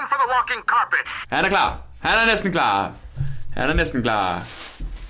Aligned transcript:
Time 0.00 0.08
for 0.08 0.20
the 0.24 0.32
walking 0.36 0.62
carpet. 0.66 1.04
Han 1.28 1.44
er 1.44 1.48
klar. 1.48 1.78
Han 2.00 2.18
er 2.18 2.26
næsten 2.26 2.52
klar. 2.52 2.92
Han 3.54 3.70
er 3.70 3.74
næsten 3.74 4.02
klar. 4.02 4.42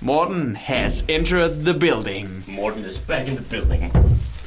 Morten 0.01 0.55
has 0.55 1.05
entered 1.09 1.65
the 1.65 1.79
building. 1.79 2.43
Morten 2.47 2.85
is 2.85 2.99
back 2.99 3.27
in 3.27 3.35
the 3.35 3.45
building. 3.49 3.93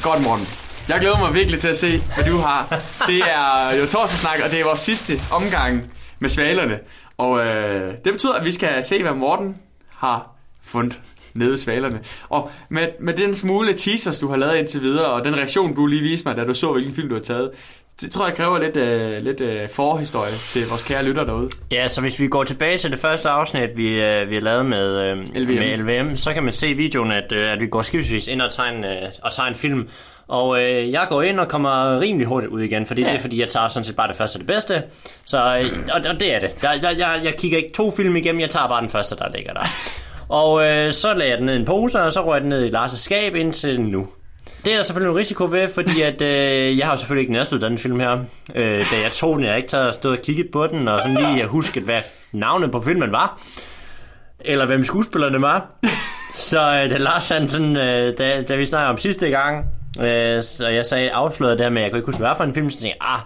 Godt, 0.02 0.22
Morten. 0.22 0.46
Jeg 0.88 1.00
glæder 1.00 1.18
mig 1.18 1.34
virkelig 1.34 1.60
til 1.60 1.68
at 1.68 1.76
se, 1.76 2.02
hvad 2.14 2.24
du 2.24 2.36
har. 2.36 2.82
Det 3.06 3.18
er 3.18 3.76
jo 3.80 3.86
torsdagssnak, 3.86 4.38
og 4.44 4.50
det 4.50 4.60
er 4.60 4.64
vores 4.64 4.80
sidste 4.80 5.20
omgang 5.32 5.92
med 6.18 6.28
svalerne. 6.28 6.78
Og 7.18 7.46
øh, 7.46 7.94
det 8.04 8.12
betyder, 8.12 8.34
at 8.34 8.44
vi 8.44 8.52
skal 8.52 8.84
se, 8.84 9.02
hvad 9.02 9.14
Morten 9.14 9.58
har 9.90 10.30
fundet 10.62 11.00
nede 11.34 11.54
i 11.54 11.56
svalerne. 11.56 12.00
Og 12.28 12.50
med, 12.68 12.88
med 13.00 13.14
den 13.14 13.34
smule 13.34 13.74
teasers, 13.74 14.18
du 14.18 14.28
har 14.28 14.36
lavet 14.36 14.56
indtil 14.56 14.80
videre, 14.80 15.06
og 15.06 15.24
den 15.24 15.36
reaktion, 15.36 15.74
du 15.74 15.86
lige 15.86 16.02
viste 16.02 16.28
mig, 16.28 16.36
da 16.36 16.44
du 16.44 16.54
så, 16.54 16.72
hvilken 16.72 16.94
film 16.94 17.08
du 17.08 17.14
har 17.14 17.22
taget, 17.22 17.50
det 18.00 18.10
tror 18.10 18.26
jeg 18.26 18.36
kræver 18.36 18.58
lidt, 18.58 18.76
øh, 18.76 19.22
lidt 19.22 19.40
øh, 19.40 19.68
forhistorie 19.68 20.32
til 20.32 20.68
vores 20.68 20.82
kære 20.82 21.04
lytter 21.04 21.24
derude. 21.24 21.50
Ja, 21.70 21.88
så 21.88 22.00
hvis 22.00 22.20
vi 22.20 22.28
går 22.28 22.44
tilbage 22.44 22.78
til 22.78 22.90
det 22.90 22.98
første 22.98 23.28
afsnit, 23.28 23.76
vi, 23.76 23.88
øh, 23.88 24.30
vi 24.30 24.34
har 24.34 24.42
lavet 24.42 24.66
med, 24.66 25.00
øh, 25.00 25.16
LVM. 25.34 25.58
med 25.58 25.76
LVM, 25.76 26.16
så 26.16 26.32
kan 26.32 26.42
man 26.42 26.52
se 26.52 26.68
i 26.68 26.72
videoen, 26.72 27.12
at, 27.12 27.32
øh, 27.32 27.52
at 27.52 27.60
vi 27.60 27.66
går 27.66 27.82
skibsvis 27.82 28.28
ind 28.28 28.42
og 28.42 28.52
tager 28.52 28.68
en, 28.68 28.84
øh, 28.84 29.02
og 29.22 29.32
tager 29.32 29.48
en 29.48 29.54
film. 29.54 29.88
Og 30.28 30.62
øh, 30.62 30.92
jeg 30.92 31.06
går 31.08 31.22
ind 31.22 31.40
og 31.40 31.48
kommer 31.48 32.00
rimelig 32.00 32.26
hurtigt 32.26 32.52
ud 32.52 32.60
igen, 32.60 32.86
fordi 32.86 33.02
ja. 33.02 33.08
det 33.08 33.16
er 33.16 33.20
fordi, 33.20 33.40
jeg 33.40 33.48
tager 33.48 33.68
sådan 33.68 33.84
set 33.84 33.96
bare 33.96 34.08
det 34.08 34.16
første 34.16 34.36
og 34.36 34.40
det 34.40 34.46
bedste. 34.46 34.82
Så, 35.24 35.38
øh, 35.38 35.64
og, 35.94 36.00
og 36.10 36.20
det 36.20 36.34
er 36.34 36.38
det. 36.38 36.50
Jeg, 36.62 36.78
jeg, 36.82 36.98
jeg, 36.98 37.20
jeg 37.24 37.36
kigger 37.36 37.58
ikke 37.58 37.72
to 37.72 37.90
film 37.90 38.16
igennem, 38.16 38.40
jeg 38.40 38.50
tager 38.50 38.68
bare 38.68 38.80
den 38.80 38.90
første, 38.90 39.16
der 39.16 39.28
ligger 39.34 39.52
der. 39.52 39.64
Og 40.28 40.64
øh, 40.66 40.92
så 40.92 41.14
lagde 41.14 41.30
jeg 41.30 41.38
den 41.38 41.46
ned 41.46 41.54
i 41.54 41.58
en 41.58 41.64
pose, 41.64 42.02
og 42.02 42.12
så 42.12 42.26
røg 42.26 42.40
den 42.40 42.48
ned 42.48 42.64
i 42.64 42.70
Lars' 42.70 42.96
skab 42.96 43.34
indtil 43.34 43.80
nu. 43.80 44.08
Det 44.64 44.72
er 44.72 44.76
der 44.76 44.82
selvfølgelig 44.84 45.10
en 45.12 45.18
risiko 45.18 45.44
ved, 45.44 45.68
fordi 45.68 46.00
at, 46.00 46.22
øh, 46.22 46.78
jeg 46.78 46.86
har 46.86 46.92
jo 46.92 46.96
selvfølgelig 46.96 47.20
ikke 47.22 47.32
næstet 47.32 47.60
den 47.60 47.78
film 47.78 48.00
her. 48.00 48.12
Øh, 48.54 48.78
da 48.78 48.96
jeg 49.02 49.12
tog 49.12 49.36
den, 49.36 49.44
jeg 49.44 49.56
ikke 49.56 49.68
taget 49.68 49.88
og 49.88 49.94
stået 49.94 50.18
og 50.18 50.24
kigget 50.24 50.50
på 50.52 50.66
den, 50.66 50.88
og 50.88 51.00
sådan 51.00 51.16
lige 51.16 51.46
husket, 51.46 51.82
hvad 51.82 52.00
navnet 52.32 52.70
på 52.72 52.80
filmen 52.80 53.12
var. 53.12 53.40
Eller 54.40 54.66
hvem 54.66 54.84
skuespillerne 54.84 55.42
var. 55.42 55.66
Så 56.34 56.60
øh, 56.60 56.90
da 56.90 56.96
Lars 56.98 57.28
han 57.28 57.48
sådan, 57.48 57.76
øh, 57.76 58.18
da, 58.18 58.42
da 58.42 58.56
vi 58.56 58.66
snakkede 58.66 58.90
om 58.90 58.98
sidste 58.98 59.28
gang, 59.30 59.64
øh, 60.00 60.42
så 60.42 60.68
jeg 60.68 60.86
sagde 60.86 61.10
afsløret 61.10 61.58
der 61.58 61.70
med, 61.70 61.78
at 61.78 61.82
jeg 61.82 61.90
kunne 61.90 61.98
ikke 61.98 62.06
huske, 62.06 62.20
hvad 62.20 62.30
for 62.36 62.44
en 62.44 62.54
film, 62.54 62.70
så 62.70 62.80
tænkte 62.80 62.96
jeg, 63.00 63.08
ah, 63.14 63.20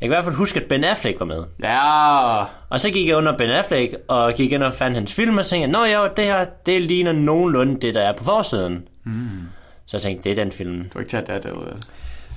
jeg 0.00 0.08
kan 0.08 0.12
i 0.12 0.14
hvert 0.14 0.24
fald 0.24 0.34
huske, 0.36 0.60
at 0.60 0.66
Ben 0.68 0.84
Affleck 0.84 1.20
var 1.20 1.26
med. 1.26 1.44
Ja, 1.62 2.44
Og 2.70 2.80
så 2.80 2.90
gik 2.90 3.08
jeg 3.08 3.16
under 3.16 3.36
Ben 3.36 3.50
Affleck, 3.50 3.94
og 4.08 4.34
gik 4.34 4.52
ind 4.52 4.62
og 4.62 4.74
fandt 4.74 4.96
hans 4.96 5.12
film, 5.14 5.38
og 5.38 5.46
tænkte, 5.46 5.70
nå 5.70 5.84
ja, 5.84 6.06
det 6.16 6.24
her, 6.24 6.44
det 6.66 6.82
ligner 6.82 7.12
nogenlunde 7.12 7.80
det, 7.80 7.94
der 7.94 8.00
er 8.00 8.12
på 8.12 8.24
forsiden. 8.24 8.82
Mm. 9.04 9.20
Så 9.90 9.96
jeg 9.96 10.02
tænkte, 10.02 10.24
det 10.30 10.38
er 10.38 10.44
den 10.44 10.52
film. 10.52 10.82
du 10.84 10.88
har 10.92 11.00
ikke 11.00 11.10
taget 11.10 11.26
det 11.26 11.42
derude. 11.42 11.80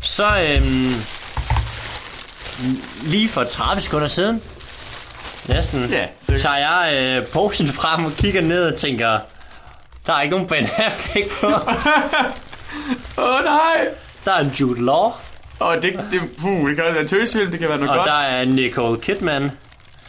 Så 0.02 0.24
øhm, 0.24 0.94
lige 3.06 3.30
for 3.30 3.44
30 3.44 3.82
sekunder 3.82 4.08
siden, 4.08 4.42
næsten, 5.48 5.86
Ja, 5.90 6.08
tager 6.38 6.58
jeg 6.58 6.94
øh, 7.22 7.28
posen 7.28 7.68
frem 7.68 8.06
og 8.06 8.12
kigger 8.12 8.42
ned 8.42 8.66
og 8.74 8.80
tænker, 8.80 9.20
der 10.06 10.14
er 10.14 10.22
ikke 10.22 10.32
nogen 10.36 10.48
Ben 10.48 10.68
Affleck 10.78 11.30
på. 11.42 11.48
Åh 13.22 13.38
oh, 13.38 13.44
nej! 13.44 13.88
Der 14.26 14.32
er 14.34 14.40
en 14.40 14.48
Jude 14.48 14.86
Law, 14.86 15.12
Og 15.60 15.76
det, 15.82 16.00
det, 16.12 16.22
puh, 16.42 16.70
det 16.70 16.76
kan 16.76 16.86
være 16.86 17.00
en 17.02 17.08
tøsfilm, 17.08 17.52
det 17.52 17.60
kan 17.60 17.70
være 17.70 17.78
noget 17.78 17.92
og 17.92 17.98
godt. 17.98 18.08
der 18.08 18.14
er 18.14 18.46
Nicole 18.46 19.00
Kidman, 19.02 19.52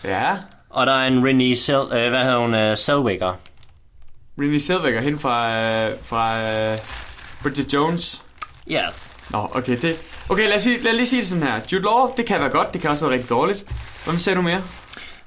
Ja, 0.05 0.31
og 0.71 0.87
der 0.87 0.93
er 0.93 1.07
en 1.07 1.25
Renée 1.29 1.55
Sel, 1.61 1.77
øh, 1.77 2.09
hvad 2.09 2.25
hedder 2.25 2.39
hun, 2.41 2.55
uh, 2.55 2.75
Zellweger. 2.77 3.33
Renée 4.41 4.59
Zellweger 4.67 5.01
hen 5.01 5.19
fra, 5.19 5.51
øh, 5.63 5.93
fra 6.05 6.41
øh, 6.41 6.79
Bridget 7.45 7.75
Jones. 7.75 8.23
Yes. 8.71 9.13
Nå, 9.31 9.49
okay, 9.51 9.77
det... 9.83 10.03
Okay, 10.29 10.49
lad, 10.49 10.57
os 10.57 10.63
sige, 10.63 10.83
lad 10.83 10.93
os 10.93 10.97
lige 10.97 11.07
sige 11.07 11.21
det 11.21 11.29
sådan 11.29 11.43
her. 11.43 11.61
Jude 11.73 11.83
Law, 11.83 12.13
det 12.17 12.27
kan 12.27 12.41
være 12.41 12.49
godt, 12.51 12.73
det 12.73 12.81
kan 12.81 12.91
også 12.91 13.05
være 13.05 13.15
rigtig 13.15 13.31
dårligt. 13.31 13.65
Hvem 14.05 14.19
sagde 14.19 14.37
du 14.37 14.43
mere? 14.43 14.63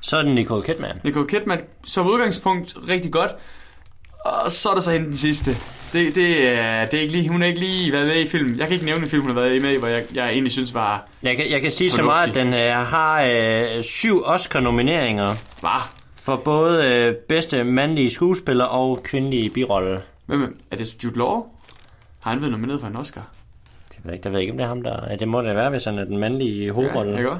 Så 0.01 0.17
er 0.17 0.21
det 0.21 0.31
Nicole 0.31 0.63
Kidman. 0.63 0.99
Nicole 1.03 1.27
Kidman, 1.27 1.61
som 1.85 2.07
udgangspunkt 2.07 2.75
rigtig 2.87 3.11
godt. 3.11 3.31
Og 4.25 4.51
så 4.51 4.69
er 4.69 4.73
der 4.73 4.81
så 4.81 4.91
hende 4.91 5.07
den 5.07 5.17
sidste. 5.17 5.57
Det, 5.93 6.15
det, 6.15 6.47
er, 6.47 6.85
det 6.85 6.97
er 6.97 7.01
ikke 7.01 7.13
lige, 7.13 7.29
hun 7.29 7.41
har 7.41 7.47
ikke 7.47 7.59
lige 7.59 7.91
været 7.91 8.07
med 8.07 8.15
i 8.15 8.27
filmen. 8.27 8.59
Jeg 8.59 8.67
kan 8.67 8.73
ikke 8.73 8.85
nævne 8.85 9.03
en 9.03 9.09
film, 9.09 9.21
hun 9.21 9.31
har 9.31 9.41
været 9.41 9.61
med 9.61 9.71
i, 9.71 9.77
hvor 9.77 9.87
jeg, 9.87 10.03
jeg 10.13 10.29
egentlig 10.29 10.51
synes 10.51 10.73
var... 10.73 11.07
Jeg 11.23 11.37
kan, 11.37 11.51
jeg 11.51 11.61
kan 11.61 11.71
sige 11.71 11.91
så 11.91 12.03
meget, 12.03 12.29
at 12.29 12.35
den 12.35 12.53
øh, 12.53 12.71
har 12.71 13.21
øh, 13.21 13.83
syv 13.83 14.21
Oscar-nomineringer 14.25 15.35
Var. 15.61 15.93
for 16.15 16.35
både 16.35 16.85
øh, 16.85 17.15
bedste 17.29 17.63
mandlige 17.63 18.09
skuespiller 18.09 18.65
og 18.65 19.03
kvindelige 19.03 19.49
birolle. 19.49 20.01
Hvem 20.25 20.59
er 20.71 20.75
det 20.75 21.03
Jude 21.03 21.17
Law? 21.17 21.43
Har 22.27 22.33
han 22.33 22.41
været 22.41 22.51
nomineret 22.51 22.81
for 22.81 22.87
en 22.87 22.95
Oscar? 22.95 23.27
Det 23.89 23.97
ved 24.03 24.11
jeg 24.11 24.13
ikke, 24.13 24.23
der 24.23 24.29
ved 24.29 24.37
jeg 24.39 24.41
ikke, 24.41 24.51
om 24.51 24.57
det 24.57 24.63
er 24.63 24.67
ham, 24.67 24.81
der... 24.83 25.15
Det 25.17 25.27
må 25.27 25.41
det 25.41 25.55
være, 25.55 25.69
hvis 25.69 25.83
han 25.85 25.97
er 25.99 26.05
den 26.05 26.17
mandlige 26.17 26.71
hovedrolle. 26.71 27.11
Ja, 27.11 27.17
ikke? 27.17 27.31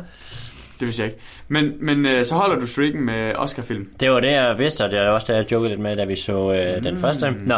Det 0.79 0.85
vidste 0.85 1.03
jeg 1.03 1.11
ikke. 1.11 1.23
Men, 1.47 1.73
men 1.79 2.05
øh, 2.05 2.25
så 2.25 2.35
holder 2.35 2.59
du 2.59 2.67
streaken 2.67 3.01
med 3.05 3.35
Oscar-film. 3.35 3.89
Det 3.99 4.11
var 4.11 4.19
det, 4.19 4.31
jeg 4.31 4.59
vidste, 4.59 4.85
og 4.85 4.91
det 4.91 4.99
er 4.99 5.09
også 5.09 5.33
det, 5.33 5.39
jeg 5.39 5.51
jokede 5.51 5.69
lidt 5.69 5.79
med, 5.81 5.95
da 5.95 6.05
vi 6.05 6.15
så 6.15 6.53
øh, 6.53 6.83
den 6.83 6.97
første. 6.97 7.31
Nå, 7.45 7.55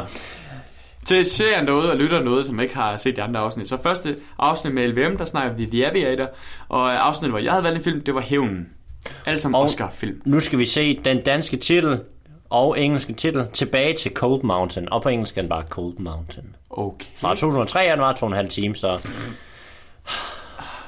Til 1.05 1.25
serien 1.25 1.67
derude 1.67 1.91
og 1.91 1.97
lytter 1.97 2.23
noget, 2.23 2.45
som 2.45 2.59
ikke 2.59 2.75
har 2.75 2.95
set 2.95 3.15
de 3.15 3.21
andre 3.21 3.39
afsnit. 3.39 3.69
Så 3.69 3.77
første 3.83 4.15
afsnit 4.39 4.73
med 4.73 4.87
LVM, 4.87 5.17
der 5.17 5.25
snakker 5.25 5.53
vi 5.53 5.65
The 5.65 5.87
Aviator. 5.89 6.29
Og 6.69 7.07
afsnittet, 7.07 7.31
hvor 7.31 7.39
jeg 7.39 7.51
havde 7.51 7.63
valgt 7.63 7.77
en 7.77 7.83
film, 7.83 8.01
det 8.03 8.15
var 8.15 8.21
Hævnen. 8.21 8.67
Alle 9.25 9.39
sammen 9.39 9.55
Og- 9.55 9.61
Oscar-film. 9.63 10.21
nu 10.25 10.39
skal 10.39 10.59
vi 10.59 10.65
se 10.65 10.99
den 11.05 11.21
danske 11.21 11.57
titel 11.57 11.99
og 12.49 12.79
engelske 12.79 13.13
titel 13.13 13.47
tilbage 13.53 13.97
til 13.97 14.13
Cold 14.13 14.43
Mountain. 14.43 14.91
Og 14.91 15.01
på 15.01 15.09
engelsk 15.09 15.37
er 15.37 15.41
den 15.41 15.49
bare 15.49 15.63
Cold 15.69 15.93
Mountain. 15.97 16.55
Okay. 16.69 17.05
Fra 17.15 17.29
2003 17.29 17.85
er 17.85 17.95
den 17.95 18.03
var 18.03 18.13
to 18.13 18.25
og 18.25 18.31
en 18.31 18.35
halv 18.35 18.49
time, 18.49 18.75
så... 18.75 19.09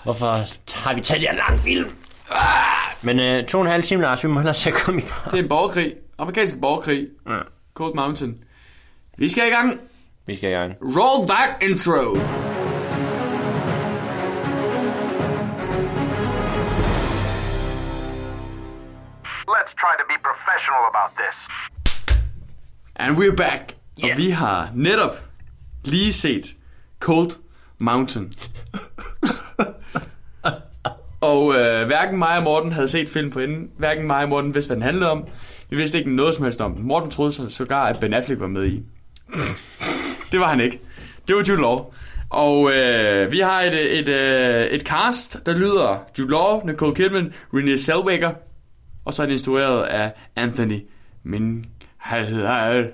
Hvorfor 0.04 0.26
har 0.78 0.94
vi 0.94 1.02
taget 1.02 1.30
en 1.30 1.36
lang 1.36 1.60
film? 1.60 1.96
Men 3.02 3.20
øh, 3.20 3.46
to 3.46 3.58
og 3.58 3.66
en 3.66 3.72
halv 3.72 3.84
time, 3.84 4.02
Lars, 4.02 4.24
vi 4.24 4.30
må 4.30 4.40
hellere 4.40 4.54
se 4.54 4.72
komme 4.72 5.02
i 5.02 5.04
gang. 5.04 5.32
Det 5.32 5.40
er 5.40 5.44
en 5.44 5.50
borgerkrig. 5.50 5.94
Amerikansk 6.18 6.62
borgerkrig. 6.62 7.08
Ja. 7.30 7.38
Cold 7.74 7.96
Mountain. 7.96 8.38
Vi 9.18 9.30
skal 9.30 9.48
i 9.48 9.50
gang. 9.50 9.80
Vi 10.26 10.36
skal 10.36 10.50
i 10.50 10.54
gang. 10.54 10.76
Roll 10.82 11.28
that 11.28 11.50
intro. 11.62 12.18
Let's 19.58 19.74
try 19.84 19.94
to 20.02 20.06
be 20.12 20.18
professional 20.30 20.84
about 20.92 21.12
this. 21.22 21.38
And 22.96 23.18
we're 23.18 23.36
back. 23.36 23.76
Yes. 24.00 24.12
Og 24.12 24.18
vi 24.18 24.30
har 24.30 24.70
netop 24.76 25.16
lige 25.86 26.14
set 26.14 26.46
Cold 27.00 27.32
Mountain. 27.80 28.34
og 31.22 31.56
øh, 31.56 31.86
hverken 31.86 32.20
mig 32.20 32.38
og 32.38 32.44
Morten 32.44 32.72
havde 32.72 32.88
set 32.88 33.10
film 33.10 33.32
på 33.32 33.40
inden. 33.40 33.72
Hverken 33.78 34.08
mig 34.08 34.24
og 34.24 34.30
Morten 34.30 34.56
vidste, 34.56 34.70
hvad 34.70 34.76
den 34.76 34.84
handlede 34.84 35.12
om. 35.12 35.28
Vi 35.70 35.76
vidste 35.76 35.98
ikke 35.98 36.16
noget 36.16 36.36
som 36.36 36.44
helst 36.44 36.62
om 36.62 36.76
den. 36.76 36.84
Morten 36.84 37.12
troede 37.12 37.32
så 37.32 37.50
sågar, 37.50 37.86
at 37.86 38.00
Ben 38.00 38.14
Affleck 38.14 38.42
var 38.42 38.48
med 38.48 38.66
i. 38.66 38.84
det 40.32 40.40
var 40.40 40.48
han 40.48 40.60
ikke. 40.60 40.80
Det 41.28 41.36
var 41.36 41.44
Jude 41.50 41.62
Law. 41.62 41.86
Og 42.30 42.72
øh, 42.74 43.32
vi 43.32 43.40
har 43.40 43.62
et, 43.62 44.00
et, 44.00 44.08
øh, 44.08 44.66
et 44.66 44.82
cast, 44.82 45.46
der 45.46 45.54
lyder 45.54 45.98
Jude 46.20 46.32
Law, 46.32 46.62
Nicole 46.66 46.96
Kidman, 46.96 47.34
Renée 47.54 47.78
Zellweger, 47.78 48.34
og 49.06 49.14
så 49.14 49.22
er 49.22 49.26
det 49.26 49.34
instrueret 49.34 49.84
af 49.84 50.14
Anthony 50.36 50.80
Minghal. 51.24 52.92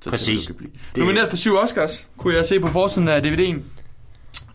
Så 0.00 0.10
Præcis. 0.10 0.46
Det 0.46 0.56
blive. 0.56 0.70
Nomineret 0.96 1.28
for 1.28 1.36
syv 1.36 1.56
Oscars, 1.56 2.08
kunne 2.16 2.34
jeg 2.34 2.46
se 2.46 2.60
på 2.60 2.68
forsiden 2.68 3.08
af 3.08 3.20
DVD'en. 3.20 3.62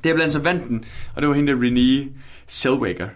Det 0.04 0.10
er 0.10 0.14
blandt 0.16 0.22
andet 0.22 0.34
så 0.34 0.40
vandt 0.40 0.68
den, 0.68 0.86
og 1.16 1.22
det 1.22 1.30
var 1.30 1.36
hende 1.36 1.52
der 1.52 1.60
Renée 1.60 2.10
Zellweger, 2.48 3.10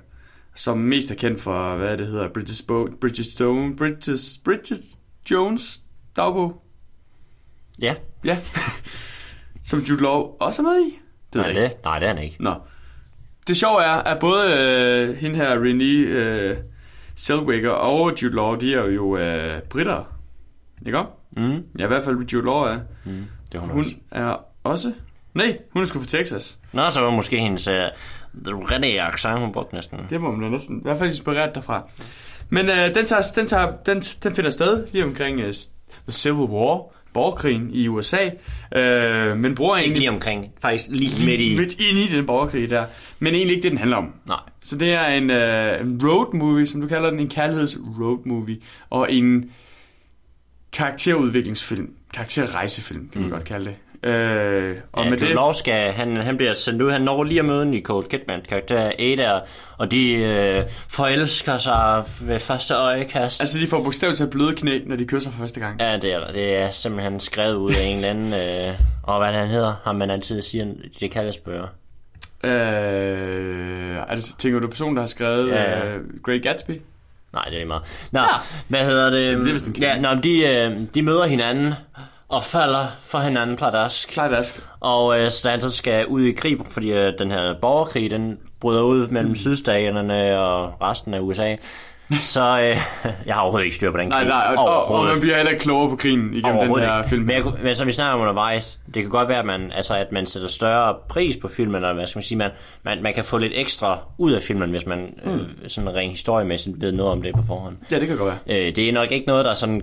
som 0.56 0.78
mest 0.78 1.12
er 1.12 1.16
kendt 1.16 1.42
for, 1.42 1.76
hvad 1.76 1.98
det 1.98 2.08
hedder, 2.08 2.30
Bridget, 2.34 2.62
Bo- 2.68 2.90
Bridget 3.02 3.26
Stone, 3.26 3.76
Bridget, 3.76 4.20
Bridget 4.44 4.80
Jones 5.32 5.80
dagbog. 6.16 6.64
Ja. 7.80 7.96
Ja. 8.26 8.38
som 9.64 9.80
Jude 9.80 10.02
Law 10.02 10.22
også 10.40 10.62
er 10.62 10.64
med 10.64 10.82
i. 10.88 11.00
Det 11.34 11.42
Nej, 11.42 11.52
det, 11.52 11.72
nej, 11.84 12.00
det 12.00 12.08
er 12.10 12.14
han 12.14 12.24
ikke. 12.24 12.44
Nå. 12.44 12.56
Det 13.48 13.58
sjove 13.58 13.84
er, 13.84 13.92
at 13.94 14.20
både 14.20 14.54
øh, 14.54 15.16
hende 15.18 15.36
her, 15.36 15.56
Renée 15.56 16.08
øh, 16.10 16.58
Zellweger 17.18 17.69
og 17.69 18.22
Jude 18.24 18.36
Law, 18.36 18.56
de 18.56 18.74
er 18.75 18.92
jo 18.92 19.18
øh, 19.18 19.62
britter. 19.62 20.04
Ikke 20.86 20.98
om? 20.98 21.08
Mm. 21.38 21.64
Ja, 21.80 21.84
i 21.84 21.88
hvert 21.88 22.04
fald 22.04 22.18
Jude 22.34 22.46
Law 22.46 22.62
er. 22.64 22.80
Det 23.52 23.56
er 23.56 23.60
hun, 23.60 23.69
Hun 23.69 23.80
også. 23.80 23.96
er 24.12 24.36
også... 24.64 24.94
Nej, 25.34 25.58
hun 25.74 25.81
er 25.81 25.86
sgu 25.86 26.00
fra 26.00 26.06
Texas. 26.08 26.60
Nå, 26.74 26.90
så 26.90 27.02
var 27.02 27.10
måske 27.10 27.40
hendes 27.40 27.64
the 27.64 27.92
rigtige 28.46 29.02
accent, 29.02 29.40
hun 29.40 29.52
brugte 29.52 29.75
næsten. 29.75 30.00
Det 30.10 30.22
må 30.22 30.31
man 30.31 30.42
da 30.42 30.50
næsten... 30.50 30.78
I 30.80 30.81
hvert 30.84 30.98
fald 30.98 31.10
inspireret 31.10 31.56
derfra. 31.56 31.90
Men 32.50 32.69
øh, 32.69 32.96
den, 32.96 33.06
tager, 33.06 33.22
den, 33.36 33.48
tager, 33.48 33.72
den, 33.86 34.02
den 34.02 34.36
finder 34.36 34.50
sted 34.50 34.88
lige 34.92 35.04
omkring 35.04 35.40
øh, 35.40 35.54
The 36.04 36.12
Civil 36.12 36.50
War, 36.50 36.84
borgerkrigen 37.18 37.69
i 37.74 37.88
USA. 37.88 38.30
Øh, 38.75 39.38
men 39.38 39.56
bruger 39.56 39.78
Ikke 39.78 39.86
egentlig... 39.86 40.00
lige 40.00 40.10
omkring, 40.10 40.46
faktisk 40.62 40.86
lige 40.90 41.25
midt 41.25 41.40
i. 41.40 41.56
Midt 41.58 41.80
ind 41.80 41.98
i 41.98 42.08
den 42.08 42.25
borgerkrig 42.25 42.69
der. 42.69 42.86
Men 43.19 43.34
egentlig 43.34 43.56
ikke 43.56 43.64
det, 43.64 43.72
den 43.72 43.78
handler 43.78 43.98
om. 43.98 44.14
Nej. 44.28 44.40
Så 44.64 44.78
det 44.78 44.94
er 44.94 45.06
en, 45.06 45.30
øh, 45.30 45.81
en 45.81 46.02
road 46.04 46.34
movie, 46.34 46.68
som 46.68 46.81
du 46.81 46.88
kalder 46.88 47.10
den, 47.10 47.19
en 47.19 47.30
kærligheds 47.30 47.78
road 48.00 48.19
movie, 48.25 48.58
og 48.90 49.14
en 49.14 49.52
karakterudviklingsfilm, 50.74 51.90
karakterrejsefilm, 52.14 53.10
kan 53.10 53.22
man 53.22 53.30
mm. 53.30 53.34
godt 53.34 53.44
kalde 53.44 53.66
det. 53.66 53.75
Øh, 54.07 54.75
og 54.92 55.04
Ja, 55.04 55.09
med 55.09 55.18
Jude 55.19 55.48
det... 55.48 55.56
Skal, 55.56 55.92
han, 55.92 56.18
han 56.18 56.38
bliver 56.38 56.54
sendt 56.54 56.81
ud, 56.81 56.92
han 56.92 57.01
når 57.01 57.24
lige 57.24 57.39
at 57.39 57.45
møde 57.45 57.65
Nicole 57.65 58.07
Kidman, 58.09 58.42
karakter 58.50 58.92
Ada, 59.00 59.39
og 59.77 59.92
de 59.92 60.13
øh, 60.13 60.63
forelsker 60.89 61.57
sig 61.57 62.04
ved 62.21 62.39
første 62.39 62.74
øjekast. 62.74 63.42
Altså, 63.42 63.59
de 63.59 63.68
får 63.68 63.83
bogstaveligt 63.83 64.18
til 64.18 64.27
bløde 64.27 64.56
knæ, 64.56 64.80
når 64.86 64.95
de 64.95 65.06
kysser 65.06 65.31
for 65.31 65.39
første 65.39 65.59
gang. 65.59 65.81
Ja, 65.81 65.98
det 65.98 66.13
er, 66.13 66.31
det 66.31 66.56
er 66.56 66.71
simpelthen 66.71 67.19
skrevet 67.19 67.56
ud 67.56 67.71
af 67.74 67.83
en 67.83 67.95
eller 67.95 68.09
anden, 68.09 68.33
øh, 68.33 68.74
og 69.04 69.19
hvad 69.19 69.33
han 69.33 69.48
hedder, 69.48 69.74
ham 69.83 69.95
man 69.95 70.10
altid 70.10 70.42
siger, 70.42 70.65
det 71.00 71.12
kaldes 71.12 71.38
bøger. 71.38 71.68
Øh, 72.44 74.12
altså, 74.12 74.38
tænker 74.38 74.60
du 74.60 74.68
person, 74.68 74.95
der 74.95 75.01
har 75.01 75.07
skrevet 75.07 75.50
Ja. 75.50 75.95
Uh, 75.95 76.01
Great 76.24 76.42
Gatsby? 76.44 76.81
Nej, 77.33 77.44
det 77.45 77.53
er 77.53 77.57
lige 77.57 77.65
meget. 77.65 77.83
Nå, 78.12 78.19
Ja. 78.19 78.25
hvad 78.68 78.86
hedder 78.86 79.10
det? 79.10 79.38
Det 79.38 79.50
er 79.50 79.53
vist 79.53 79.68
en 79.68 79.75
ja, 79.75 80.00
nå, 80.00 80.13
de, 80.24 80.39
øh, 80.39 80.77
de 80.95 81.01
møder 81.01 81.25
hinanden 81.25 81.74
og 82.29 82.44
falder 82.44 82.88
for 83.01 83.19
hinanden 83.19 83.56
pladask. 83.56 84.09
Klar 84.09 84.27
dask. 84.27 84.63
Og 84.79 85.19
øh, 85.19 85.31
Stanton 85.31 85.71
skal 85.71 86.06
ud 86.06 86.24
i 86.24 86.31
krig, 86.31 86.57
fordi 86.69 86.91
øh, 86.91 87.13
den 87.19 87.31
her 87.31 87.53
borgerkrig, 87.62 88.12
den 88.12 88.38
bryder 88.59 88.81
ud 88.81 89.07
mellem 89.07 89.29
mm. 89.29 89.35
sydstaterne 89.35 90.39
og 90.39 90.81
resten 90.81 91.13
af 91.13 91.19
USA. 91.19 91.56
Så 92.33 92.59
øh, 92.59 92.77
jeg 93.27 93.35
har 93.35 93.41
overhovedet 93.41 93.65
ikke 93.65 93.75
styr 93.75 93.91
på 93.91 93.97
den 93.97 94.07
Nej, 94.07 94.19
krig. 94.19 94.29
nej, 94.29 94.56
og, 94.57 94.65
og, 94.65 94.85
og 94.85 95.06
man 95.06 95.19
bliver 95.19 95.35
heller 95.35 95.51
ikke 95.51 95.63
klogere 95.63 95.89
på 95.89 95.95
krigen 95.95 96.33
igennem 96.33 96.59
den 96.59 96.79
her 96.79 96.97
ikke. 96.97 97.09
film. 97.09 97.25
Men, 97.25 97.35
jeg, 97.35 97.44
men 97.63 97.75
som 97.75 97.88
vi 97.88 97.91
snakker 97.91 98.13
om 98.13 98.21
undervejs, 98.21 98.79
det 98.94 99.01
kan 99.01 99.09
godt 99.09 99.29
være, 99.29 99.39
at 99.39 99.45
man, 99.45 99.71
altså, 99.71 99.95
at 99.95 100.12
man 100.12 100.25
sætter 100.25 100.47
større 100.50 100.95
pris 101.09 101.38
på 101.38 101.47
filmen, 101.47 101.75
eller 101.75 101.94
hvad 101.94 102.07
skal 102.07 102.18
man 102.18 102.24
sige, 102.24 102.38
man, 102.38 102.51
man, 102.83 103.03
man 103.03 103.13
kan 103.13 103.25
få 103.25 103.38
lidt 103.38 103.53
ekstra 103.56 104.00
ud 104.18 104.31
af 104.31 104.41
filmen, 104.41 104.69
hvis 104.69 104.85
man 104.85 105.13
mm. 105.25 105.31
øh, 105.31 105.41
sådan 105.68 105.95
rent 105.95 106.12
historiemæssigt 106.12 106.81
ved 106.81 106.91
noget 106.91 107.12
om 107.12 107.21
det 107.21 107.35
på 107.35 107.41
forhånd. 107.47 107.77
Ja, 107.91 108.00
det 108.00 108.07
kan 108.07 108.18
godt 108.18 108.33
være. 108.47 108.68
Øh, 108.68 108.75
det 108.75 108.89
er 108.89 108.94
nok 108.94 109.12
ikke 109.12 109.27
noget, 109.27 109.45
der 109.45 109.53
sådan 109.53 109.81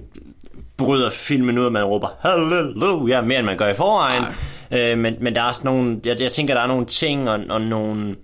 bryder 0.77 1.11
filmen 1.11 1.59
ud, 1.59 1.67
at 1.67 1.73
man 1.73 1.85
råber 1.85 2.09
halleluja, 2.21 3.21
mere 3.21 3.39
end 3.39 3.47
man 3.47 3.57
gør 3.57 3.69
i 3.69 3.75
forvejen. 3.75 4.25
Øh, 4.71 4.99
men, 4.99 5.15
men 5.21 5.35
der 5.35 5.41
er 5.43 5.47
også 5.47 5.61
nogle, 5.65 6.01
jeg, 6.05 6.21
jeg 6.21 6.33
tænker, 6.33 6.55
der 6.55 6.61
er 6.61 6.67
nogle 6.67 6.87
ting 6.87 7.31
og, 7.31 7.41
og 7.51 7.61
nogle, 7.61 8.17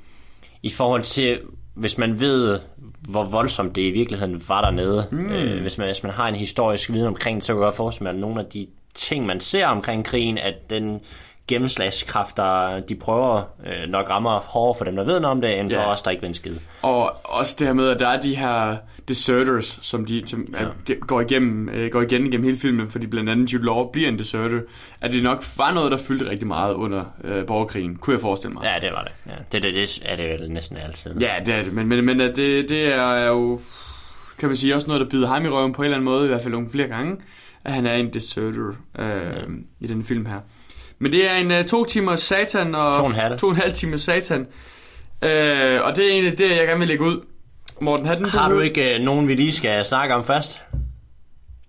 i 0.63 0.71
forhold 0.71 1.03
til, 1.03 1.39
hvis 1.75 1.99
man 1.99 2.21
ved, 2.21 2.59
hvor 3.01 3.25
voldsomt 3.25 3.77
det 3.77 3.83
i 3.83 3.91
virkeligheden 3.91 4.43
var 4.49 4.61
dernede, 4.63 5.07
mm. 5.11 5.33
øh, 5.33 5.61
hvis, 5.61 5.79
man, 5.79 5.87
hvis 5.87 6.03
man 6.03 6.13
har 6.13 6.29
en 6.29 6.35
historisk 6.35 6.93
viden 6.93 7.07
omkring 7.07 7.37
det, 7.37 7.45
så 7.45 7.53
kan 7.53 7.61
jeg 7.61 7.65
godt 7.65 7.77
forestille 7.77 8.05
mig, 8.05 8.15
at 8.15 8.21
nogle 8.21 8.41
af 8.41 8.47
de 8.47 8.67
ting, 8.95 9.27
man 9.27 9.41
ser 9.41 9.67
omkring 9.67 10.05
krigen, 10.05 10.39
at 10.39 10.71
den 10.71 11.01
gennemslagskraft, 11.49 12.37
der 12.37 12.81
de 12.81 12.95
prøver, 12.95 13.43
øh, 13.67 13.89
nok 13.91 14.11
rammer 14.11 14.41
hårdere 14.41 14.75
for 14.79 14.85
dem, 14.85 14.97
der 14.97 15.05
ved 15.05 15.21
noget 15.21 15.33
om 15.33 15.41
det, 15.41 15.59
end 15.61 15.71
for 15.71 15.81
Ja. 15.81 15.91
os, 15.93 16.03
der 16.03 16.11
ikke 16.11 16.23
ved 16.23 16.29
en 16.29 16.35
skid. 16.35 16.57
Og 16.83 17.13
også 17.25 17.57
det 17.59 17.67
her 17.67 17.75
med, 17.75 17.89
at 17.89 18.01
der 18.01 18.09
er 18.09 18.21
de 18.21 18.37
her 18.37 18.77
deserters, 19.11 19.79
som 19.83 20.05
de, 20.05 20.23
som, 20.27 20.55
ja. 20.61 20.67
de 20.89 20.95
går, 20.95 21.21
igennem, 21.21 21.69
øh, 21.69 21.91
går 21.91 22.03
igen 22.03 22.27
igennem 22.27 22.45
hele 22.45 22.59
filmen, 22.59 22.91
fordi 22.91 23.07
blandt 23.07 23.31
andet 23.31 23.53
Jude 23.53 23.65
Law 23.65 23.91
bliver 23.91 24.09
en 24.09 24.19
deserter, 24.19 24.61
at 25.01 25.13
det 25.13 25.23
nok 25.23 25.45
var 25.57 25.73
noget, 25.75 25.93
der 25.93 25.99
fyldte 25.99 26.31
rigtig 26.31 26.49
meget 26.49 26.75
under 26.75 27.05
øh, 27.25 27.47
borgerkrigen, 27.47 27.97
kunne 27.97 28.15
jeg 28.15 28.21
forestille 28.21 28.55
mig. 28.55 28.65
Ja, 28.65 28.87
det 28.87 28.93
var 28.93 29.03
det. 29.03 29.13
Ja, 29.27 29.37
det, 29.53 29.63
det, 29.63 29.75
det 29.75 30.03
er 30.05 30.17
det 30.17 30.29
vel 30.29 30.51
næsten 30.51 30.77
altid. 30.77 31.21
Ja, 31.21 31.35
det 31.47 31.55
er 31.55 31.63
det, 31.63 31.73
men, 31.73 31.89
men, 31.89 32.05
men 32.05 32.21
at 32.21 32.37
det, 32.37 32.69
det 32.69 32.95
er 32.95 33.27
jo, 33.27 33.61
kan 34.39 34.49
man 34.49 34.57
sige, 34.57 34.75
også 34.75 34.87
noget, 34.87 35.01
der 35.01 35.09
byder 35.09 35.29
ham 35.29 35.45
i 35.45 35.49
røven 35.49 35.73
på 35.73 35.83
en 35.83 35.87
eller 35.87 35.97
anden 35.97 36.05
måde, 36.05 36.25
i 36.25 36.29
hvert 36.29 36.43
fald 36.43 36.53
nogle 36.53 36.71
flere 36.71 36.89
gange, 36.89 37.17
at 37.65 37.73
han 37.73 37.87
er 37.87 37.95
en 37.95 38.15
deserter 38.15 38.69
øh, 38.99 39.07
ja. 39.07 39.43
i 39.81 39.87
den 39.87 40.05
film 40.05 40.27
her. 40.27 40.41
Men 40.99 41.13
det 41.13 41.31
er 41.31 41.35
en 41.35 41.51
uh, 41.51 41.65
to 41.65 41.85
timer 41.85 42.17
satan 42.17 42.75
og 42.75 42.97
To 42.97 43.03
og 43.03 43.09
en 43.09 43.15
halv. 43.15 43.39
to 43.39 43.47
og 43.47 43.53
en 43.53 43.59
halv 43.59 43.73
time 43.73 43.99
satan. 43.99 44.41
Øh, 45.23 45.81
og 45.83 45.97
det 45.97 46.05
er 46.05 46.11
egentlig 46.11 46.39
det, 46.39 46.51
jeg 46.51 46.67
gerne 46.67 46.79
vil 46.79 46.89
lægge 46.89 47.05
ud. 47.05 47.21
Morten, 47.81 48.07
har, 48.07 48.15
den 48.15 48.25
Har 48.25 48.49
du 48.49 48.61
ikke 48.61 48.95
øh, 48.95 49.01
nogen, 49.01 49.29
vi 49.29 49.35
lige 49.35 49.53
skal 49.53 49.85
snakke 49.85 50.15
om 50.15 50.25
først? 50.25 50.63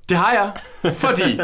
Det 0.10 0.18
har 0.18 0.32
jeg, 0.34 0.52
fordi... 0.96 1.40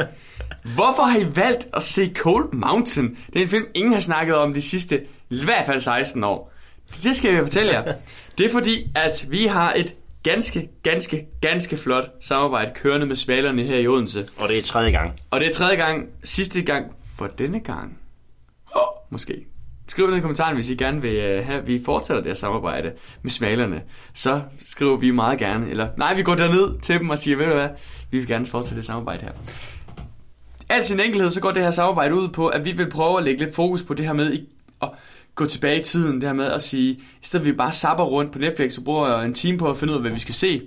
Hvorfor 0.75 1.03
har 1.03 1.19
I 1.19 1.35
valgt 1.35 1.67
at 1.73 1.83
se 1.83 2.11
Cold 2.15 2.53
Mountain? 2.53 3.17
Det 3.33 3.35
er 3.35 3.41
en 3.43 3.47
film, 3.47 3.65
ingen 3.73 3.93
har 3.93 3.99
snakket 3.99 4.35
om 4.35 4.53
de 4.53 4.61
sidste, 4.61 5.01
i 5.29 5.43
hvert 5.43 5.65
fald 5.65 5.79
16 5.79 6.23
år. 6.23 6.53
Det 7.03 7.15
skal 7.15 7.33
jeg 7.33 7.43
fortælle 7.43 7.71
jer. 7.71 7.93
Det 8.37 8.45
er 8.45 8.49
fordi, 8.49 8.91
at 8.95 9.25
vi 9.29 9.45
har 9.45 9.73
et 9.73 9.95
ganske, 10.23 10.69
ganske, 10.83 11.25
ganske 11.41 11.77
flot 11.77 12.09
samarbejde 12.21 12.71
kørende 12.75 13.05
med 13.05 13.15
svalerne 13.15 13.63
her 13.63 13.77
i 13.77 13.87
Odense. 13.87 14.27
Og 14.39 14.49
det 14.49 14.57
er 14.57 14.61
tredje 14.61 14.91
gang. 14.91 15.13
Og 15.31 15.39
det 15.39 15.49
er 15.49 15.53
tredje 15.53 15.75
gang, 15.75 16.05
sidste 16.23 16.61
gang 16.61 16.85
for 17.17 17.27
denne 17.27 17.59
gang. 17.59 17.97
Oh, 18.75 18.81
måske. 19.09 19.45
Skriv 19.87 20.07
ned 20.07 20.17
i 20.17 20.19
kommentaren, 20.19 20.55
hvis 20.55 20.69
I 20.69 20.75
gerne 20.75 21.01
vil 21.01 21.15
øh, 21.15 21.45
have, 21.45 21.59
at 21.59 21.67
vi 21.67 21.81
fortsætter 21.85 22.23
det 22.23 22.29
her 22.29 22.35
samarbejde 22.35 22.91
med 23.21 23.31
svalerne. 23.31 23.81
Så 24.13 24.41
skriver 24.59 24.97
vi 24.97 25.11
meget 25.11 25.39
gerne. 25.39 25.69
Eller 25.69 25.87
nej, 25.97 26.13
vi 26.13 26.23
går 26.23 26.35
derned 26.35 26.79
til 26.79 26.99
dem 26.99 27.09
og 27.09 27.17
siger, 27.17 27.37
ved 27.37 27.45
du 27.45 27.53
hvad, 27.53 27.69
vi 28.11 28.17
vil 28.17 28.27
gerne 28.27 28.45
fortsætte 28.45 28.75
det 28.75 28.85
samarbejde 28.85 29.23
her. 29.23 29.31
Alt 30.69 30.87
sin 30.87 30.99
enkelhed, 30.99 31.29
så 31.29 31.41
går 31.41 31.51
det 31.51 31.63
her 31.63 31.71
samarbejde 31.71 32.15
ud 32.15 32.27
på, 32.29 32.47
at 32.47 32.65
vi 32.65 32.71
vil 32.71 32.89
prøve 32.89 33.17
at 33.17 33.23
lægge 33.23 33.43
lidt 33.43 33.55
fokus 33.55 33.83
på 33.83 33.93
det 33.93 34.05
her 34.05 34.13
med 34.13 34.37
at 34.81 34.89
gå 35.35 35.45
tilbage 35.45 35.79
i 35.79 35.83
tiden. 35.83 36.15
Det 36.15 36.23
her 36.23 36.33
med 36.33 36.45
at 36.45 36.61
sige, 36.61 36.91
i 36.93 37.01
stedet 37.21 37.43
for 37.43 37.49
at 37.49 37.53
vi 37.53 37.57
bare 37.57 37.71
sapper 37.71 38.03
rundt 38.03 38.31
på 38.31 38.39
Netflix 38.39 38.77
og 38.77 38.83
bruger 38.83 39.21
en 39.21 39.33
time 39.33 39.57
på 39.57 39.69
at 39.69 39.77
finde 39.77 39.93
ud 39.93 39.97
af, 39.97 40.01
hvad 40.01 40.11
vi 40.11 40.19
skal 40.19 40.33
se, 40.33 40.61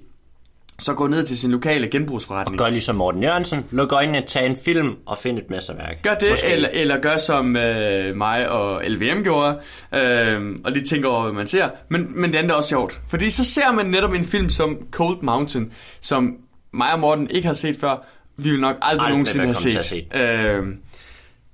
så 0.80 0.94
gå 0.94 1.06
ned 1.06 1.26
til 1.26 1.38
sin 1.38 1.50
lokale 1.50 1.88
genbrugsforretning. 1.88 2.58
Gør 2.58 2.68
ligesom 2.68 2.96
Morten 2.96 3.22
Jørgensen. 3.22 3.64
Luk 3.70 3.92
øjnene, 3.92 4.22
tag 4.26 4.46
en 4.46 4.56
film 4.64 4.96
og 5.06 5.18
find 5.18 5.38
et 5.38 5.50
mesterværk. 5.50 6.02
Gør 6.02 6.14
det, 6.14 6.30
Måske. 6.30 6.46
eller, 6.48 6.68
eller 6.72 7.00
gør 7.00 7.16
som 7.16 7.56
øh, 7.56 8.16
mig 8.16 8.48
og 8.48 8.82
LVM 8.88 9.22
gjorde, 9.22 9.60
øh, 9.94 10.56
og 10.64 10.72
lige 10.72 10.84
tænker 10.84 11.08
over, 11.08 11.22
hvad 11.22 11.32
man 11.32 11.46
ser. 11.46 11.68
Men, 11.88 12.20
men 12.20 12.32
det 12.32 12.38
andet 12.38 12.50
er 12.50 12.54
også 12.54 12.68
sjovt, 12.68 13.00
fordi 13.08 13.30
så 13.30 13.44
ser 13.44 13.72
man 13.72 13.86
netop 13.86 14.12
en 14.12 14.24
film 14.24 14.50
som 14.50 14.78
Cold 14.90 15.22
Mountain, 15.22 15.72
som 16.00 16.36
mig 16.72 16.92
og 16.92 17.00
Morten 17.00 17.30
ikke 17.30 17.46
har 17.46 17.54
set 17.54 17.76
før. 17.76 18.06
Vi 18.36 18.50
vil 18.50 18.60
nok 18.60 18.76
aldrig, 18.82 19.06
Aldrig 19.06 19.10
nogensinde 19.10 19.44
have 19.44 19.82
set. 19.82 20.06
kommet 20.10 20.28
Øh, 20.28 20.66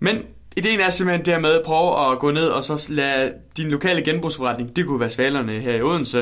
men 0.00 0.22
ideen 0.56 0.80
er 0.80 0.90
simpelthen 0.90 1.26
det 1.26 1.34
her 1.34 1.40
med 1.40 1.50
at 1.50 1.62
prøve 1.64 2.12
at 2.12 2.18
gå 2.18 2.30
ned 2.30 2.48
og 2.48 2.62
så 2.62 2.86
lade 2.88 3.32
din 3.56 3.70
lokale 3.70 4.02
genbrugsforretning, 4.02 4.76
det 4.76 4.86
kunne 4.86 5.00
være 5.00 5.10
Svalerne 5.10 5.52
her 5.52 5.74
i 5.74 5.82
Odense, 5.82 6.18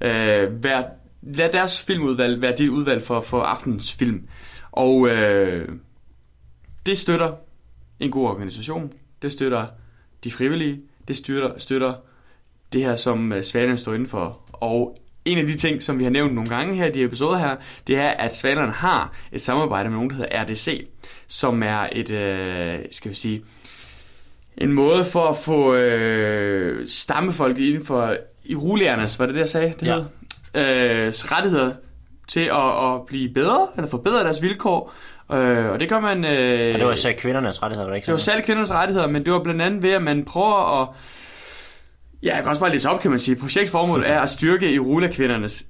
øh, 0.00 0.64
være, 0.64 0.84
lad 1.22 1.52
deres 1.52 1.82
filmudvalg 1.82 2.42
være 2.42 2.54
dit 2.58 2.68
udvalg 2.68 3.02
for, 3.02 3.20
for 3.20 3.42
aftens 3.42 3.92
film. 3.94 4.28
Og 4.72 5.08
øh, 5.08 5.68
det 6.86 6.98
støtter 6.98 7.32
en 8.00 8.10
god 8.10 8.26
organisation. 8.28 8.92
Det 9.22 9.32
støtter 9.32 9.66
de 10.24 10.30
frivillige. 10.30 10.80
Det 11.08 11.16
støtter, 11.16 11.58
støtter 11.58 11.94
det 12.72 12.82
her, 12.82 12.96
som 12.96 13.32
øh, 13.32 13.42
Svalerne 13.42 13.76
står 13.78 13.94
inden 13.94 14.08
for. 14.08 14.40
Og 14.52 14.98
en 15.24 15.38
af 15.38 15.46
de 15.46 15.56
ting, 15.56 15.82
som 15.82 15.98
vi 15.98 16.04
har 16.04 16.10
nævnt 16.10 16.34
nogle 16.34 16.50
gange 16.50 16.74
her 16.74 16.86
i 16.86 16.90
de 16.92 17.02
episoder 17.04 17.38
her, 17.38 17.56
det 17.86 17.96
er, 17.96 18.08
at 18.08 18.36
Svalerne 18.36 18.72
har 18.72 19.12
et 19.32 19.40
samarbejde 19.40 19.88
med 19.88 19.96
nogen, 19.96 20.10
der 20.10 20.16
hedder 20.16 20.42
RDC, 20.44 20.88
som 21.26 21.62
er 21.62 21.88
et, 21.92 22.12
øh, 22.12 22.78
skal 22.90 23.10
vi 23.10 23.16
sige, 23.16 23.42
en 24.58 24.72
måde 24.72 25.04
for 25.04 25.28
at 25.28 25.36
få 25.36 25.74
øh, 25.74 26.86
stammefolk 26.86 27.58
inden 27.58 27.84
for 27.84 28.16
iruliernes, 28.44 29.18
var 29.18 29.26
det 29.26 29.34
det, 29.34 29.40
jeg 29.40 29.48
sagde? 29.48 29.74
Det 29.80 29.86
Ja. 29.86 29.94
hed? 29.94 30.04
Øh, 30.54 31.08
rettigheder 31.08 31.72
til 32.28 32.40
at, 32.40 32.94
at 32.94 33.06
blive 33.06 33.34
bedre, 33.34 33.66
eller 33.76 33.90
forbedre 33.90 34.24
deres 34.24 34.42
vilkår. 34.42 34.92
Øh, 35.32 35.66
og 35.66 35.80
det 35.80 35.88
gør 35.88 36.00
man... 36.00 36.24
Øh, 36.24 36.74
Og 36.74 36.78
det 36.78 36.86
var 36.86 36.92
især 36.92 37.12
kvindernes 37.12 37.62
rettigheder, 37.62 37.84
var 37.86 37.90
det 37.90 37.96
ikke 37.96 38.06
det 38.06 38.12
var 38.12 38.18
særligt 38.18 38.46
kvindernes 38.46 38.72
rettigheder, 38.72 39.06
men 39.06 39.24
det 39.24 39.32
var 39.32 39.42
blandt 39.42 39.62
andet 39.62 39.82
ved, 39.82 39.90
at 39.90 40.02
man 40.02 40.24
prøver 40.24 40.82
at... 40.82 40.88
Ja, 42.22 42.34
jeg 42.34 42.42
kan 42.42 42.48
også 42.48 42.60
bare 42.60 42.70
læse 42.72 42.90
op, 42.90 43.00
kan 43.00 43.10
man 43.10 43.20
sige. 43.20 43.36
Projektsformål 43.36 44.02
er 44.06 44.20
at 44.20 44.30
styrke 44.30 44.72
Irula-kvindernes... 44.72 45.66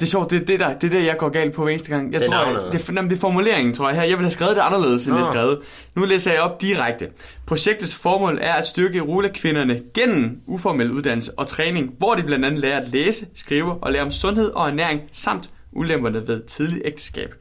Det 0.00 0.02
er 0.02 0.06
sjovt, 0.06 0.30
det 0.30 0.40
er 0.42 0.44
det, 0.44 0.60
der, 0.60 0.72
det 0.72 0.84
er 0.84 0.98
det, 0.98 1.04
jeg 1.06 1.16
går 1.18 1.28
galt 1.28 1.54
på 1.54 1.62
hver 1.62 1.70
eneste 1.72 1.90
gang. 1.90 2.12
Jeg 2.12 2.20
Det 2.20 2.28
tror, 2.30 2.44
det, 2.72 2.88
er, 2.88 2.92
jamen, 2.94 3.10
det 3.10 3.16
er 3.16 3.20
formuleringen, 3.20 3.74
tror 3.74 3.88
jeg 3.88 3.96
her. 3.96 4.02
Jeg 4.02 4.10
ville 4.10 4.24
have 4.24 4.30
skrevet 4.30 4.56
det 4.56 4.62
anderledes, 4.62 5.06
end 5.06 5.12
Nå. 5.14 5.18
det 5.20 5.26
er 5.26 5.32
skrevet. 5.32 5.58
Nu 5.94 6.04
læser 6.04 6.32
jeg 6.32 6.40
op 6.40 6.62
direkte. 6.62 7.08
Projektets 7.46 7.96
formål 7.96 8.38
er 8.42 8.52
at 8.52 8.66
styrke 8.66 8.96
Irula-kvinderne 8.98 9.80
gennem 9.94 10.40
uformel 10.46 10.90
uddannelse 10.92 11.32
og 11.38 11.46
træning, 11.46 11.94
hvor 11.98 12.14
de 12.14 12.22
blandt 12.22 12.44
andet 12.44 12.60
lærer 12.60 12.80
at 12.80 12.88
læse, 12.88 13.26
skrive 13.34 13.82
og 13.84 13.92
lære 13.92 14.02
om 14.02 14.10
sundhed 14.10 14.50
og 14.50 14.68
ernæring, 14.68 15.00
samt 15.12 15.50
ulemperne 15.72 16.28
ved 16.28 16.42
tidlig 16.42 16.82
ægteskab. 16.84 17.34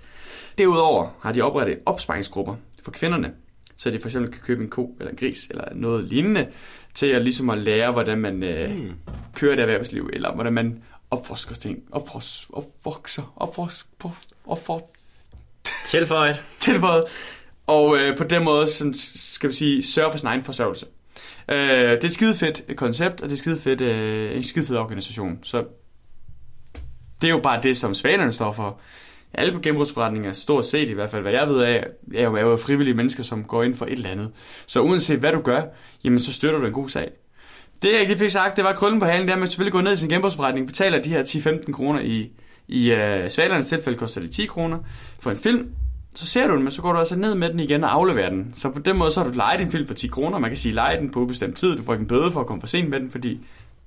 Derudover 0.57 1.07
har 1.22 1.31
de 1.31 1.41
oprettet 1.41 1.77
opsparingsgrupper 1.86 2.55
for 2.83 2.91
kvinderne, 2.91 3.31
så 3.77 3.89
de 3.91 4.00
for 4.00 4.07
eksempel 4.07 4.31
kan 4.31 4.41
købe 4.45 4.63
en 4.63 4.69
ko 4.69 4.95
eller 5.00 5.12
en 5.12 5.17
gris 5.17 5.48
eller 5.50 5.63
noget 5.75 6.03
lignende, 6.05 6.48
til 6.93 7.07
at 7.07 7.22
ligesom 7.24 7.50
at 7.50 7.57
lære, 7.57 7.91
hvordan 7.91 8.17
man 8.17 8.43
øh, 8.43 8.69
Hmm. 8.72 8.91
kører 9.36 9.53
et 9.53 9.60
erhvervsliv, 9.60 10.10
eller 10.13 10.33
hvordan 10.33 10.53
man 10.53 10.77
opforsker 11.13 11.55
ting, 11.55 11.79
opfors, 11.91 12.48
opvokser, 12.53 13.34
opfors, 13.36 13.88
opfor, 14.46 14.89
Tilføjet. 15.86 16.43
tilføjet, 16.60 17.03
og 17.67 17.98
øh, 17.98 18.17
på 18.17 18.24
den 18.24 18.43
måde, 18.43 18.67
sådan, 18.67 18.93
skal 19.15 19.50
vi 19.50 19.55
sige, 19.55 19.84
sørge 19.84 20.12
for 20.12 20.17
sin 20.17 20.27
egen 20.27 20.43
forsørgelse. 20.43 20.86
Øh, 21.50 21.58
det 21.58 22.03
er 22.03 22.08
et 22.08 22.13
skide 22.13 22.36
fedt 22.36 22.77
koncept, 22.77 23.22
og 23.22 23.29
det 23.29 23.36
er 23.36 23.38
skide 23.38 23.60
fedt, 23.60 23.82
øh, 23.82 24.38
en 24.38 24.43
skide 24.43 24.65
fed 24.65 24.75
organisation, 24.77 25.39
så 25.43 25.63
det 27.22 27.27
er 27.27 27.32
jo 27.32 27.39
bare 27.39 27.62
det, 27.63 27.77
som 27.77 27.93
svanerne 27.93 28.32
står 28.32 28.51
for. 28.51 28.79
Alle 29.34 29.60
genbrugsforretninger, 29.62 30.34
stort 30.34 30.65
set 30.65 30.89
i 30.89 30.93
hvert 30.93 31.10
fald, 31.10 31.22
hvad 31.22 31.32
jeg 31.32 31.48
ved 31.48 31.62
af, 31.62 31.86
er 32.15 32.24
jo, 32.24 32.36
er 32.36 32.41
jo 32.41 32.58
frivillige 32.58 32.93
mennesker, 32.96 33.24
som 33.24 33.43
går 33.43 33.63
ind 33.63 33.75
for 33.75 33.86
et 33.86 33.91
eller 33.91 34.10
andet. 34.10 34.32
Så 34.65 34.82
uanset 34.82 35.20
hvad 35.20 35.32
du 35.32 35.41
gør, 35.41 35.62
jamen 36.03 36.20
så 36.20 36.34
støtter 36.34 36.60
du 36.60 36.65
en 36.65 36.74
god 36.74 36.89
sag. 36.89 37.12
Det 37.84 37.92
jeg 37.92 38.00
ikke 38.00 38.13
lige 38.13 38.20
fik 38.20 38.30
sagt, 38.30 38.58
det 38.58 38.63
var 38.63 38.74
krøllen 38.74 39.00
på 39.00 39.06
halen, 39.06 39.22
det 39.22 39.30
er, 39.30 39.34
at 39.34 39.40
man 39.40 39.50
selvfølgelig 39.50 39.74
går 39.74 39.82
ned 39.82 39.94
i 39.94 39.98
sin 39.98 40.10
genbrugsforretning, 40.10 40.68
betaler 40.68 41.02
de 41.02 41.10
her 41.10 41.24
10-15 41.24 41.72
kroner 41.72 42.00
i, 42.00 42.32
i 42.68 42.92
uh, 42.92 43.30
Svalernes 43.30 43.68
tilfælde 43.68 44.00
koster 44.00 44.22
det 44.22 44.32
10 44.32 44.46
kroner 44.46 44.80
for 45.20 45.32
en 45.32 45.38
film, 45.38 45.72
så 46.16 46.28
ser 46.28 46.48
du 46.48 46.56
den, 46.56 46.63
men 46.63 46.72
så 46.72 46.82
går 46.82 46.94
du 46.94 47.00
altså 47.00 47.16
ned 47.16 47.36
med 47.36 47.50
den 47.50 47.60
igen 47.60 47.84
og 47.84 47.94
afleverer 47.94 48.30
den. 48.30 48.54
Så 48.58 48.70
på 48.70 48.80
den 48.80 48.98
måde, 48.98 49.12
så 49.12 49.24
har 49.24 49.30
du 49.30 49.36
lejet 49.36 49.60
din 49.60 49.72
film 49.72 49.88
for 49.88 49.94
10 49.94 50.08
kroner. 50.08 50.40
Man 50.40 50.50
kan 50.50 50.58
sige, 50.58 50.75
lege 50.75 51.00
den 51.00 51.12
på 51.12 51.20
ubestemt 51.20 51.58
tid. 51.58 51.78
Du 51.78 51.84
får 51.84 51.94
ikke 51.94 52.02
en 52.02 52.08
bøde 52.08 52.32
for 52.32 52.40
at 52.40 52.48
komme 52.48 52.62
for 52.62 52.68
sent 52.68 52.90
med 52.90 53.00
den, 53.00 53.12
fordi 53.12 53.40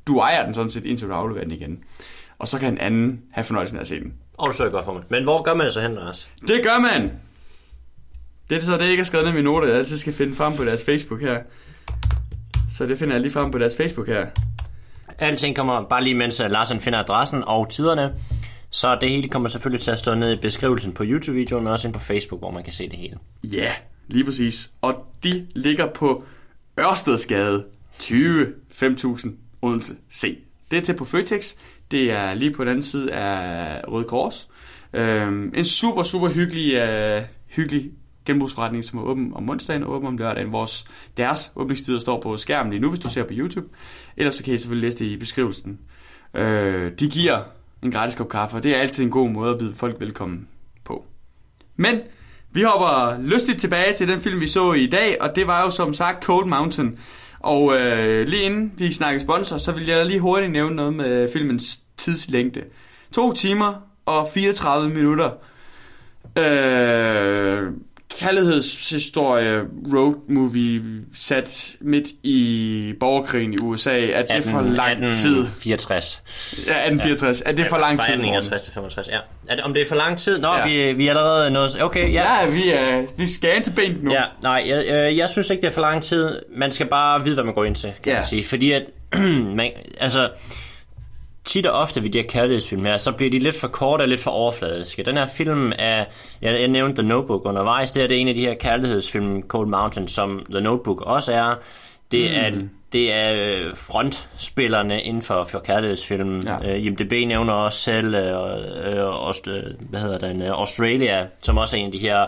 du 0.06 0.18
ejer 0.18 0.44
den 0.44 0.54
sådan 0.54 0.70
set, 0.70 0.84
indtil 0.84 1.08
du 1.08 1.12
afleverer 1.12 1.44
den 1.44 1.52
igen. 1.52 1.78
Og 2.38 2.48
så 2.48 2.58
kan 2.58 2.72
en 2.72 2.78
anden 2.78 3.22
have 3.30 3.44
fornøjelsen 3.44 3.76
af 3.76 3.80
at 3.80 3.86
se 3.86 4.00
den. 4.00 4.14
Og 4.34 4.54
så 4.54 4.68
godt 4.68 4.84
for 4.84 4.92
mig. 4.92 5.02
Men 5.08 5.22
hvor 5.22 5.42
gør 5.42 5.54
man 5.54 5.64
det 5.64 5.72
så 5.72 5.80
hen, 5.80 5.94
Lars? 5.94 6.30
Det 6.48 6.60
gør 6.62 6.78
man! 6.78 7.12
Det 8.50 8.56
er 8.56 8.60
så 8.60 8.72
det, 8.72 8.80
jeg 8.80 8.90
ikke 8.90 9.00
har 9.00 9.04
skrevet 9.04 9.24
ned 9.24 9.32
i 9.32 9.36
mine 9.36 9.44
noter, 9.44 9.68
jeg 9.68 9.76
altid 9.76 9.96
skal 9.96 10.12
finde 10.12 10.34
frem 10.34 10.56
på 10.56 10.64
deres 10.64 10.84
Facebook 10.84 11.20
her. 11.20 11.42
Så 12.76 12.86
det 12.86 12.98
finder 12.98 13.14
jeg 13.14 13.20
lige 13.20 13.32
frem 13.32 13.50
på 13.50 13.58
deres 13.58 13.76
Facebook 13.76 14.06
her. 14.06 14.26
Alting 15.18 15.56
kommer 15.56 15.88
bare 15.88 16.04
lige, 16.04 16.14
mens 16.14 16.40
uh, 16.40 16.50
Larsen 16.50 16.80
finder 16.80 16.98
adressen 16.98 17.44
og 17.46 17.70
tiderne. 17.70 18.14
Så 18.70 18.98
det 19.00 19.10
hele 19.10 19.28
kommer 19.28 19.48
selvfølgelig 19.48 19.80
til 19.80 19.90
at 19.90 19.98
stå 19.98 20.14
nede 20.14 20.34
i 20.34 20.36
beskrivelsen 20.36 20.92
på 20.92 21.04
YouTube-videoen, 21.06 21.64
men 21.64 21.72
også 21.72 21.88
ind 21.88 21.94
på 21.94 22.00
Facebook, 22.00 22.40
hvor 22.40 22.50
man 22.50 22.64
kan 22.64 22.72
se 22.72 22.88
det 22.88 22.98
hele. 22.98 23.18
Ja, 23.44 23.56
yeah, 23.56 23.74
lige 24.08 24.24
præcis. 24.24 24.70
Og 24.82 25.06
de 25.24 25.46
ligger 25.54 25.86
på 25.92 26.24
Ørstedsgade 26.80 27.64
20 27.98 28.52
5000 28.70 29.36
Odense 29.62 29.94
C. 30.12 30.38
Det 30.70 30.76
er 30.76 30.82
til 30.82 30.96
på 30.96 31.04
Føtex. 31.04 31.54
Det 31.90 32.10
er 32.10 32.34
lige 32.34 32.52
på 32.52 32.62
den 32.62 32.68
anden 32.68 32.82
side 32.82 33.12
af 33.12 33.80
Røde 33.88 34.04
Kors. 34.04 34.48
Øhm, 34.92 35.52
en 35.54 35.64
super, 35.64 36.02
super 36.02 36.28
hyggelig, 36.28 36.82
uh, 36.82 37.22
hyggelig 37.48 37.90
genbrugsforretning, 38.26 38.84
som 38.84 38.98
er 38.98 39.02
åben 39.02 39.32
om 39.34 39.50
onsdagen 39.50 39.82
og 39.82 39.92
åben 39.92 40.08
om 40.08 40.18
lørdagen. 40.18 40.52
Vores, 40.52 40.84
deres 41.16 41.52
åbningstider 41.56 41.98
står 41.98 42.20
på 42.20 42.36
skærmen 42.36 42.72
lige 42.72 42.82
nu, 42.82 42.88
hvis 42.88 43.00
du 43.00 43.08
ser 43.08 43.22
på 43.22 43.32
YouTube. 43.32 43.66
Ellers 44.16 44.34
så 44.34 44.44
kan 44.44 44.54
I 44.54 44.58
selvfølgelig 44.58 44.86
læse 44.86 44.98
det 44.98 45.06
i 45.06 45.16
beskrivelsen. 45.16 45.78
Øh, 46.34 46.92
de 47.00 47.10
giver 47.10 47.42
en 47.82 47.90
gratis 47.90 48.14
kop 48.14 48.28
kaffe, 48.28 48.56
og 48.56 48.62
det 48.62 48.72
er 48.76 48.80
altid 48.80 49.04
en 49.04 49.10
god 49.10 49.30
måde 49.30 49.50
at 49.50 49.58
byde 49.58 49.74
folk 49.74 50.00
velkommen 50.00 50.48
på. 50.84 51.04
Men 51.76 52.00
vi 52.50 52.62
hopper 52.62 53.20
lystigt 53.20 53.60
tilbage 53.60 53.94
til 53.94 54.08
den 54.08 54.20
film, 54.20 54.40
vi 54.40 54.46
så 54.46 54.72
i 54.72 54.86
dag, 54.86 55.16
og 55.20 55.36
det 55.36 55.46
var 55.46 55.62
jo 55.62 55.70
som 55.70 55.94
sagt 55.94 56.24
Cold 56.24 56.46
Mountain. 56.46 56.98
Og 57.40 57.76
øh, 57.76 58.28
lige 58.28 58.42
inden 58.42 58.72
vi 58.76 58.92
snakker 58.92 59.20
sponsor, 59.20 59.58
så 59.58 59.72
vil 59.72 59.86
jeg 59.86 60.06
lige 60.06 60.20
hurtigt 60.20 60.52
nævne 60.52 60.76
noget 60.76 60.94
med 60.94 61.28
filmens 61.32 61.80
tidslængde. 61.96 62.62
To 63.12 63.32
timer 63.32 63.74
og 64.06 64.28
34 64.34 64.88
minutter. 64.94 65.30
Øh, 66.38 67.72
kærlighedshistorie, 68.20 69.60
road 69.94 70.14
movie, 70.28 70.82
sat 71.14 71.76
midt 71.80 72.08
i 72.22 72.92
borgerkrigen 73.00 73.54
i 73.54 73.56
USA. 73.58 73.90
Er 73.90 74.22
det 74.22 74.30
18, 74.30 74.52
for 74.52 74.62
lang 74.62 74.90
18, 74.90 75.12
tid? 75.12 75.44
64. 75.44 76.22
Ja, 76.52 76.60
1864. 76.60 77.42
Ja. 77.44 77.50
Er 77.50 77.54
det 77.54 77.66
for 77.68 77.78
lang 77.78 77.98
tid? 77.98 78.14
1861 78.14 78.62
til 78.62 78.72
65, 78.72 79.08
ja. 79.08 79.18
Er 79.48 79.54
det, 79.54 79.64
om 79.64 79.74
det 79.74 79.82
er 79.82 79.86
for 79.88 79.96
lang 79.96 80.18
tid? 80.18 80.38
Nå, 80.38 80.54
ja. 80.54 80.66
vi, 80.66 80.92
vi 80.92 81.06
er 81.06 81.10
allerede 81.10 81.50
nået... 81.50 81.82
Okay, 81.82 82.12
ja. 82.12 82.40
Ja, 82.40 82.50
vi, 82.50 82.70
er, 82.70 83.02
vi 83.16 83.26
skal 83.26 83.56
ind 83.56 83.64
til 83.64 83.72
benet 83.72 84.02
nu. 84.02 84.12
Ja, 84.12 84.22
nej, 84.42 84.64
jeg, 84.66 84.86
jeg, 84.86 85.16
jeg 85.16 85.28
synes 85.28 85.50
ikke, 85.50 85.60
det 85.60 85.68
er 85.68 85.72
for 85.72 85.80
lang 85.80 86.02
tid. 86.02 86.38
Man 86.56 86.72
skal 86.72 86.86
bare 86.86 87.24
vide, 87.24 87.34
hvad 87.34 87.44
man 87.44 87.54
går 87.54 87.64
ind 87.64 87.74
til, 87.74 87.92
kan 88.02 88.12
ja. 88.12 88.18
man 88.18 88.26
sige. 88.26 88.44
Fordi 88.44 88.72
at... 88.72 88.82
man, 89.58 89.70
altså 89.98 90.28
tit 91.46 91.66
og 91.66 91.78
ofte 91.78 92.02
ved 92.02 92.10
de 92.10 92.18
her 92.18 92.26
kærlighedsfilm 92.26 92.84
her, 92.84 92.96
så 92.96 93.12
bliver 93.12 93.30
de 93.30 93.38
lidt 93.38 93.60
for 93.60 93.68
korte 93.68 94.02
og 94.02 94.08
lidt 94.08 94.20
for 94.20 94.30
overfladiske. 94.30 95.02
Den 95.02 95.16
her 95.16 95.26
film 95.26 95.72
er, 95.78 96.04
jeg, 96.42 96.60
jeg 96.60 96.68
nævnte 96.68 97.02
The 97.02 97.08
Notebook 97.08 97.46
undervejs, 97.46 97.92
det 97.92 98.02
er 98.02 98.06
det 98.06 98.20
en 98.20 98.28
af 98.28 98.34
de 98.34 98.40
her 98.40 98.54
kærlighedsfilm, 98.54 99.42
Cold 99.42 99.68
Mountain, 99.68 100.08
som 100.08 100.46
The 100.50 100.60
Notebook 100.60 101.00
også 101.00 101.32
er. 101.32 101.54
Det 102.12 102.30
mm. 102.30 102.36
er 102.36 102.68
det 102.92 103.12
er 103.12 103.32
øh, 103.32 103.76
frontspillerne 103.76 105.02
inden 105.02 105.22
for, 105.22 105.44
for 105.44 105.58
kærlighedsfilm. 105.58 106.40
Ja. 106.40 106.58
Uh, 106.58 106.84
IMDb 106.84 107.12
nævner 107.12 107.52
også 107.52 107.78
selv, 107.78 108.06
uh, 108.06 108.22
uh, 108.22 109.28
Aust- 109.28 109.76
hvad 109.90 110.00
hedder 110.00 110.18
den, 110.18 110.42
Australia, 110.42 111.26
som 111.42 111.58
også 111.58 111.76
er 111.76 111.80
en 111.80 111.86
af 111.86 111.92
de 111.92 111.98
her 111.98 112.26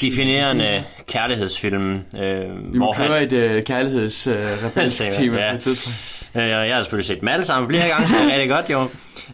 definerende 0.00 0.84
kærlighedsfilm. 1.08 1.94
Uh, 1.94 2.72
Vi 2.72 2.78
må 2.78 2.92
køre 2.92 3.08
han... 3.08 3.22
et 3.22 3.32
uh, 3.32 3.62
kærlighedsrebelsk 3.62 5.02
uh, 5.02 5.12
tema 5.12 5.44
ja. 5.44 5.50
på 5.50 5.56
et 5.56 5.62
tidspunkt. 5.62 6.17
Øh, 6.36 6.48
jeg 6.48 6.74
har 6.74 6.80
selvfølgelig 6.80 7.06
set 7.06 7.20
dem 7.20 7.28
alle 7.28 7.44
sammen 7.44 7.70
flere 7.70 7.88
gange, 7.88 8.08
så 8.08 8.14
det 8.16 8.24
er 8.24 8.32
rigtig 8.32 8.50
godt 8.50 8.70
jo. 8.70 8.78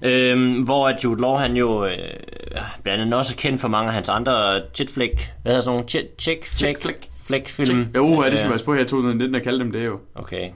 Øhm, 0.03 0.63
hvor 0.63 0.93
Jude 1.05 1.21
Law, 1.21 1.35
han 1.35 1.57
jo 1.57 1.85
øh, 1.85 1.99
blandt 2.83 3.03
andet 3.03 3.15
også 3.15 3.35
er 3.35 3.41
kendt 3.41 3.61
for 3.61 3.69
mange 3.69 3.89
af 3.89 3.95
hans 3.95 4.09
andre 4.09 4.61
chit 4.75 4.91
flick, 4.91 5.33
hvad 5.43 5.53
hedder 5.53 5.61
sådan 5.61 5.75
nogle 5.75 5.89
chit, 5.89 6.07
chick 6.19 6.47
flick, 7.27 7.49
film. 7.49 7.89
Jo, 7.95 8.07
uh, 8.07 8.25
det 8.25 8.39
skal 8.39 8.51
være 8.51 8.59
på 8.65 8.75
her 8.75 8.85
2019 8.85 9.35
at 9.35 9.43
kalde 9.43 9.59
dem 9.59 9.73
det 9.73 9.85
jo. 9.85 9.99
Okay, 10.15 10.51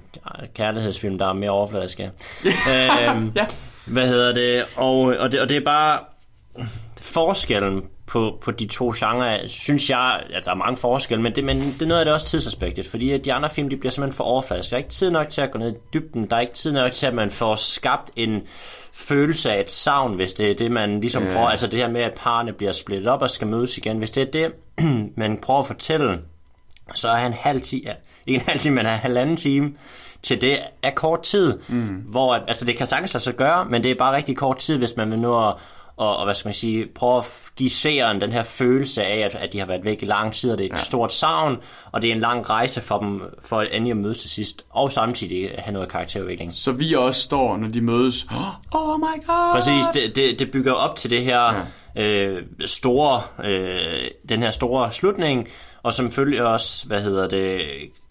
kærlighedsfilm, 0.54 1.18
der 1.18 1.28
er 1.28 1.33
mere 1.33 1.50
overfladiske. 1.50 2.02
øhm, 2.45 3.33
ja. 3.37 3.47
Hvad 3.87 4.09
hedder 4.09 4.35
det? 4.35 4.64
Og, 4.76 5.00
og 5.00 5.33
det? 5.33 5.40
og 5.40 5.49
det 5.49 5.57
er 5.57 5.64
bare 5.64 6.00
forskellen 7.00 7.83
på, 8.09 8.38
på 8.41 8.50
de 8.50 8.67
to 8.67 8.93
genrer, 8.97 9.49
synes 9.49 9.91
jeg, 9.91 10.23
at 10.35 10.45
der 10.45 10.50
er 10.50 10.55
mange 10.55 10.77
forskelle, 10.77 11.23
men 11.23 11.35
det, 11.35 11.45
men 11.45 11.57
det 11.57 11.83
er 11.83 11.87
noget 11.87 12.00
af 12.00 12.05
det 12.05 12.15
også 12.15 12.27
tidsaspektet, 12.27 12.87
fordi 12.87 13.19
de 13.19 13.33
andre 13.33 13.50
film, 13.50 13.71
de 13.71 13.77
bliver 13.77 13.91
simpelthen 13.91 14.17
for 14.17 14.25
overfladiske. 14.25 14.71
Der 14.71 14.77
er 14.77 14.79
ikke 14.79 14.91
tid 14.91 15.11
nok 15.11 15.29
til 15.29 15.41
at 15.41 15.50
gå 15.50 15.59
ned 15.59 15.73
i 15.73 15.77
dybden, 15.95 16.31
der 16.31 16.37
er 16.37 16.41
ikke 16.41 16.55
tid 16.55 16.73
nok 16.73 16.93
til, 16.93 17.07
at 17.07 17.15
man 17.15 17.31
får 17.31 17.57
skabt 17.57 18.11
en 18.17 18.43
følelse 18.93 19.53
af 19.53 19.61
et 19.61 19.71
savn, 19.71 20.15
hvis 20.15 20.35
det 20.35 20.50
er 20.50 20.55
det, 20.55 20.71
man 20.71 21.00
ligesom 21.00 21.23
yeah. 21.23 21.35
prøver, 21.35 21.49
altså 21.49 21.67
det 21.67 21.81
her 21.81 21.88
med, 21.88 22.00
at 22.00 22.15
parerne 22.15 22.53
bliver 22.53 22.73
splittet 22.73 23.09
op 23.09 23.23
og 23.23 23.31
skal 23.31 23.47
mødes 23.47 23.79
igen, 23.79 23.99
hvis 23.99 24.11
det 24.11 24.23
er 24.23 24.31
det, 24.31 24.53
man 25.17 25.38
prøver 25.43 25.61
at 25.61 25.67
fortælle, 25.67 26.19
så 26.95 27.09
er 27.09 27.27
en 27.27 27.33
halv 27.33 27.61
time, 27.61 27.83
ja, 27.87 27.93
ikke 28.27 28.41
en 28.41 28.47
halv 28.47 28.61
time, 28.61 28.75
men 28.75 28.87
en 28.87 28.93
halvanden 28.93 29.37
time, 29.37 29.73
til 30.23 30.41
det 30.41 30.59
er 30.83 30.91
kort 30.91 31.23
tid, 31.23 31.59
mm. 31.69 31.87
hvor, 31.87 32.35
altså 32.35 32.65
det 32.65 32.77
kan 32.77 32.87
sagtens 32.87 33.15
lade 33.15 33.25
sig 33.25 33.35
gøre, 33.35 33.65
men 33.65 33.83
det 33.83 33.91
er 33.91 33.95
bare 33.99 34.17
rigtig 34.17 34.37
kort 34.37 34.59
tid, 34.59 34.79
hvis 34.79 34.97
man 34.97 35.11
vil 35.11 35.19
nå 35.19 35.49
at 35.49 35.55
og, 35.99 36.17
og 36.17 36.25
hvad 36.25 36.35
skal 36.35 36.49
man 36.49 36.55
sige, 36.55 36.87
prøve 36.95 37.19
at 37.19 37.25
give 37.57 37.71
seeren 37.71 38.21
den 38.21 38.33
her 38.33 38.43
følelse 38.43 39.05
af, 39.05 39.19
at, 39.19 39.35
at 39.35 39.52
de 39.52 39.59
har 39.59 39.67
været 39.67 39.85
væk 39.85 40.02
i 40.02 40.07
lang 40.07 40.33
tid, 40.33 40.52
og 40.52 40.59
det 40.59 40.64
er 40.64 40.75
et 40.75 40.78
ja. 40.78 40.83
stort 40.83 41.12
savn, 41.12 41.57
og 41.93 42.02
det 42.02 42.11
er 42.11 42.14
en 42.14 42.21
lang 42.21 42.50
rejse 42.50 42.81
for 42.81 42.99
dem, 42.99 43.23
for 43.43 43.61
at 43.61 43.69
endelig 43.73 43.90
at 43.90 43.97
mødes 43.97 44.21
til 44.21 44.31
sidst, 44.31 44.64
og 44.71 44.93
samtidig 44.93 45.50
have 45.59 45.73
noget 45.73 45.88
karakterudvikling. 45.88 46.52
Så 46.52 46.73
vi 46.73 46.95
også 46.95 47.23
står, 47.23 47.57
når 47.57 47.69
de 47.69 47.81
mødes, 47.81 48.26
oh 48.73 49.00
my 49.00 49.26
god! 49.26 49.52
Præcis, 49.52 49.87
det, 49.95 50.17
det, 50.17 50.38
det 50.38 50.50
bygger 50.50 50.73
op 50.73 50.97
til 50.97 51.11
det 51.11 51.23
her 51.23 51.64
ja. 51.97 52.02
øh, 52.02 52.43
store, 52.67 53.23
øh, 53.45 54.11
den 54.28 54.43
her 54.43 54.50
store 54.50 54.93
slutning, 54.93 55.49
og 55.83 55.95
som 55.95 56.11
følger 56.11 56.45
også, 56.45 56.87
hvad 56.87 57.02
hedder 57.02 57.28
det, 57.28 57.61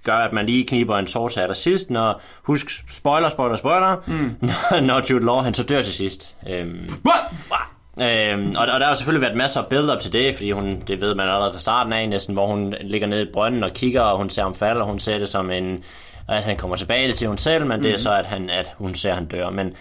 gør, 0.03 0.17
at 0.17 0.33
man 0.33 0.45
lige 0.45 0.65
kniber 0.65 0.97
en 0.97 1.05
tår 1.05 1.27
til 1.27 1.49
sidst, 1.53 1.89
når, 1.89 2.21
husk, 2.43 2.83
spoiler, 2.89 3.29
spoiler, 3.29 3.55
spoiler, 3.55 3.95
mm. 4.07 4.35
når, 4.41 4.79
når 4.89 5.03
Jude 5.09 5.25
Law, 5.25 5.35
han 5.35 5.53
så 5.53 5.63
dør 5.63 5.81
til 5.81 5.93
sidst. 5.93 6.35
Øhm, 6.49 6.89
What? 7.05 7.76
Øhm, 8.01 8.55
og, 8.55 8.67
og 8.67 8.79
der 8.79 8.85
har 8.85 8.93
selvfølgelig 8.93 9.21
været 9.21 9.37
masser 9.37 9.61
af 9.61 9.67
build-up 9.67 9.99
til 9.99 10.13
det, 10.13 10.35
fordi 10.35 10.51
hun, 10.51 10.81
det 10.87 11.01
ved 11.01 11.15
man 11.15 11.29
allerede 11.29 11.51
fra 11.51 11.59
starten 11.59 11.93
af 11.93 12.09
næsten, 12.09 12.33
hvor 12.33 12.47
hun 12.47 12.75
ligger 12.81 13.07
nede 13.07 13.21
i 13.21 13.31
brønden 13.33 13.63
og 13.63 13.71
kigger, 13.73 14.01
og 14.01 14.17
hun 14.17 14.29
ser 14.29 14.43
ham 14.43 14.55
falde, 14.55 14.81
og 14.81 14.87
hun 14.87 14.99
ser 14.99 15.17
det 15.17 15.27
som 15.27 15.51
en, 15.51 15.83
at 16.27 16.43
han 16.43 16.57
kommer 16.57 16.75
tilbage 16.75 17.13
til 17.13 17.27
hun 17.27 17.37
selv, 17.37 17.65
men 17.65 17.77
mm. 17.77 17.83
det 17.83 17.89
er 17.89 17.93
mhm. 17.93 17.99
så, 17.99 18.13
at, 18.13 18.25
han, 18.25 18.49
at 18.49 18.73
hun 18.77 18.95
ser, 18.95 19.09
at 19.09 19.15
han 19.15 19.25
dør. 19.25 19.49
Men 19.49 19.73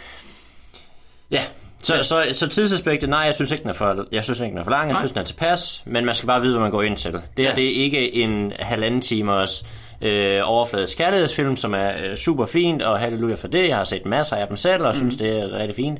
ja, 1.30 1.42
så, 1.82 1.94
ja. 1.94 2.02
så, 2.02 2.24
så 2.32 2.48
tidsaspektet, 2.48 3.08
nej, 3.08 3.20
jeg 3.20 3.34
synes 3.34 3.52
ikke, 3.52 3.62
den 3.62 3.70
er 3.70 3.74
for, 3.74 4.06
jeg 4.12 4.24
synes 4.24 4.40
ikke, 4.40 4.50
den 4.50 4.58
er 4.58 4.64
for 4.64 4.70
lang, 4.70 4.82
jeg 4.82 4.92
nej. 4.92 5.00
synes, 5.00 5.12
den 5.12 5.20
er 5.20 5.24
tilpas, 5.24 5.82
men 5.86 6.04
man 6.04 6.14
skal 6.14 6.26
bare 6.26 6.40
vide, 6.40 6.52
hvad 6.52 6.62
man 6.62 6.70
går 6.70 6.82
ind 6.82 6.96
til. 6.96 7.12
Det 7.12 7.22
her, 7.38 7.48
ja. 7.48 7.54
det 7.54 7.64
er 7.64 7.84
ikke 7.84 8.14
en 8.14 8.52
halvanden 8.58 9.00
timers 9.00 9.66
øh, 10.02 10.40
overfladisk 10.44 10.98
kærlighedsfilm, 10.98 11.56
som 11.56 11.74
er 11.74 11.92
øh, 12.04 12.16
super 12.16 12.46
fint, 12.46 12.82
og 12.82 12.98
halleluja 12.98 13.34
for 13.34 13.48
det. 13.48 13.68
Jeg 13.68 13.76
har 13.76 13.84
set 13.84 14.06
masser 14.06 14.36
af 14.36 14.48
dem 14.48 14.56
selv, 14.56 14.82
og 14.82 14.88
mm. 14.88 14.94
synes, 14.94 15.16
det 15.16 15.38
er 15.38 15.52
rigtig 15.52 15.76
fint. 15.76 15.98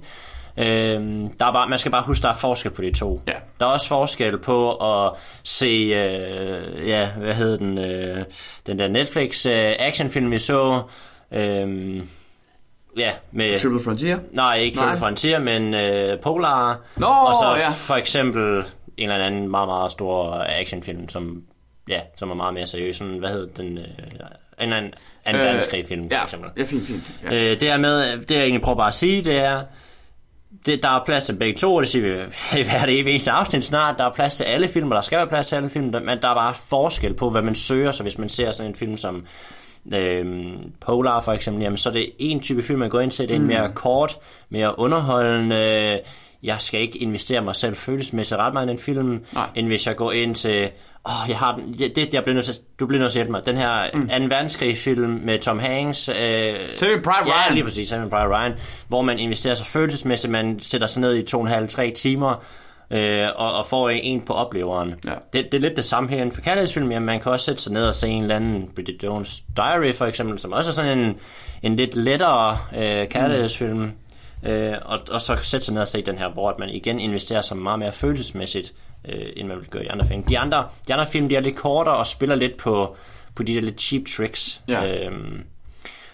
Øh, 0.59 0.65
der 1.39 1.47
er 1.47 1.53
bare, 1.53 1.69
man 1.69 1.79
skal 1.79 1.93
bare 1.93 2.03
huske, 2.03 2.23
der 2.23 2.29
er 2.29 2.35
forskel 2.35 2.71
på 2.71 2.83
de 2.83 2.93
to. 2.93 3.21
Ja. 3.29 3.33
Der 3.61 3.67
er 3.67 3.71
også 3.71 3.89
forskel 3.89 4.39
på 4.39 4.77
at 4.77 5.13
se, 5.43 5.67
øh, 5.67 6.89
ja, 6.89 7.09
hvad 7.09 7.35
hed 7.35 7.59
den, 7.59 7.79
øh, 7.79 8.25
den 8.67 8.79
der 8.79 8.89
Netflix 8.89 9.47
øh, 9.47 9.75
actionfilm, 9.79 10.31
vi 10.31 10.39
så. 10.39 10.83
Øh, 11.33 12.01
ja, 12.97 13.11
med... 13.33 13.59
Triple 13.59 13.81
Frontier? 13.85 14.19
Nej, 14.33 14.57
ikke 14.57 14.77
Triple 14.77 14.91
nej. 14.91 14.99
Frontier, 14.99 15.39
men 15.39 15.75
øh, 15.75 16.21
Polar. 16.21 16.81
Nå, 16.97 17.07
og 17.07 17.35
så 17.35 17.55
ja. 17.57 17.69
for 17.69 17.95
eksempel 17.95 18.65
en 18.97 19.11
eller 19.11 19.27
anden 19.27 19.49
meget, 19.49 19.69
meget 19.69 19.93
stor 19.93 20.47
actionfilm, 20.49 21.09
som, 21.09 21.43
ja, 21.89 22.01
som 22.17 22.31
er 22.31 22.35
meget 22.35 22.55
mere 22.55 22.67
seriøs. 22.67 22.97
Sådan, 22.97 23.19
hvad 23.19 23.31
hed 23.31 23.49
den? 23.57 23.79
Øh, 23.79 23.85
en 24.61 24.73
anden, 24.73 24.95
anden 25.25 25.43
øh, 25.43 25.47
verdenskrig 25.47 25.87
film, 25.87 26.05
ja, 26.11 26.19
for 26.19 26.25
eksempel. 26.25 26.51
Ja, 26.57 26.65
fint, 26.65 26.87
fint. 26.87 27.13
Ja. 27.25 27.35
Øh, 27.37 27.61
det 27.61 27.71
er 27.71 27.77
med, 27.77 28.19
det 28.19 28.35
jeg 28.35 28.43
egentlig 28.43 28.63
prøver 28.63 28.79
bare 28.79 28.87
at 28.87 28.95
sige, 28.95 29.25
det 29.25 29.37
er, 29.37 29.63
det, 30.67 30.83
der 30.83 30.89
er 30.89 31.05
plads 31.05 31.25
til 31.25 31.33
begge 31.33 31.59
to, 31.59 31.81
det 31.81 31.89
siger 31.89 32.03
vi 32.03 32.33
i 32.61 32.63
hvert 32.63 32.89
eneste 32.89 33.31
afsnit 33.31 33.65
snart. 33.65 33.99
Der 33.99 34.05
er 34.05 34.13
plads 34.13 34.37
til 34.37 34.45
alle 34.45 34.69
film, 34.69 34.91
der 34.91 35.01
skal 35.01 35.19
være 35.19 35.27
plads 35.27 35.47
til 35.47 35.57
alle 35.57 35.71
film, 35.71 35.85
men 35.87 36.19
der 36.23 36.29
er 36.29 36.35
bare 36.35 36.55
forskel 36.55 37.15
på, 37.15 37.31
hvad 37.31 37.43
man 37.43 37.55
søger. 37.55 37.93
Så 37.93 38.03
hvis 38.03 38.19
man 38.19 38.29
ser 38.29 38.51
sådan 38.51 38.71
en 38.71 38.77
film 38.77 38.97
som 38.97 39.27
øh, 39.95 40.53
Polar 40.81 41.21
for 41.21 41.33
eksempel, 41.33 41.63
jamen, 41.63 41.77
så 41.77 41.89
er 41.89 41.93
det 41.93 42.11
en 42.19 42.41
type 42.41 42.63
film, 42.63 42.79
man 42.79 42.91
går 42.91 43.01
ind 43.01 43.11
til. 43.11 43.29
Det 43.29 43.35
er 43.35 43.37
en 43.37 43.43
mm. 43.43 43.49
mere 43.49 43.73
kort, 43.75 44.19
mere 44.51 44.79
underholdende. 44.79 46.01
Jeg 46.43 46.57
skal 46.61 46.81
ikke 46.81 46.99
investere 46.99 47.41
mig 47.41 47.57
selv 47.57 47.77
følelsesmæssigt 47.77 48.41
ret 48.41 48.55
meget 48.55 48.67
i 48.67 48.71
den 48.71 48.79
film, 48.79 49.25
Nej. 49.35 49.49
end 49.55 49.67
hvis 49.67 49.87
jeg 49.87 49.97
går 49.97 50.13
ind 50.13 50.35
til 50.35 50.71
oh, 51.07 51.29
jeg 51.31 51.39
har 51.39 51.57
den. 51.57 51.73
Det, 51.97 52.15
jeg 52.15 52.23
bliver 52.23 52.35
nødt 52.35 52.45
til, 52.47 52.55
du 52.81 52.87
bliver 52.87 53.01
nødt 53.01 53.13
til 53.13 53.19
at 53.19 53.25
hjælpe 53.25 53.33
mig. 53.33 53.47
Den 53.47 53.57
her 53.57 53.91
mm. 53.95 54.09
2. 54.09 54.15
verdenskrig-film 54.15 55.21
med 55.25 55.39
Tom 55.39 55.59
Hanks. 55.59 56.09
Øh, 56.09 56.15
Saving 56.73 57.03
Private 57.03 57.25
Ryan. 57.25 57.49
Ja, 57.49 57.55
lige 57.55 57.65
præcis. 57.65 57.89
Saving 57.89 58.11
Private 58.11 58.29
Ryan. 58.29 58.53
Hvor 58.89 59.03
man 59.03 59.19
investerer 59.19 59.55
sig 59.55 59.67
følelsesmæssigt. 59.67 60.31
Man 60.31 60.61
sætter 60.61 60.87
sig 60.87 61.01
ned 61.01 61.15
i 61.17 61.23
to 61.23 61.39
og 61.39 61.45
en 61.45 61.51
halv, 61.51 61.69
tre 61.69 61.91
timer. 61.91 62.45
øh, 62.91 63.29
og, 63.37 63.53
og 63.53 63.67
får 63.67 63.91
en 63.91 64.21
på 64.21 64.33
opleveren. 64.33 64.95
Ja. 65.07 65.13
Det, 65.33 65.45
det 65.53 65.55
er 65.55 65.59
lidt 65.63 65.77
det 65.77 65.85
samme 65.85 66.09
her 66.11 66.17
inden 66.17 66.33
for 66.33 66.41
kærlighedsfilm. 66.41 66.91
Jamen, 66.93 67.07
man 67.07 67.21
kan 67.21 67.33
også 67.33 67.47
sætte 67.47 67.63
sig 67.63 67.73
ned 67.73 67.87
og 67.87 67.95
se 67.95 68.09
en 68.09 68.23
eller 68.23 68.37
anden 68.37 68.71
Bridget 68.75 69.03
Jones 69.03 69.43
Diary, 69.57 69.93
for 69.93 70.07
eksempel, 70.07 70.39
som 70.39 70.53
også 70.53 70.71
er 70.71 70.75
sådan 70.75 70.99
en, 70.99 71.17
en 71.63 71.77
lidt 71.77 71.97
lettere 71.97 72.59
øh, 72.77 73.09
kærlighedsfilm. 73.09 73.79
Mm. 73.79 74.49
Øh, 74.51 74.75
og, 74.85 74.99
og 75.11 75.21
så 75.21 75.37
sætte 75.43 75.67
sig 75.67 75.75
ned 75.75 75.83
og 75.83 75.89
se 75.89 76.03
den 76.03 76.19
her, 76.19 76.29
hvor 76.29 76.57
man 76.59 76.69
igen 76.69 77.01
investerer 77.01 77.41
sig 77.41 77.57
meget 77.57 77.79
mere 77.79 77.93
følelsesmæssigt, 77.93 78.73
øh, 79.09 79.29
end 79.37 79.49
man 79.49 79.59
vil 79.59 79.67
gøre 79.67 79.85
i 79.85 79.87
andre 79.87 80.07
film. 80.07 80.23
De 80.23 80.39
andre, 80.39 80.69
de 80.89 80.95
andre 80.95 81.07
film, 81.07 81.29
de 81.29 81.37
er 81.37 81.41
lidt 81.41 81.57
kortere 81.57 81.97
og 81.97 82.07
spiller 82.07 82.35
lidt 82.35 82.57
på, 82.57 82.97
på 83.35 83.43
de 83.43 83.55
der 83.55 83.61
lidt 83.61 83.81
cheap 83.81 84.03
tricks. 84.17 84.61
Ja. 84.69 85.07
Øhm, 85.07 85.43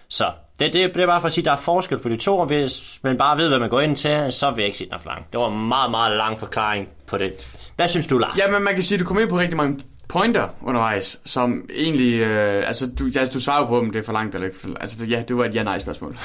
så 0.08 0.24
det, 0.58 0.72
det, 0.72 0.94
det 0.94 1.02
er 1.02 1.06
bare 1.06 1.20
for 1.20 1.26
at 1.26 1.32
sige, 1.32 1.42
at 1.42 1.46
der 1.46 1.52
er 1.52 1.56
forskel 1.56 1.98
på 1.98 2.08
de 2.08 2.16
to, 2.16 2.38
og 2.38 2.46
hvis 2.46 3.00
man 3.02 3.18
bare 3.18 3.38
ved, 3.38 3.48
hvad 3.48 3.58
man 3.58 3.68
går 3.68 3.80
ind 3.80 3.96
til, 3.96 4.26
så 4.30 4.50
vil 4.50 4.62
jeg 4.62 4.66
ikke 4.66 4.78
sige, 4.78 4.86
den 4.86 4.94
er 4.94 4.98
for 4.98 5.10
lang. 5.10 5.26
Det 5.32 5.40
var 5.40 5.48
en 5.48 5.68
meget, 5.68 5.90
meget 5.90 6.16
lang 6.16 6.38
forklaring 6.38 6.88
på 7.06 7.18
det. 7.18 7.56
Hvad 7.76 7.88
synes 7.88 8.06
du, 8.06 8.18
Lars? 8.18 8.38
Ja, 8.38 8.50
men 8.50 8.62
man 8.62 8.74
kan 8.74 8.82
sige, 8.82 8.96
at 8.96 9.00
du 9.00 9.04
kommer 9.04 9.20
ind 9.20 9.30
på 9.30 9.38
rigtig 9.38 9.56
mange 9.56 9.80
pointer 10.08 10.48
undervejs, 10.62 11.20
som 11.24 11.68
egentlig, 11.74 12.14
øh, 12.14 12.66
altså 12.66 12.90
du, 12.98 13.06
ja, 13.06 13.24
du 13.24 13.40
svarer 13.40 13.58
jo 13.60 13.66
på, 13.66 13.78
om 13.78 13.90
det 13.90 13.98
er 13.98 14.02
for 14.02 14.12
langt 14.12 14.34
eller 14.34 14.46
ikke. 14.46 14.58
For, 14.58 14.68
altså 14.80 15.06
ja, 15.06 15.22
det 15.28 15.36
var 15.36 15.44
et 15.44 15.54
ja-nej-spørgsmål. 15.54 16.16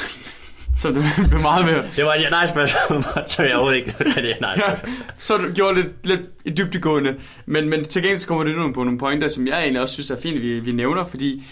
Så 0.79 0.89
det 0.91 1.05
blev 1.29 1.41
meget 1.41 1.65
mere. 1.65 1.84
Det 1.96 2.05
var 2.05 2.13
et 2.13 2.22
ja-nej-spørgsmål, 2.22 3.03
så 3.31 3.43
jeg 3.43 3.55
overhovedet 3.55 3.77
ikke 3.77 3.96
det 4.00 4.38
nej 4.41 4.53
Ja, 4.57 4.75
så 5.17 5.38
du 5.38 5.53
gjorde 5.53 5.81
lidt, 5.81 6.05
lidt 6.05 6.22
i 6.46 6.50
dybdegående. 6.50 7.15
Men, 7.46 7.69
men 7.69 7.86
til 7.86 8.01
gengæld 8.01 8.27
kommer 8.27 8.43
det 8.43 8.57
nu 8.57 8.72
på 8.72 8.84
nogle 8.84 9.00
pointer, 9.00 9.27
som 9.27 9.48
jeg 9.48 9.60
egentlig 9.60 9.81
også 9.81 9.93
synes 9.93 10.12
er 10.12 10.22
fint, 10.22 10.36
at 10.36 10.41
vi, 10.41 10.60
vi 10.60 10.72
nævner, 10.72 11.05
fordi 11.05 11.43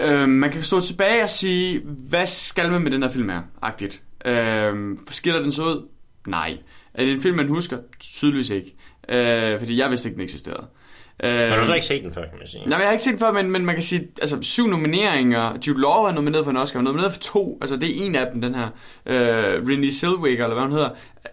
øh, 0.00 0.28
man 0.28 0.50
kan 0.50 0.62
stå 0.62 0.80
tilbage 0.80 1.22
og 1.22 1.30
sige, 1.30 1.80
hvad 1.84 2.26
skal 2.26 2.70
man 2.70 2.82
med 2.82 2.90
den 2.90 3.02
her 3.02 3.10
film 3.10 3.28
her, 3.28 3.42
agtigt. 3.62 4.02
Øh, 4.24 4.96
skiller 5.10 5.42
den 5.42 5.52
så 5.52 5.62
ud? 5.62 5.88
Nej. 6.26 6.58
Er 6.94 7.04
det 7.04 7.12
en 7.12 7.20
film, 7.20 7.36
man 7.36 7.48
husker? 7.48 7.78
Tydeligvis 8.00 8.50
ikke. 8.50 8.74
Øh, 9.08 9.58
fordi 9.58 9.78
jeg 9.78 9.90
vidste 9.90 10.08
ikke, 10.08 10.16
den 10.16 10.24
eksisterede. 10.24 10.62
Øh, 10.62 10.85
Men 11.22 11.50
du 11.50 11.56
har 11.56 11.64
slet 11.64 11.74
ikke 11.74 11.86
set 11.86 12.02
den 12.02 12.12
før, 12.12 12.22
kan 12.22 12.38
man 12.38 12.46
sige. 12.46 12.68
Nej, 12.68 12.78
jeg 12.78 12.86
har 12.86 12.92
ikke 12.92 13.04
set 13.04 13.10
den 13.10 13.18
før, 13.18 13.32
men, 13.32 13.50
men 13.50 13.66
man 13.66 13.74
kan 13.74 13.82
sige, 13.82 14.08
altså 14.20 14.38
syv 14.42 14.66
nomineringer. 14.66 15.58
Jude 15.66 15.80
Law 15.80 16.04
er 16.04 16.12
nomineret 16.12 16.44
for 16.44 16.50
en 16.50 16.56
Oscar, 16.56 16.80
er 16.80 16.84
nomineret 16.84 17.12
for 17.12 17.20
to. 17.20 17.58
Altså 17.60 17.76
det 17.76 17.88
er 17.88 18.06
en 18.06 18.14
af 18.14 18.26
dem, 18.32 18.40
den 18.40 18.54
her. 18.54 18.68
Øh, 19.06 19.62
Renée 19.62 20.00
Zellweger, 20.00 20.44
eller 20.44 20.54
hvad 20.54 20.62
hun 20.62 20.72
hedder, 20.72 20.90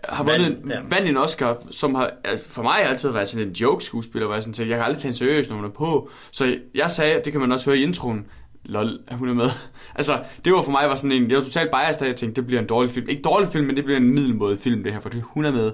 har 0.09 0.23
vundet 0.23 0.47
en, 0.47 0.69
ja. 0.69 0.75
vandt 0.89 1.09
en 1.09 1.17
Oscar, 1.17 1.57
som 1.71 1.95
har 1.95 2.11
altså, 2.23 2.49
for 2.49 2.63
mig 2.63 2.89
altid 2.89 3.09
været 3.09 3.29
sådan 3.29 3.47
en 3.47 3.53
joke-skuespiller, 3.53 4.25
hvor 4.25 4.35
jeg 4.35 4.43
sådan 4.43 4.53
tænkte, 4.53 4.69
jeg 4.69 4.77
kan 4.77 4.85
aldrig 4.85 5.13
tage 5.13 5.39
en 5.39 5.55
hun 5.55 5.65
er 5.65 5.69
på. 5.69 6.09
Så 6.31 6.57
jeg 6.75 6.91
sagde, 6.91 7.21
det 7.25 7.31
kan 7.31 7.41
man 7.41 7.51
også 7.51 7.69
høre 7.69 7.79
i 7.79 7.83
introen, 7.83 8.25
lol, 8.65 8.99
at 9.07 9.17
hun 9.17 9.29
er 9.29 9.33
med. 9.33 9.49
altså, 9.95 10.23
det 10.45 10.53
var 10.53 10.61
for 10.61 10.71
mig 10.71 10.89
var 10.89 10.95
sådan 10.95 11.11
en, 11.11 11.29
det 11.29 11.37
var 11.37 11.43
totalt 11.43 11.71
biased, 11.71 11.99
da 11.99 12.05
jeg 12.05 12.15
tænkte, 12.15 12.41
det 12.41 12.47
bliver 12.47 12.61
en 12.61 12.67
dårlig 12.67 12.91
film. 12.91 13.09
Ikke 13.09 13.21
dårlig 13.21 13.47
film, 13.47 13.65
men 13.65 13.75
det 13.75 13.83
bliver 13.83 13.97
en 13.97 14.13
middelmåde 14.13 14.57
film, 14.57 14.83
det 14.83 14.93
her, 14.93 14.99
fordi 14.99 15.19
hun 15.23 15.45
er 15.45 15.51
med. 15.51 15.71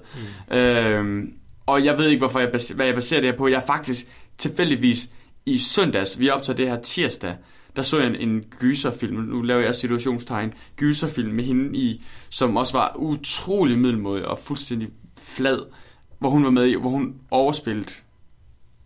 Mm. 0.52 0.58
Øhm, 0.58 1.34
og 1.72 1.86
jeg 1.86 1.98
ved 1.98 2.08
ikke, 2.08 2.20
hvorfor 2.20 2.40
jeg 2.40 2.52
baser, 2.52 2.76
hvad 2.76 2.86
jeg 2.86 2.96
baserer 2.96 3.22
det 3.22 3.30
her 3.30 3.38
på. 3.38 3.48
Jeg 3.48 3.56
er 3.56 3.66
faktisk 3.66 4.06
tilfældigvis 4.38 5.10
i 5.46 5.58
søndags, 5.58 6.20
vi 6.20 6.30
optager 6.30 6.58
det 6.58 6.68
her 6.70 6.82
tirsdag, 6.82 7.36
der 7.76 7.82
så 7.82 7.98
jeg 8.00 8.08
en, 8.08 8.16
en 8.16 8.44
gyserfilm, 8.62 9.16
nu 9.16 9.42
laver 9.42 9.62
jeg 9.62 9.76
situationstegn, 9.76 10.54
gyserfilm 10.78 11.32
med 11.32 11.44
hende 11.44 11.80
i, 11.80 12.04
som 12.30 12.58
også 12.58 12.78
var 12.78 12.94
utrolig 12.96 13.78
middelmåde 13.80 14.28
og 14.28 14.38
fuldstændig 14.38 14.90
flad, 15.18 15.60
hvor 16.20 16.30
hun 16.30 16.44
var 16.44 16.50
med 16.52 16.66
i, 16.66 16.76
hvor 16.76 16.90
hun 16.90 17.14
overspillede 17.32 17.92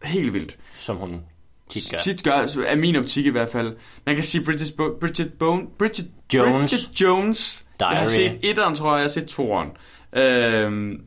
helt 0.04 0.34
vildt. 0.34 0.58
Som 0.76 0.98
hun 0.98 1.22
tit 1.70 1.92
gør. 1.92 1.98
Tit 1.98 2.24
gør, 2.24 2.64
er 2.66 2.76
min 2.76 2.96
optik 2.96 3.26
i 3.26 3.30
hvert 3.30 3.50
fald. 3.50 3.76
Man 4.06 4.16
kan 4.16 4.24
sige 4.24 4.46
Bridget, 4.46 4.74
Bo- 4.78 4.98
Bridget, 5.00 5.34
Bone, 5.34 5.64
Bridget 5.80 6.08
Jones. 6.34 6.72
Bridget 6.72 7.02
Jones. 7.02 7.66
Jeg 7.80 7.88
har 7.88 7.96
Diary. 7.96 8.08
set 8.10 8.40
etteren, 8.44 8.76
tror 8.76 8.90
jeg, 8.90 8.96
jeg 8.98 9.04
har 9.04 9.08
set 9.08 9.26
toeren. 9.28 9.70
Øhm, 10.16 11.02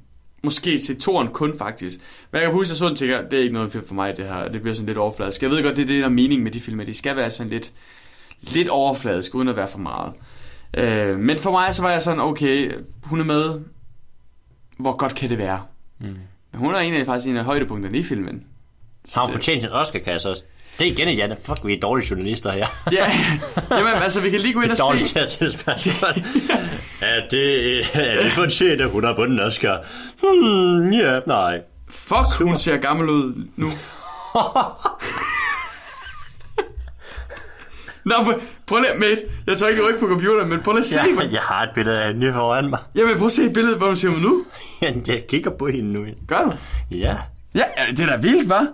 måske 0.47 0.79
set 0.79 0.99
toeren 0.99 1.29
kun, 1.29 1.59
faktisk. 1.59 1.99
Men 2.31 2.41
jeg 2.41 2.49
kan 2.49 2.53
huske, 2.53 2.67
at 2.67 2.71
jeg 2.71 2.77
så 2.79 2.89
den 2.89 2.97
tænker, 2.97 3.29
det 3.29 3.39
er 3.39 3.43
ikke 3.43 3.55
noget 3.55 3.73
film 3.73 3.87
for 3.87 3.95
mig, 3.95 4.17
det 4.17 4.25
her. 4.25 4.49
Det 4.49 4.63
bliver 4.63 4.75
sådan 4.75 4.87
lidt 4.87 4.99
overfladisk. 4.99 5.43
Jeg 5.43 5.51
ved 5.51 5.63
godt, 5.63 5.77
det 5.77 5.83
er 5.83 5.87
det, 5.87 6.01
der 6.01 6.05
er 6.05 6.11
mening 6.11 6.43
med 6.43 6.51
de 6.51 6.61
film, 6.61 6.81
at 6.81 6.87
de 6.87 6.95
skal 6.95 7.17
være 7.17 7.31
sådan 7.31 7.51
lidt, 7.51 7.73
lidt 8.41 8.69
overfladisk, 8.69 9.35
uden 9.35 9.49
at 9.49 9.57
være 9.57 9.69
for 9.69 9.79
meget. 9.79 10.13
Øh, 10.75 11.19
men 11.19 11.39
for 11.39 11.51
mig, 11.51 11.75
så 11.75 11.83
var 11.83 11.91
jeg 11.91 12.03
sådan, 12.03 12.21
okay, 12.21 12.73
hun 13.03 13.21
er 13.21 13.25
med. 13.25 13.61
Hvor 14.79 14.97
godt 14.97 15.15
kan 15.15 15.31
det 15.31 15.39
være? 15.39 15.63
Mm. 15.99 16.07
Men 16.53 16.61
hun 16.61 16.75
er 16.75 16.79
en 16.79 16.95
af, 16.95 17.07
faktisk 17.07 17.29
en 17.29 17.37
af 17.37 17.45
højdepunkterne 17.45 17.99
i 17.99 18.03
filmen. 18.03 18.45
Har 19.15 19.25
hun 19.25 19.33
fortjent 19.33 19.65
en 19.65 19.71
Oscar, 19.71 19.99
kan 19.99 20.13
jeg 20.13 20.21
så... 20.21 20.45
Det 20.79 20.87
er 20.87 20.91
igen 20.93 21.09
et 21.09 21.19
ja. 21.19 21.29
Fuck, 21.47 21.67
vi 21.67 21.73
er 21.75 21.81
dårlige 21.81 22.07
journalister 22.11 22.53
her. 22.53 22.67
Ja, 22.93 23.11
jamen, 23.71 23.93
altså, 24.03 24.21
vi 24.21 24.31
kan 24.31 24.41
lige 24.41 24.55
gå 24.55 24.61
ind 24.61 24.71
og 24.71 24.79
dårligt 24.79 25.09
se... 25.09 25.13
til 25.15 25.19
at 25.21 25.33
stille 25.33 25.53
spørgsmål. 25.53 26.11
er 27.11 27.29
det... 27.31 27.79
Er 27.95 28.23
det 28.23 28.33
fortjent, 28.33 28.81
at 28.81 28.91
hun 28.91 29.05
har 29.05 29.15
vundet 29.15 29.41
Oscar? 29.47 29.79
Hmm, 30.21 30.93
ja, 30.93 31.21
nej. 31.27 31.61
Fuck, 31.91 32.43
hun 32.43 32.57
ser 32.57 32.77
gammel 32.77 33.09
ud 33.09 33.47
nu. 33.57 33.67
Nå, 38.05 38.15
prøv- 38.67 38.79
lige, 38.81 38.99
mate. 38.99 39.23
Jeg 39.47 39.57
tager 39.59 39.71
ikke 39.71 39.87
rykke 39.89 40.01
på 40.01 40.07
computeren, 40.07 40.49
men 40.49 40.61
prøv 40.61 40.73
lige 40.73 40.81
at 40.81 40.87
se. 40.87 41.01
Ja, 41.01 41.23
Ja. 41.25 41.29
jeg 41.33 41.41
har 41.41 41.63
et 41.63 41.71
billede 41.75 42.03
af 42.03 42.13
hende 42.13 42.33
foran 42.33 42.71
mig. 42.71 42.79
Jamen, 42.97 43.17
prøv 43.19 43.27
at 43.27 43.33
se 43.33 43.45
et 43.45 43.53
billede, 43.53 43.77
hvor 43.77 43.87
du 43.89 43.95
ser 43.95 44.09
ud 44.09 44.21
nu. 44.21 44.45
Jeg 45.07 45.23
kigger 45.29 45.51
på 45.51 45.67
hende 45.67 45.93
nu. 45.93 46.05
Gør 46.29 46.39
du? 46.45 46.53
Ja. 46.97 47.17
Ja, 47.55 47.65
ja, 47.79 47.85
det 47.91 48.01
er 48.01 48.07
da 48.07 48.17
vildt, 48.17 48.53
hva'? 48.53 48.67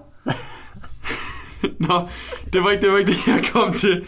Nå, 1.88 2.09
det 2.53 2.62
var 2.64 2.70
ikke 2.70 2.83
det, 2.83 2.92
var 2.92 2.98
ikke 2.98 3.12
det 3.12 3.27
jeg 3.27 3.44
kom 3.53 3.72
til. 3.72 4.05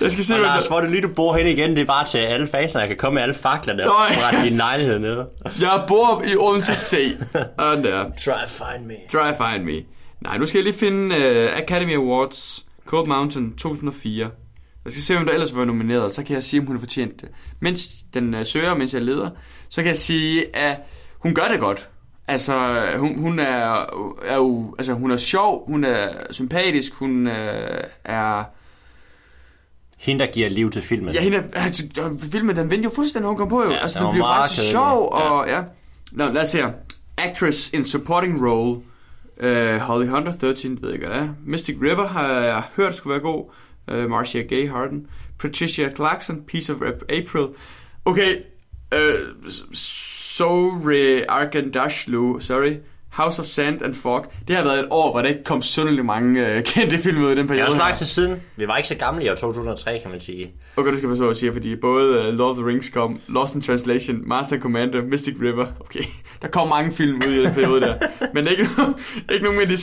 Jeg 0.00 0.12
skal 0.12 0.24
se, 0.24 0.34
Og 0.34 0.38
hvad 0.40 0.48
Lars, 0.48 0.62
der... 0.62 0.68
hvor 0.68 0.76
er 0.76 0.80
det 0.80 0.90
lige, 0.90 1.02
du 1.02 1.08
bor 1.08 1.36
hen 1.36 1.46
igen? 1.46 1.70
Det 1.70 1.78
er 1.78 1.84
bare 1.86 2.06
til 2.06 2.18
alle 2.18 2.48
faser, 2.48 2.78
jeg 2.80 2.88
kan 2.88 2.96
komme 2.96 3.14
med 3.14 3.22
alle 3.22 3.34
faklerne 3.34 3.82
og 3.84 3.88
Nej. 3.88 4.18
brætte 4.20 4.48
din 4.48 4.56
lejlighed 4.56 4.98
ned. 4.98 5.24
Jeg 5.60 5.84
bor 5.88 6.22
i 6.26 6.36
Odense 6.36 6.74
C. 6.76 7.16
Og 7.58 7.76
der. 7.76 8.04
Try 8.04 8.30
to 8.30 8.48
find 8.48 8.86
me. 8.86 8.94
Try 9.10 9.32
to 9.32 9.44
find 9.50 9.64
me. 9.64 9.82
Nej, 10.20 10.38
nu 10.38 10.46
skal 10.46 10.58
jeg 10.58 10.64
lige 10.64 10.78
finde 10.78 11.16
uh, 11.16 11.58
Academy 11.58 11.96
Awards 11.96 12.66
Cold 12.86 13.08
Mountain 13.08 13.56
2004. 13.56 14.30
Jeg 14.84 14.92
skal 14.92 15.02
se, 15.02 15.14
hvem 15.14 15.26
der 15.26 15.32
ellers 15.32 15.56
var 15.56 15.64
nomineret, 15.64 16.12
så 16.14 16.22
kan 16.24 16.34
jeg 16.34 16.42
sige, 16.42 16.60
om 16.60 16.66
hun 16.66 16.76
har 16.76 16.80
fortjent 16.80 17.20
det. 17.20 17.28
Mens 17.60 17.88
den 18.14 18.34
uh, 18.34 18.40
søger, 18.44 18.74
mens 18.74 18.94
jeg 18.94 19.02
leder, 19.02 19.30
så 19.68 19.82
kan 19.82 19.88
jeg 19.88 19.96
sige, 19.96 20.56
at 20.56 20.76
hun 21.18 21.34
gør 21.34 21.48
det 21.48 21.60
godt. 21.60 21.88
Altså, 22.28 22.86
hun, 22.98 23.18
hun 23.18 23.38
er, 23.38 23.86
er 24.24 24.36
jo, 24.36 24.74
altså, 24.78 24.92
hun 24.92 25.10
er 25.10 25.16
sjov, 25.16 25.66
hun 25.66 25.84
er 25.84 26.08
sympatisk, 26.30 26.94
hun 26.94 27.26
uh, 27.26 27.32
er... 28.04 28.44
Hende, 29.98 30.24
der 30.24 30.32
giver 30.32 30.48
liv 30.48 30.70
til 30.70 30.82
filmen. 30.82 31.14
Ja, 31.14 31.22
hende 31.22 31.38
er, 31.38 31.62
altså, 31.62 31.88
filmen, 32.32 32.56
den 32.56 32.70
vendte 32.70 32.84
jo 32.84 32.90
fuldstændig, 32.94 33.28
hun 33.28 33.36
kom 33.36 33.48
på 33.48 33.62
jo. 33.64 33.70
Ja, 33.70 33.76
altså, 33.76 33.98
den 34.00 34.10
den 34.10 34.18
meget 34.18 34.42
faktisk 34.42 34.60
kedelig. 34.60 34.70
sjov, 34.72 35.12
Ja. 35.14 35.30
og 35.30 35.48
ja. 35.48 35.62
Nå, 36.12 36.28
lad 36.32 36.42
os 36.42 36.48
se 36.48 36.58
her. 36.58 36.70
Actress 37.18 37.70
in 37.72 37.84
supporting 37.84 38.46
role. 38.48 38.80
Uh, 39.42 39.80
Holly 39.80 40.06
Hunter, 40.06 40.32
13, 40.32 40.82
ved 40.82 40.88
jeg 40.88 40.92
ikke, 40.94 41.06
hvad 41.06 41.16
det 41.16 41.24
er. 41.28 41.34
Mystic 41.46 41.76
River 41.82 42.06
har 42.06 42.32
jeg 42.32 42.62
hørt 42.76 42.96
skulle 42.96 43.12
være 43.12 43.22
god. 43.22 43.50
Uh, 43.92 44.10
Marcia 44.10 44.42
Gay 44.42 44.70
Harden. 44.70 45.06
Patricia 45.38 45.90
Clarkson, 45.90 46.42
Piece 46.46 46.72
of 46.72 46.78
April. 47.08 47.46
Okay, 48.04 48.36
uh, 48.94 48.98
Sore 50.38 51.24
Arkandashlu, 51.30 52.40
sorry. 52.40 52.72
House 53.10 53.40
of 53.42 53.46
Sand 53.46 53.82
and 53.82 53.94
Fog. 53.94 54.24
Det 54.48 54.56
har 54.56 54.64
været 54.64 54.78
et 54.80 54.86
år, 54.90 55.10
hvor 55.10 55.22
der 55.22 55.28
ikke 55.28 55.44
kom 55.44 55.62
synderligt 55.62 56.06
mange 56.06 56.56
uh, 56.56 56.62
kendte 56.62 56.98
film 56.98 57.22
ud 57.24 57.26
i 57.26 57.30
den 57.30 57.36
Det 57.36 57.42
er 57.44 57.48
periode. 57.48 57.64
også 57.66 57.76
lang 57.76 57.96
tid 57.98 58.06
siden. 58.06 58.42
Vi 58.56 58.66
var 58.68 58.76
ikke 58.76 58.88
så 58.88 58.94
gamle 58.94 59.24
i 59.24 59.28
år 59.28 59.34
2003, 59.34 59.98
kan 59.98 60.10
man 60.10 60.20
sige. 60.20 60.52
Okay, 60.76 60.90
det 60.90 60.98
skal 60.98 61.08
man 61.08 61.18
så 61.18 61.24
også 61.24 61.40
sige, 61.40 61.52
fordi 61.52 61.76
både 61.76 62.28
uh, 62.28 62.34
Lord 62.34 62.50
of 62.50 62.56
the 62.56 62.66
Rings 62.66 62.88
kom, 62.90 63.20
Lost 63.28 63.54
in 63.54 63.60
Translation, 63.60 64.28
Master 64.28 64.54
and 64.56 64.62
Commander, 64.62 65.02
Mystic 65.02 65.34
River. 65.42 65.66
Okay, 65.80 66.00
der 66.42 66.48
kom 66.48 66.68
mange 66.68 66.92
film 66.92 67.16
ud 67.28 67.32
i 67.32 67.44
den 67.44 67.54
periode 67.54 67.80
der. 67.80 67.94
Men 68.34 68.46
ikke, 68.48 68.62
ikke 69.32 69.44
nogen 69.44 69.58
med 69.58 69.66
de... 69.66 69.74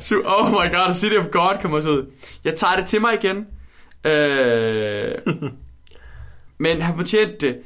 su- 0.00 0.22
oh 0.26 0.50
my 0.50 0.74
god, 0.76 0.92
City 0.92 1.14
of 1.16 1.26
God 1.30 1.54
kommer 1.60 1.76
også 1.76 1.90
ud. 1.90 2.06
Jeg 2.44 2.54
tager 2.54 2.76
det 2.76 2.86
til 2.86 3.00
mig 3.00 3.14
igen. 3.22 3.46
Øh, 4.12 5.12
men 6.58 6.80
har 6.82 6.96
fortjent 6.96 7.40
det. 7.40 7.56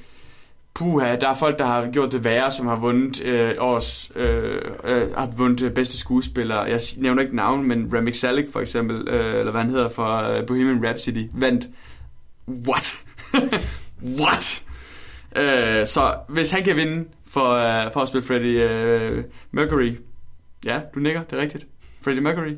Puha, 0.76 1.16
der 1.16 1.28
er 1.28 1.34
folk, 1.34 1.58
der 1.58 1.64
har 1.64 1.90
gjort 1.90 2.12
det 2.12 2.24
værre, 2.24 2.50
som 2.50 2.66
har 2.66 2.76
vundet 2.76 3.24
øh, 3.24 3.54
års, 3.58 4.12
øh, 4.16 4.62
øh, 4.84 5.14
har 5.14 5.26
vundet 5.26 5.62
øh, 5.62 5.72
bedste 5.72 5.98
skuespiller. 5.98 6.66
Jeg 6.66 6.80
nævner 6.96 7.22
ikke 7.22 7.36
navn, 7.36 7.64
men 7.64 7.90
Rami 7.94 8.12
Malek 8.22 8.52
for 8.52 8.60
eksempel, 8.60 9.08
øh, 9.08 9.38
eller 9.38 9.50
hvad 9.50 9.60
han 9.60 9.70
hedder 9.70 9.88
for 9.88 10.16
øh, 10.16 10.46
Bohemian 10.46 10.86
Rhapsody, 10.86 11.28
vandt. 11.34 11.66
What? 12.48 13.04
What? 14.20 14.64
Øh, 15.36 15.86
så 15.86 16.14
hvis 16.28 16.50
han 16.50 16.64
kan 16.64 16.76
vinde 16.76 17.04
for, 17.26 17.52
øh, 17.52 17.92
for 17.92 18.00
at 18.00 18.08
spille 18.08 18.26
Freddie 18.26 18.70
øh, 18.70 19.24
Mercury, 19.50 19.92
ja, 20.64 20.80
du 20.94 21.00
nikker, 21.00 21.22
det 21.22 21.38
er 21.38 21.42
rigtigt. 21.42 21.66
Freddie 22.02 22.22
Mercury. 22.22 22.54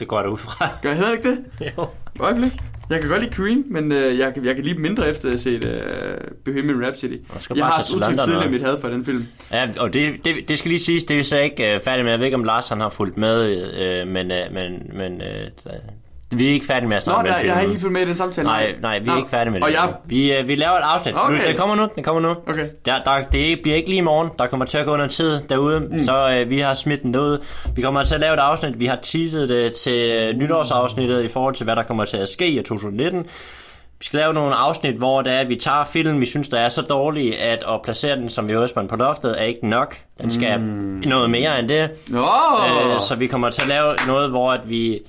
Det 0.00 0.08
går 0.08 0.16
jeg 0.18 0.24
da 0.24 0.30
ud 0.30 0.38
fra. 0.38 0.68
Gør 0.82 0.94
det 0.94 1.12
ikke 1.12 1.30
det? 1.30 1.38
jo. 1.78 1.86
Øjeblik. 2.20 2.52
Jeg 2.90 3.00
kan 3.00 3.10
godt 3.10 3.22
lide 3.22 3.32
Queen, 3.34 3.64
men 3.70 3.92
øh, 3.92 4.18
jeg, 4.18 4.34
kan- 4.34 4.44
jeg 4.44 4.54
kan 4.54 4.64
lide 4.64 4.74
dem 4.74 4.82
mindre 4.82 5.08
efter 5.10 5.24
at 5.24 5.30
have 5.32 5.38
set 5.38 5.64
øh, 5.64 6.18
Bohemian 6.44 6.84
Rhapsody. 6.84 7.10
Jeg 7.10 7.56
bare 7.56 7.70
har 7.70 7.82
til 7.82 7.96
udtrykt 7.96 8.20
tidligere 8.20 8.50
mit 8.50 8.60
had 8.62 8.80
for 8.80 8.88
den 8.88 9.04
film. 9.04 9.26
Ja, 9.52 9.68
og 9.78 9.94
det, 9.94 10.24
det, 10.24 10.34
det 10.48 10.58
skal 10.58 10.68
lige 10.68 10.80
siges, 10.80 11.04
det 11.04 11.14
er 11.14 11.18
vi 11.18 11.24
så 11.24 11.38
ikke 11.38 11.74
øh, 11.74 11.80
færdig 11.80 12.04
med. 12.04 12.12
Jeg 12.12 12.18
ved 12.18 12.26
ikke, 12.26 12.36
om 12.36 12.44
Lars 12.44 12.68
han 12.68 12.80
har 12.80 12.88
fulgt 12.88 13.16
med, 13.16 13.50
øh, 13.80 14.08
men, 14.08 14.30
øh, 14.30 14.38
men, 14.52 14.90
men 14.98 15.20
øh, 15.22 15.46
Vi 16.32 16.48
er 16.48 16.52
ikke 16.52 16.66
færdige 16.66 16.88
med 16.88 16.96
at 16.96 17.06
Nå, 17.06 17.12
snakke 17.12 17.30
der, 17.30 17.36
med 17.36 17.44
jeg 17.44 17.54
har 17.54 17.62
ikke 17.62 17.80
fulgt 17.80 17.92
med 17.92 18.02
i 18.02 18.04
den 18.04 18.14
samtale. 18.14 18.48
Nej, 18.48 18.74
nej, 18.82 18.98
vi 18.98 19.08
er 19.08 19.12
Nå, 19.12 19.16
ikke 19.16 19.30
færdige 19.30 19.52
med 19.52 19.60
det. 19.60 19.66
Og 19.66 19.72
jeg... 19.72 19.94
Vi, 20.04 20.36
øh, 20.36 20.48
vi 20.48 20.54
laver 20.54 20.76
et 20.76 20.82
afsnit. 20.82 21.14
Okay. 21.16 21.36
Nu, 21.36 21.44
det 21.46 21.56
kommer 21.56 21.76
nu, 21.76 21.88
det 21.96 22.04
kommer 22.04 22.20
nu. 22.20 22.28
Okay. 22.46 22.68
Der, 22.84 23.02
der, 23.04 23.22
det 23.32 23.60
bliver 23.62 23.76
ikke 23.76 23.88
lige 23.88 23.98
i 23.98 24.00
morgen. 24.00 24.30
Der 24.38 24.46
kommer 24.46 24.66
til 24.66 24.78
at 24.78 24.86
gå 24.86 24.92
under 24.92 25.08
tid 25.08 25.40
derude, 25.48 25.80
mm. 25.80 26.04
så 26.04 26.30
øh, 26.30 26.50
vi 26.50 26.60
har 26.60 26.74
smidt 26.74 27.02
den 27.02 27.14
derude. 27.14 27.40
Vi 27.76 27.82
kommer 27.82 28.04
til 28.04 28.14
at 28.14 28.20
lave 28.20 28.34
et 28.34 28.38
afsnit. 28.38 28.80
Vi 28.80 28.86
har 28.86 28.98
teaset 29.02 29.48
det 29.48 29.72
til 29.72 30.10
øh, 30.10 30.36
nytårsafsnittet 30.36 31.24
i 31.24 31.28
forhold 31.28 31.54
til, 31.54 31.64
hvad 31.64 31.76
der 31.76 31.82
kommer 31.82 32.04
til 32.04 32.16
at 32.16 32.28
ske 32.28 32.48
i 32.48 32.56
2019. 32.56 33.26
Vi 33.98 34.04
skal 34.04 34.18
lave 34.18 34.34
nogle 34.34 34.54
afsnit, 34.54 34.94
hvor 34.94 35.22
det 35.22 35.32
er, 35.32 35.38
at 35.38 35.48
vi 35.48 35.56
tager 35.56 35.84
film, 35.84 36.20
vi 36.20 36.26
synes, 36.26 36.48
der 36.48 36.60
er 36.60 36.68
så 36.68 36.82
dårlige, 36.82 37.38
at 37.38 37.64
at 37.68 37.82
placere 37.82 38.16
den 38.16 38.28
som 38.28 38.48
vi 38.48 38.56
også 38.56 38.86
på 38.88 38.96
loftet, 38.96 39.40
er 39.40 39.44
ikke 39.44 39.68
nok. 39.68 39.96
Den 40.20 40.30
skal 40.30 40.60
mm. 40.60 41.02
noget 41.06 41.30
mere 41.30 41.58
end 41.58 41.68
det. 41.68 41.90
Nå! 42.08 42.20
Øh, 42.20 43.00
så 43.00 43.16
vi 43.18 43.26
kommer 43.26 43.50
til 43.50 43.62
at 43.62 43.68
lave 43.68 43.94
noget, 44.06 44.30
hvor 44.30 44.52
at 44.52 44.68
vi 44.68 45.00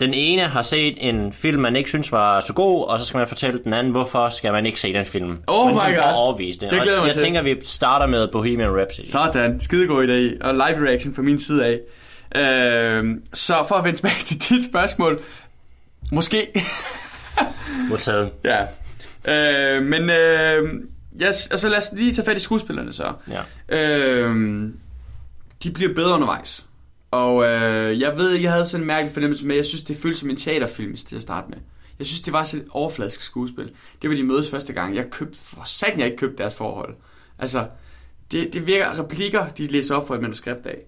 den 0.00 0.14
ene 0.14 0.42
har 0.42 0.62
set 0.62 1.08
en 1.08 1.32
film, 1.32 1.62
man 1.62 1.76
ikke 1.76 1.88
synes 1.88 2.12
var 2.12 2.40
så 2.40 2.52
god, 2.52 2.86
og 2.88 3.00
så 3.00 3.06
skal 3.06 3.18
man 3.18 3.28
fortælle 3.28 3.60
den 3.64 3.72
anden, 3.72 3.90
hvorfor 3.90 4.28
skal 4.28 4.52
man 4.52 4.66
ikke 4.66 4.80
se 4.80 4.92
den 4.92 5.04
film. 5.04 5.38
Oh 5.46 5.66
Men 5.66 5.74
my 5.74 5.80
God. 5.80 6.04
at 6.04 6.14
overbevise 6.14 6.60
det. 6.60 6.70
Det 6.70 6.82
glæder 6.82 6.90
og 6.90 6.94
jeg 6.96 7.00
mig 7.02 7.06
jeg 7.06 7.14
til. 7.14 7.22
tænker, 7.22 7.42
vi 7.42 7.56
starter 7.62 8.06
med 8.06 8.28
Bohemian 8.28 8.76
Rhapsody. 8.76 9.04
Sådan, 9.04 9.60
skidegod 9.60 10.04
idé, 10.08 10.46
og 10.46 10.54
live 10.54 10.88
reaction 10.88 11.14
fra 11.14 11.22
min 11.22 11.38
side 11.38 11.64
af. 11.66 11.80
Øh, 12.36 13.04
så 13.32 13.64
for 13.68 13.74
at 13.74 13.84
vende 13.84 13.98
tilbage 13.98 14.20
til 14.28 14.48
dit 14.48 14.64
spørgsmål, 14.64 15.20
måske, 16.12 16.46
Modtaget. 17.90 18.30
ja. 18.44 18.62
Øh, 19.28 19.82
men 19.82 20.10
øh, 20.10 20.68
yes, 21.22 21.48
altså 21.50 21.68
lad 21.68 21.78
os 21.78 21.88
lige 21.92 22.12
tage 22.14 22.26
fat 22.26 22.36
i 22.36 22.40
skuespillerne 22.40 22.92
så. 22.92 23.12
Ja. 23.30 23.78
Øh, 23.78 24.68
de 25.62 25.70
bliver 25.70 25.94
bedre 25.94 26.14
undervejs. 26.14 26.66
Og 27.10 27.44
øh, 27.44 28.00
jeg 28.00 28.16
ved 28.16 28.30
jeg 28.30 28.52
havde 28.52 28.64
sådan 28.64 28.82
en 28.82 28.86
mærkelig 28.86 29.12
fornemmelse 29.12 29.46
med, 29.46 29.56
jeg 29.56 29.64
synes, 29.64 29.82
det 29.82 29.96
føltes 29.96 30.20
som 30.20 30.30
en 30.30 30.36
teaterfilm 30.36 30.96
til 30.96 31.16
at 31.16 31.22
starte 31.22 31.46
med. 31.50 31.58
Jeg 31.98 32.06
synes, 32.06 32.20
det 32.20 32.32
var 32.32 32.44
sådan 32.44 32.66
et 32.66 32.70
overfladisk 32.72 33.20
skuespil. 33.20 33.70
Det 34.02 34.10
var 34.10 34.16
de 34.16 34.24
mødes 34.24 34.50
første 34.50 34.72
gang. 34.72 34.96
Jeg 34.96 35.10
købte, 35.10 35.38
for 35.38 35.62
satan, 35.64 35.98
jeg 35.98 36.06
ikke 36.06 36.18
købte 36.18 36.36
deres 36.38 36.54
forhold. 36.54 36.94
Altså, 37.38 37.66
det, 38.32 38.54
det 38.54 38.66
virker 38.66 39.00
replikker, 39.00 39.48
de 39.48 39.66
læser 39.66 39.94
op 39.94 40.06
for 40.06 40.14
et 40.14 40.20
manuskript 40.20 40.66
af. 40.66 40.78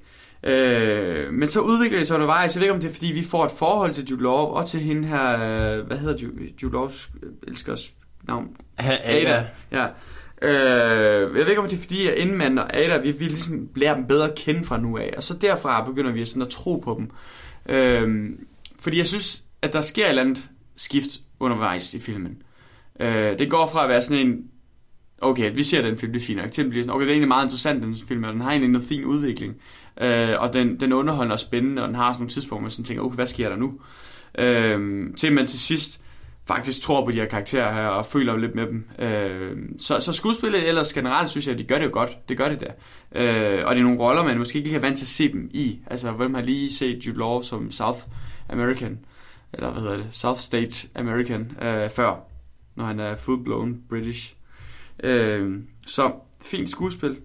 Øh, 0.50 1.32
men 1.32 1.48
så 1.48 1.60
udvikler 1.60 1.98
det 1.98 2.06
sig 2.06 2.14
undervejs. 2.14 2.54
Jeg 2.54 2.60
ved 2.60 2.66
ikke, 2.66 2.74
om 2.74 2.80
det 2.80 2.88
er, 2.88 2.92
fordi 2.92 3.06
vi 3.06 3.24
får 3.24 3.44
et 3.44 3.50
forhold 3.50 3.92
til 3.92 4.04
Jude 4.04 4.22
Law, 4.22 4.32
og 4.32 4.66
til 4.66 4.80
hende 4.80 5.08
her, 5.08 5.32
øh, 5.32 5.86
hvad 5.86 5.98
hedder 5.98 6.18
Jude, 6.22 6.52
Jude 6.62 6.72
Laws 6.72 7.10
elskers 7.48 7.94
navn? 8.28 8.56
Ada. 8.78 9.46
Ja. 9.72 9.86
Øh, 10.42 11.20
jeg 11.20 11.34
ved 11.34 11.48
ikke, 11.48 11.60
om 11.60 11.68
det 11.68 11.76
er 11.76 11.80
fordi, 11.80 12.06
at 12.06 12.14
Indman 12.14 12.58
og 12.58 12.76
Ada, 12.76 12.98
vi, 12.98 13.10
vi 13.10 13.24
ligesom 13.24 13.68
lærer 13.76 13.94
dem 13.94 14.06
bedre 14.06 14.28
at 14.28 14.34
kende 14.34 14.64
fra 14.64 14.78
nu 14.78 14.98
af. 14.98 15.14
Og 15.16 15.22
så 15.22 15.34
derfra 15.34 15.84
begynder 15.84 16.10
vi 16.10 16.24
sådan 16.24 16.42
at 16.42 16.48
tro 16.48 16.76
på 16.76 16.94
dem. 16.98 17.10
Øh, 17.76 18.30
fordi 18.78 18.98
jeg 18.98 19.06
synes, 19.06 19.42
at 19.62 19.72
der 19.72 19.80
sker 19.80 20.04
et 20.04 20.08
eller 20.08 20.22
andet 20.22 20.48
skift 20.76 21.10
undervejs 21.40 21.94
i 21.94 22.00
filmen. 22.00 22.42
Øh, 23.00 23.38
det 23.38 23.50
går 23.50 23.66
fra 23.66 23.82
at 23.82 23.88
være 23.88 24.02
sådan 24.02 24.26
en, 24.26 24.44
okay, 25.20 25.54
vi 25.54 25.62
ser 25.62 25.82
den 25.82 25.98
film, 25.98 26.12
det 26.12 26.22
er 26.22 26.26
fint 26.26 26.38
nok, 26.38 26.52
til 26.52 26.62
at 26.62 26.70
blive 26.70 26.84
sådan, 26.84 26.94
okay, 26.94 27.02
det 27.02 27.10
er 27.10 27.14
egentlig 27.14 27.28
meget 27.28 27.44
interessant, 27.44 27.82
den 27.82 27.96
film, 28.08 28.24
og 28.24 28.32
den 28.32 28.40
har 28.40 28.50
egentlig 28.50 28.70
noget 28.70 28.88
fin 28.88 29.04
udvikling. 29.04 29.54
Øh, 30.00 30.28
og 30.38 30.52
den, 30.52 30.80
den 30.80 30.92
underholder 30.92 31.32
og 31.32 31.38
spændende, 31.38 31.82
og 31.82 31.88
den 31.88 31.96
har 31.96 32.12
sådan 32.12 32.20
nogle 32.20 32.30
tidspunkter, 32.30 32.56
hvor 32.56 32.62
man 32.62 32.70
sådan 32.70 32.84
tænker, 32.84 33.02
okay, 33.02 33.14
hvad 33.14 33.26
sker 33.26 33.48
der 33.48 33.56
nu? 33.56 33.72
Øh, 34.38 35.06
til 35.16 35.32
man 35.32 35.46
til 35.46 35.60
sidst 35.60 36.00
faktisk 36.46 36.82
tror 36.82 37.04
på 37.04 37.10
de 37.10 37.18
her 37.18 37.26
karakterer 37.26 37.72
her, 37.72 37.86
og 37.86 38.06
føler 38.06 38.36
lidt 38.36 38.54
med 38.54 38.66
dem. 38.66 38.88
Øh, 38.98 39.56
så, 39.78 40.00
så 40.00 40.12
skuespillet 40.12 40.68
ellers 40.68 40.92
generelt, 40.92 41.28
synes 41.28 41.48
jeg, 41.48 41.58
de 41.58 41.64
gør 41.64 41.78
det 41.78 41.84
jo 41.84 41.90
godt. 41.92 42.18
Det 42.28 42.36
gør 42.36 42.48
det 42.48 42.60
da. 42.60 42.66
Øh, 43.22 43.66
og 43.66 43.74
det 43.74 43.80
er 43.80 43.84
nogle 43.84 44.00
roller, 44.00 44.24
man 44.24 44.38
måske 44.38 44.56
ikke 44.56 44.68
lige 44.68 44.80
har 44.80 44.86
vant 44.86 44.98
til 44.98 45.04
at 45.04 45.08
se 45.08 45.32
dem 45.32 45.50
i. 45.52 45.80
Altså, 45.86 46.10
hvem 46.10 46.34
har 46.34 46.42
lige 46.42 46.72
set 46.72 47.06
Jude 47.06 47.18
Law 47.18 47.42
som 47.42 47.70
South 47.70 47.98
American, 48.48 48.98
eller 49.52 49.70
hvad 49.70 49.82
hedder 49.82 49.96
det, 49.96 50.06
South 50.10 50.38
State 50.38 50.88
American, 50.94 51.56
øh, 51.62 51.90
før, 51.90 52.28
når 52.74 52.84
han 52.84 53.00
er 53.00 53.16
full-blown 53.16 53.88
British. 53.88 54.34
Øh, 55.02 55.60
så 55.86 56.12
fint 56.44 56.68
skuespil. 56.68 57.16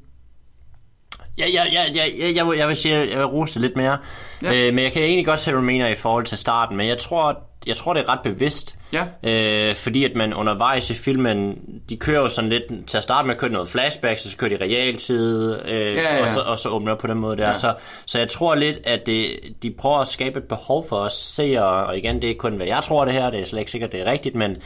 Ja, 1.38 1.45
ja, 1.47 1.63
ja, 1.71 1.84
ja, 1.95 2.06
ja 2.19 2.36
jeg, 2.36 2.47
vil, 2.47 2.58
jeg 2.58 2.67
vil 2.67 2.76
sige, 2.76 2.95
jeg 2.95 3.17
vil 3.17 3.26
rose 3.26 3.54
det 3.54 3.62
lidt 3.62 3.76
mere. 3.76 3.97
Ja. 4.43 4.54
Øh, 4.54 4.73
men 4.73 4.84
jeg 4.84 4.91
kan 4.91 5.02
egentlig 5.02 5.26
godt 5.26 5.39
se, 5.39 5.52
hvad 5.52 5.62
du 5.62 5.65
mener 5.65 5.88
i 5.88 5.95
forhold 5.95 6.26
til 6.26 6.38
starten, 6.38 6.78
men 6.78 6.88
jeg 6.88 6.97
tror, 6.97 7.39
jeg 7.67 7.76
tror 7.76 7.93
det 7.93 8.02
er 8.02 8.10
ret 8.10 8.19
bevidst. 8.23 8.76
Ja. 8.93 9.06
Øh, 9.23 9.76
fordi 9.76 10.04
at 10.04 10.15
man 10.15 10.34
undervejs 10.34 10.89
i 10.89 10.95
filmen, 10.95 11.58
de 11.89 11.97
kører 11.97 12.21
jo 12.21 12.30
sådan 12.30 12.50
lidt, 12.50 12.88
til 12.88 12.97
at 12.97 13.04
starte 13.04 13.26
med 13.28 13.36
at 13.36 13.41
køre 13.41 13.52
noget 13.52 13.69
flashback, 13.69 14.19
så 14.19 14.38
kører 14.38 14.58
de 14.58 14.63
realtid, 14.65 15.60
øh, 15.65 15.95
Ja, 15.95 16.15
ja. 16.15 16.21
Og, 16.21 16.28
så, 16.28 16.39
og 16.39 16.60
så 16.60 16.69
åbner 16.69 16.95
på 16.95 17.08
den 17.08 17.17
måde 17.17 17.38
der. 17.38 17.43
Ja. 17.43 17.50
Ja. 17.50 17.54
Så, 17.54 17.73
så 18.06 18.19
jeg 18.19 18.28
tror 18.28 18.56
lidt, 18.56 18.78
at 18.84 19.06
det, 19.06 19.39
de 19.63 19.71
prøver 19.71 19.97
at 20.00 20.08
skabe 20.08 20.39
et 20.39 20.45
behov 20.45 20.89
for 20.89 20.95
os 20.95 21.13
seere, 21.13 21.86
og 21.86 21.97
igen, 21.97 22.21
det 22.21 22.32
er 22.32 22.36
kun, 22.36 22.54
hvad 22.54 22.67
jeg 22.67 22.84
tror 22.84 23.06
det 23.06 23.13
her, 23.13 23.30
det 23.30 23.39
er 23.39 23.45
slet 23.45 23.60
ikke 23.60 23.71
sikkert, 23.71 23.91
det 23.91 24.02
er 24.02 24.12
rigtigt, 24.12 24.36
men, 24.36 24.58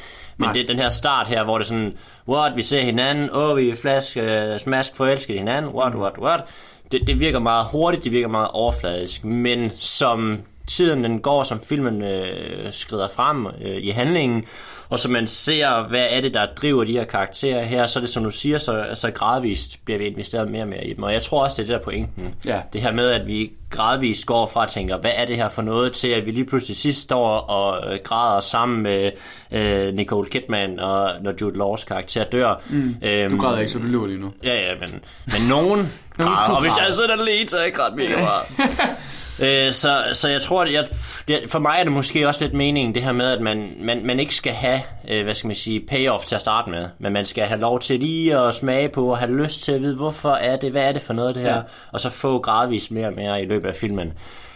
men 0.42 0.48
Nej. 0.48 0.54
det 0.54 0.62
er 0.62 0.68
den 0.68 0.80
her 0.80 0.90
start 0.90 1.28
her, 1.28 1.44
hvor 1.44 1.58
det 1.58 1.66
er 1.66 1.68
sådan, 1.68 1.94
what, 2.28 2.56
vi 2.56 2.62
ser 2.62 2.82
hinanden, 2.82 3.30
åh, 3.34 3.50
oh, 3.50 3.58
vi 3.58 3.74
flask, 3.82 4.18
uh, 4.18 4.58
smask 4.58 4.96
forelsket 4.96 5.34
i 5.34 5.38
hinanden, 5.38 5.72
what, 5.72 5.96
what, 5.96 6.14
what. 6.18 6.44
Det, 6.92 7.08
det 7.08 7.20
virker 7.20 7.40
meget 7.40 7.66
hurtigt, 7.72 8.04
det 8.04 8.12
virker 8.12 8.28
meget 8.28 8.48
overfladisk, 8.54 9.26
men 9.26 9.72
som 9.78 10.42
tiden 10.68 11.04
den 11.04 11.20
går, 11.20 11.44
som 11.44 11.60
filmen 11.62 12.02
øh, 12.02 12.72
skrider 12.74 13.08
frem 13.08 13.48
øh, 13.48 13.78
i 13.82 13.90
handlingen, 13.90 14.46
og 14.90 15.00
så 15.00 15.12
man 15.12 15.28
ser, 15.28 15.88
hvad 15.90 16.06
er 16.10 16.22
det, 16.22 16.34
der 16.34 16.46
driver 16.62 16.84
de 16.84 16.92
her 16.92 17.04
karakterer 17.04 17.64
her, 17.64 17.86
så 17.86 18.00
er 18.00 18.02
det, 18.02 18.10
som 18.10 18.24
du 18.24 18.32
siger, 18.32 18.58
så, 18.58 18.86
så 18.94 19.12
gradvist 19.12 19.80
bliver 19.86 19.98
vi 19.98 20.06
investeret 20.06 20.52
mere 20.52 20.62
og 20.62 20.68
mere 20.68 20.86
i 20.88 20.94
dem. 20.94 21.04
Og 21.04 21.14
jeg 21.14 21.22
tror 21.22 21.44
også, 21.44 21.56
det 21.56 21.64
er 21.64 21.66
det 21.68 21.74
der 21.74 21.80
er 21.80 21.84
pointen. 21.84 22.36
Ja. 22.46 22.62
Det 22.74 22.82
her 22.82 22.92
med, 22.92 23.10
at 23.10 23.28
vi 23.28 23.52
gradvist 23.70 24.26
går 24.26 24.48
fra 24.48 24.64
at 24.64 24.70
tænke, 24.70 24.96
hvad 24.96 25.12
er 25.16 25.26
det 25.26 25.36
her 25.38 25.50
for 25.50 25.62
noget, 25.62 25.94
til 25.94 26.08
at 26.08 26.26
vi 26.26 26.32
lige 26.32 26.46
pludselig 26.46 26.78
sidst 26.78 27.02
står 27.02 27.28
og 27.38 27.94
øh, 27.94 28.00
græder 28.04 28.40
sammen 28.40 28.82
med 28.84 29.12
øh, 29.52 29.94
Nicole 29.94 30.30
Kidman, 30.30 30.80
og 30.80 31.12
når 31.22 31.34
Jude 31.42 31.58
Laws 31.58 31.84
karakter 31.84 32.24
dør. 32.24 32.62
Mm. 32.70 32.96
Øhm, 33.02 33.32
Du 33.32 33.38
græder 33.38 33.60
ikke, 33.60 33.72
så 33.72 33.80
du 33.80 33.86
løber 33.86 34.08
lige 34.08 34.20
nu. 34.20 34.34
Ja, 34.44 34.54
ja, 34.56 34.74
men, 34.80 35.04
men 35.26 35.50
nogen 35.50 35.80
græder, 36.18 36.56
og 36.56 36.62
hvis 36.62 36.74
jeg 36.86 36.94
sidder 36.94 37.14
alene, 37.14 37.50
så 37.50 37.58
er 37.58 37.64
jeg 37.64 37.74
grædt 37.74 37.96
mega 37.96 38.16
meget. 38.18 38.44
Øh, 39.40 39.72
så, 39.72 40.04
så 40.14 40.30
jeg 40.30 40.42
tror, 40.42 40.62
at 40.62 40.74
jeg, 40.74 40.86
det, 41.28 41.40
for 41.48 41.60
mig 41.60 41.76
er 41.80 41.84
det 41.84 41.92
måske 41.92 42.28
også 42.28 42.44
lidt 42.44 42.54
meningen, 42.54 42.96
det 42.96 43.04
her 43.04 43.12
med, 43.12 43.32
at 43.32 43.42
man, 43.42 43.72
man, 43.80 44.06
man 44.06 44.20
ikke 44.20 44.36
skal 44.36 44.54
have, 44.54 44.82
øh, 45.10 45.24
hvad 45.24 45.34
skal 45.34 45.48
man 45.48 45.56
sige, 45.56 45.80
payoff 45.90 46.26
til 46.26 46.36
at 46.36 46.42
starte 46.42 46.70
med, 46.70 46.90
men 47.00 47.14
man 47.14 47.26
skal 47.26 47.44
have 47.44 47.60
lov 47.60 47.80
til 47.80 48.00
lige 48.00 48.38
at 48.38 48.56
smage 48.56 48.90
på, 48.90 49.08
og 49.12 49.18
have 49.18 49.32
lyst 49.44 49.64
til 49.64 49.72
at 49.72 49.82
vide, 49.82 49.96
hvorfor 49.96 50.32
er 50.32 50.56
det, 50.56 50.72
hvad 50.72 50.84
er 50.84 50.92
det 50.92 51.02
for 51.02 51.14
noget 51.14 51.36
det 51.36 51.44
her, 51.44 51.50
Ja. 51.50 51.56
ja. 51.56 51.62
og 51.92 52.00
så 52.00 52.10
få 52.10 52.40
gradvist 52.40 52.92
mere 52.92 53.08
og 53.08 53.14
mere 53.14 53.42
i 53.42 53.46
løbet 53.46 53.70
af 53.70 53.76
filmen. 53.76 54.14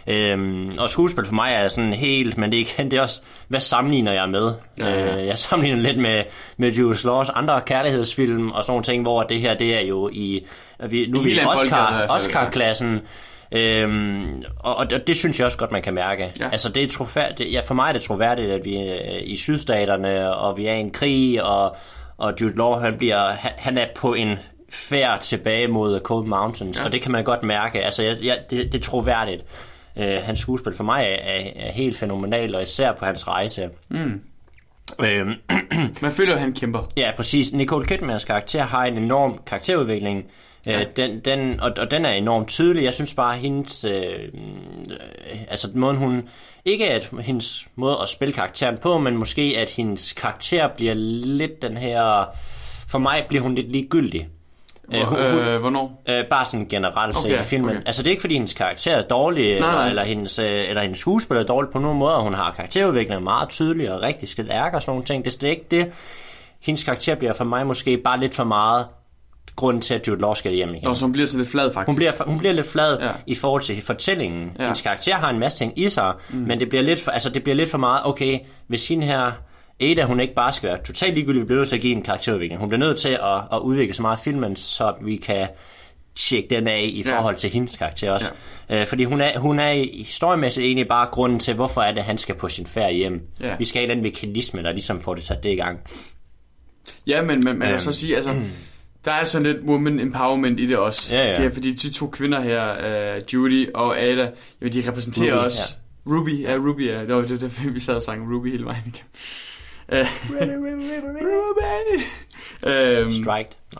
Øhm, 0.08 0.78
og 0.78 0.90
skuespil 0.90 1.26
for 1.26 1.34
mig 1.34 1.54
er 1.54 1.68
sådan 1.68 1.94
helt, 1.94 2.38
men 2.38 2.52
det 2.52 2.58
er, 2.62 2.62
igen, 2.62 2.92
det 2.92 2.98
er 2.98 3.02
også, 3.02 3.22
hvad 3.48 3.60
sammenligner 3.60 4.14
jeg 4.14 4.30
med? 4.30 4.54
Ja, 4.80 4.90
ja. 4.90 5.16
Øh, 5.22 5.28
jeg 5.28 5.38
sammenligner 5.38 5.82
lidt 5.82 5.98
med, 5.98 6.24
med 6.58 6.72
Jules 6.72 7.04
Laws 7.04 7.30
andre 7.30 7.62
kærlighedsfilm 7.62 8.52
og 8.52 8.64
sådan 8.64 8.72
nogle 8.72 8.84
ting, 8.84 9.02
hvor 9.02 9.24
det 9.24 9.42
her, 9.42 9.54
det 9.54 9.76
er 9.78 9.82
jo 9.82 10.10
i, 10.14 10.46
vi, 10.90 11.06
nu 11.10 11.20
er 11.20 11.24
vi 11.24 11.32
i 11.32 11.40
Oscar, 11.46 12.06
Oscar-klassen, 12.10 13.02
Øhm, 13.52 14.44
og, 14.60 14.76
og 14.76 14.90
det 15.08 15.18
synes 15.18 15.40
jeg 15.40 15.46
også 15.46 15.58
godt, 15.58 15.72
man 15.72 15.82
kan 15.82 15.94
mærke. 15.94 16.32
Ja. 16.40 16.50
Altså, 16.50 16.70
det 16.70 16.84
er 16.84 16.88
troværdigt, 16.88 17.52
ja, 17.52 17.60
for 17.60 17.74
mig 17.74 17.90
er 17.90 17.94
det 17.94 18.02
troværdigt, 18.02 18.52
at 18.52 18.66
vi 18.66 18.76
er 18.76 19.18
i 19.18 19.36
sydstaterne, 19.36 20.36
og 20.36 20.58
vi 20.58 20.68
er 20.68 20.74
i 20.74 20.80
en 20.80 20.92
krig, 20.92 21.44
og, 21.44 21.76
og 22.18 22.34
Jude 22.42 22.58
Law, 22.58 22.74
han, 22.74 22.98
bliver, 22.98 23.32
han, 23.58 23.78
er 23.78 23.88
på 23.96 24.14
en 24.14 24.38
færd 24.70 25.22
tilbage 25.22 25.68
mod 25.68 26.00
Cold 26.00 26.28
Mountains, 26.28 26.80
ja. 26.80 26.86
og 26.86 26.92
det 26.92 27.02
kan 27.02 27.12
man 27.12 27.24
godt 27.24 27.44
mærke. 27.44 27.84
Altså, 27.84 28.04
jeg, 28.04 28.18
jeg, 28.24 28.40
det, 28.50 28.72
det 28.72 28.80
er 28.80 28.84
troværdigt. 28.84 29.46
Øh, 29.98 30.18
hans 30.24 30.40
skuespil 30.40 30.74
for 30.74 30.84
mig 30.84 31.04
er, 31.04 31.32
er, 31.32 31.50
er 31.56 31.72
helt 31.72 31.98
fænomenal, 31.98 32.56
og 32.56 32.62
især 32.62 32.92
på 32.92 33.06
hans 33.06 33.28
rejse. 33.28 33.70
Mm. 33.90 34.22
Øhm, 35.04 35.34
Man 36.02 36.12
føler, 36.12 36.34
at 36.34 36.40
han 36.40 36.54
kæmper. 36.54 36.80
Ja, 36.98 37.12
præcis. 37.16 37.54
Nicole 37.54 37.86
Kidmans 37.86 38.26
karakter 38.26 38.64
har 38.64 38.86
en 38.86 38.98
enorm 38.98 39.40
karakterudvikling. 39.46 40.26
Ja. 40.66 40.80
Øh, 40.80 40.86
den, 40.96 41.20
den, 41.20 41.60
og, 41.60 41.72
og 41.78 41.92
den 41.92 42.06
er 42.06 42.12
enormt 42.12 42.48
tydelig. 42.48 42.84
Jeg 42.84 42.94
synes 42.94 43.14
bare, 43.14 43.34
at 43.34 43.40
hendes... 43.40 43.86
Øh, 43.86 43.94
øh, 43.94 45.40
altså 45.48 45.68
måden 45.74 45.98
hun... 45.98 46.30
Ikke 46.66 46.92
at 46.92 47.10
hendes 47.22 47.68
måde 47.76 47.98
at 48.02 48.10
spille 48.10 48.34
karakteren 48.34 48.78
på, 48.78 48.98
men 48.98 49.18
måske 49.18 49.56
at 49.58 49.70
hendes 49.70 50.14
karakter 50.14 50.68
bliver 50.68 50.94
lidt 51.26 51.62
den 51.62 51.78
her... 51.78 52.26
For 52.88 53.00
mig 53.00 53.26
bliver 53.30 53.44
hun 53.44 53.56
lidt 53.56 53.72
ligegyldig. 53.72 54.28
Øh, 54.94 55.02
hun, 55.02 55.18
hun, 55.18 55.26
Øh, 55.40 55.60
hvornår? 55.60 56.04
Øh, 56.10 56.26
bare 56.26 56.46
sådan 56.46 56.68
generelt 56.68 57.18
set 57.18 57.26
Okay, 57.26 57.40
i 57.40 57.44
filmen. 57.44 57.70
okay. 57.70 57.82
Altså 57.86 58.04
det 58.04 58.08
er 58.08 58.12
ikke 58.12 58.22
fordi 58.22 58.34
hendes 58.34 58.54
karakter 58.54 58.96
er 58.96 59.02
dårlig, 59.02 59.54
eller, 59.54 59.72
nej. 59.72 59.90
eller, 59.90 60.04
hendes, 60.04 60.40
øh, 60.40 60.70
eller 60.70 60.82
hendes 60.82 61.00
skuespil 61.00 61.38
er 61.38 61.44
dårlig 61.44 61.72
på 61.72 61.80
nogen 61.80 61.98
måde. 62.00 62.22
Hun 62.22 62.34
har 62.34 62.52
karakterudvikling 62.52 63.24
meget 63.24 63.50
tydelig 63.50 63.92
og 63.92 64.02
rigtig 64.02 64.30
skidt 64.30 64.48
ærk 64.52 64.74
og 64.74 64.82
sådan 64.82 64.92
nogle 64.92 65.06
ting. 65.06 65.26
Det 65.26 65.44
er 65.44 65.50
ikke 65.50 65.66
det. 65.72 65.92
Hendes 66.62 66.84
karakter 66.84 67.16
bliver 67.16 67.34
for 67.34 67.46
mig 67.46 67.68
måske 67.68 67.98
bare 67.98 68.20
lidt 68.20 68.36
for 68.36 68.44
meget 68.44 68.88
grund 69.56 69.82
til, 69.82 69.94
at 69.96 70.08
Jude 70.08 70.22
Law 70.22 70.34
skal 70.34 70.52
hjem 70.54 70.70
igen. 70.70 70.84
Nå, 70.84 70.94
så 70.94 71.06
hun 71.06 71.12
bliver 71.12 71.26
sådan 71.28 71.40
lidt 71.40 71.50
flad, 71.52 71.74
faktisk. 71.74 71.88
Hun 71.88 71.96
bliver, 71.96 72.12
hun 72.26 72.38
bliver 72.38 72.54
lidt 72.54 72.68
flad 72.68 72.98
Ja. 73.00 73.06
ja. 73.06 73.12
i 73.28 73.36
forhold 73.36 73.62
til 73.62 73.82
fortællingen. 73.82 74.42
Ja. 74.44 74.52
Ja. 74.60 74.64
Hendes 74.64 74.82
karakter 74.82 75.16
har 75.16 75.30
en 75.30 75.40
masse 75.40 75.58
ting 75.58 75.80
i 75.80 75.90
sig, 75.90 76.14
mm. 76.30 76.38
men 76.38 76.60
det 76.60 76.70
bliver, 76.70 76.82
lidt 76.84 77.00
for, 77.02 77.12
altså, 77.12 77.30
det 77.30 77.44
bliver 77.44 77.56
lidt 77.56 77.70
for 77.70 77.78
meget, 77.78 78.02
okay, 78.06 78.40
hvis 78.68 78.88
hende 78.88 79.06
her, 79.06 79.32
Ada, 79.82 80.04
hun 80.04 80.20
ikke 80.20 80.34
bare 80.34 80.52
skal 80.52 80.70
være 80.70 80.78
totalt 80.84 81.14
ligegyldig, 81.14 81.42
vi 81.42 81.46
bliver 81.46 81.60
nødt 81.60 81.70
til 81.70 81.76
at 81.76 81.82
give 81.82 81.94
en 81.96 82.02
karakterudvikling. 82.02 82.60
Hun 82.60 82.70
bliver 82.70 82.80
nødt 82.80 82.98
til 83.00 83.10
at, 83.10 83.42
at 83.54 83.60
udvikle 83.60 83.94
så 83.94 84.02
meget 84.02 84.20
filmen, 84.20 84.56
så 84.56 84.94
vi 85.02 85.16
kan 85.16 85.48
tjekke 86.16 86.50
den 86.56 86.68
af 86.68 86.90
i 86.94 87.04
Ja. 87.06 87.18
forhold 87.18 87.36
til 87.36 87.50
hendes 87.50 87.78
karakter 87.78 88.12
også. 88.12 88.32
Ja. 88.70 88.82
Øh, 88.82 88.88
fordi 88.88 89.04
hun 89.04 89.22
er, 89.22 89.40
hun 89.40 89.60
er 89.60 89.70
i- 89.72 90.04
historiemæssigt 90.08 90.66
egentlig 90.66 90.88
bare 90.88 91.08
grunden 91.12 91.40
til, 91.40 91.54
hvorfor 91.54 91.82
er 91.82 91.92
det, 91.92 92.04
han 92.04 92.18
skal 92.18 92.36
på 92.36 92.50
sin 92.50 92.66
ferie 92.66 92.94
hjem. 92.98 93.22
Ja. 93.40 93.56
Vi 93.58 93.66
skal 93.66 93.82
have 93.82 93.94
den 93.96 94.04
mekanisme, 94.04 94.64
der 94.64 94.72
ligesom 94.72 95.02
får 95.02 95.14
det 95.14 95.24
sat 95.24 95.44
det 95.44 95.50
i 95.52 95.56
gang. 95.56 95.80
Ja, 97.08 97.22
men, 97.22 97.28
men 97.44 97.44
man 97.44 97.60
kan 97.60 97.70
Øhm. 97.70 97.80
så 97.80 97.92
sige, 97.92 98.16
altså, 98.16 98.34
der 99.06 99.12
er 99.12 99.24
sådan 99.24 99.46
lidt 99.48 99.58
woman 99.66 100.00
empowerment 100.00 100.60
i 100.60 100.66
det 100.66 100.78
også. 100.78 101.16
Ja, 101.16 101.30
ja. 101.30 101.36
Det 101.36 101.46
er 101.46 101.50
fordi 101.50 101.72
de 101.74 101.90
to 101.90 102.08
kvinder 102.08 102.40
her, 102.42 103.16
uh, 103.18 103.34
Judy 103.34 103.70
og 103.74 104.00
Ada, 104.00 104.32
jamen, 104.62 104.74
de 104.74 104.88
repræsenterer 104.88 105.36
Ruby, 105.36 105.44
også... 105.44 105.78
Ruby, 106.08 106.42
ja, 106.42 106.56
Ruby, 106.56 106.88
ja. 106.88 107.00
Det 107.02 107.16
var 107.16 107.22
det, 107.22 107.42
det, 107.42 107.76
vi 107.76 107.80
sad 107.80 107.96
og 107.96 108.02
sang 108.02 108.36
Ruby 108.36 108.52
hele 108.52 108.66
vejen 108.66 108.84
igennem. 108.86 109.10
Uh, 109.92 110.08
Ruby! 111.26 112.02
Øhm, 112.68 113.12
Strike. 113.12 113.50
Nå. 113.74 113.80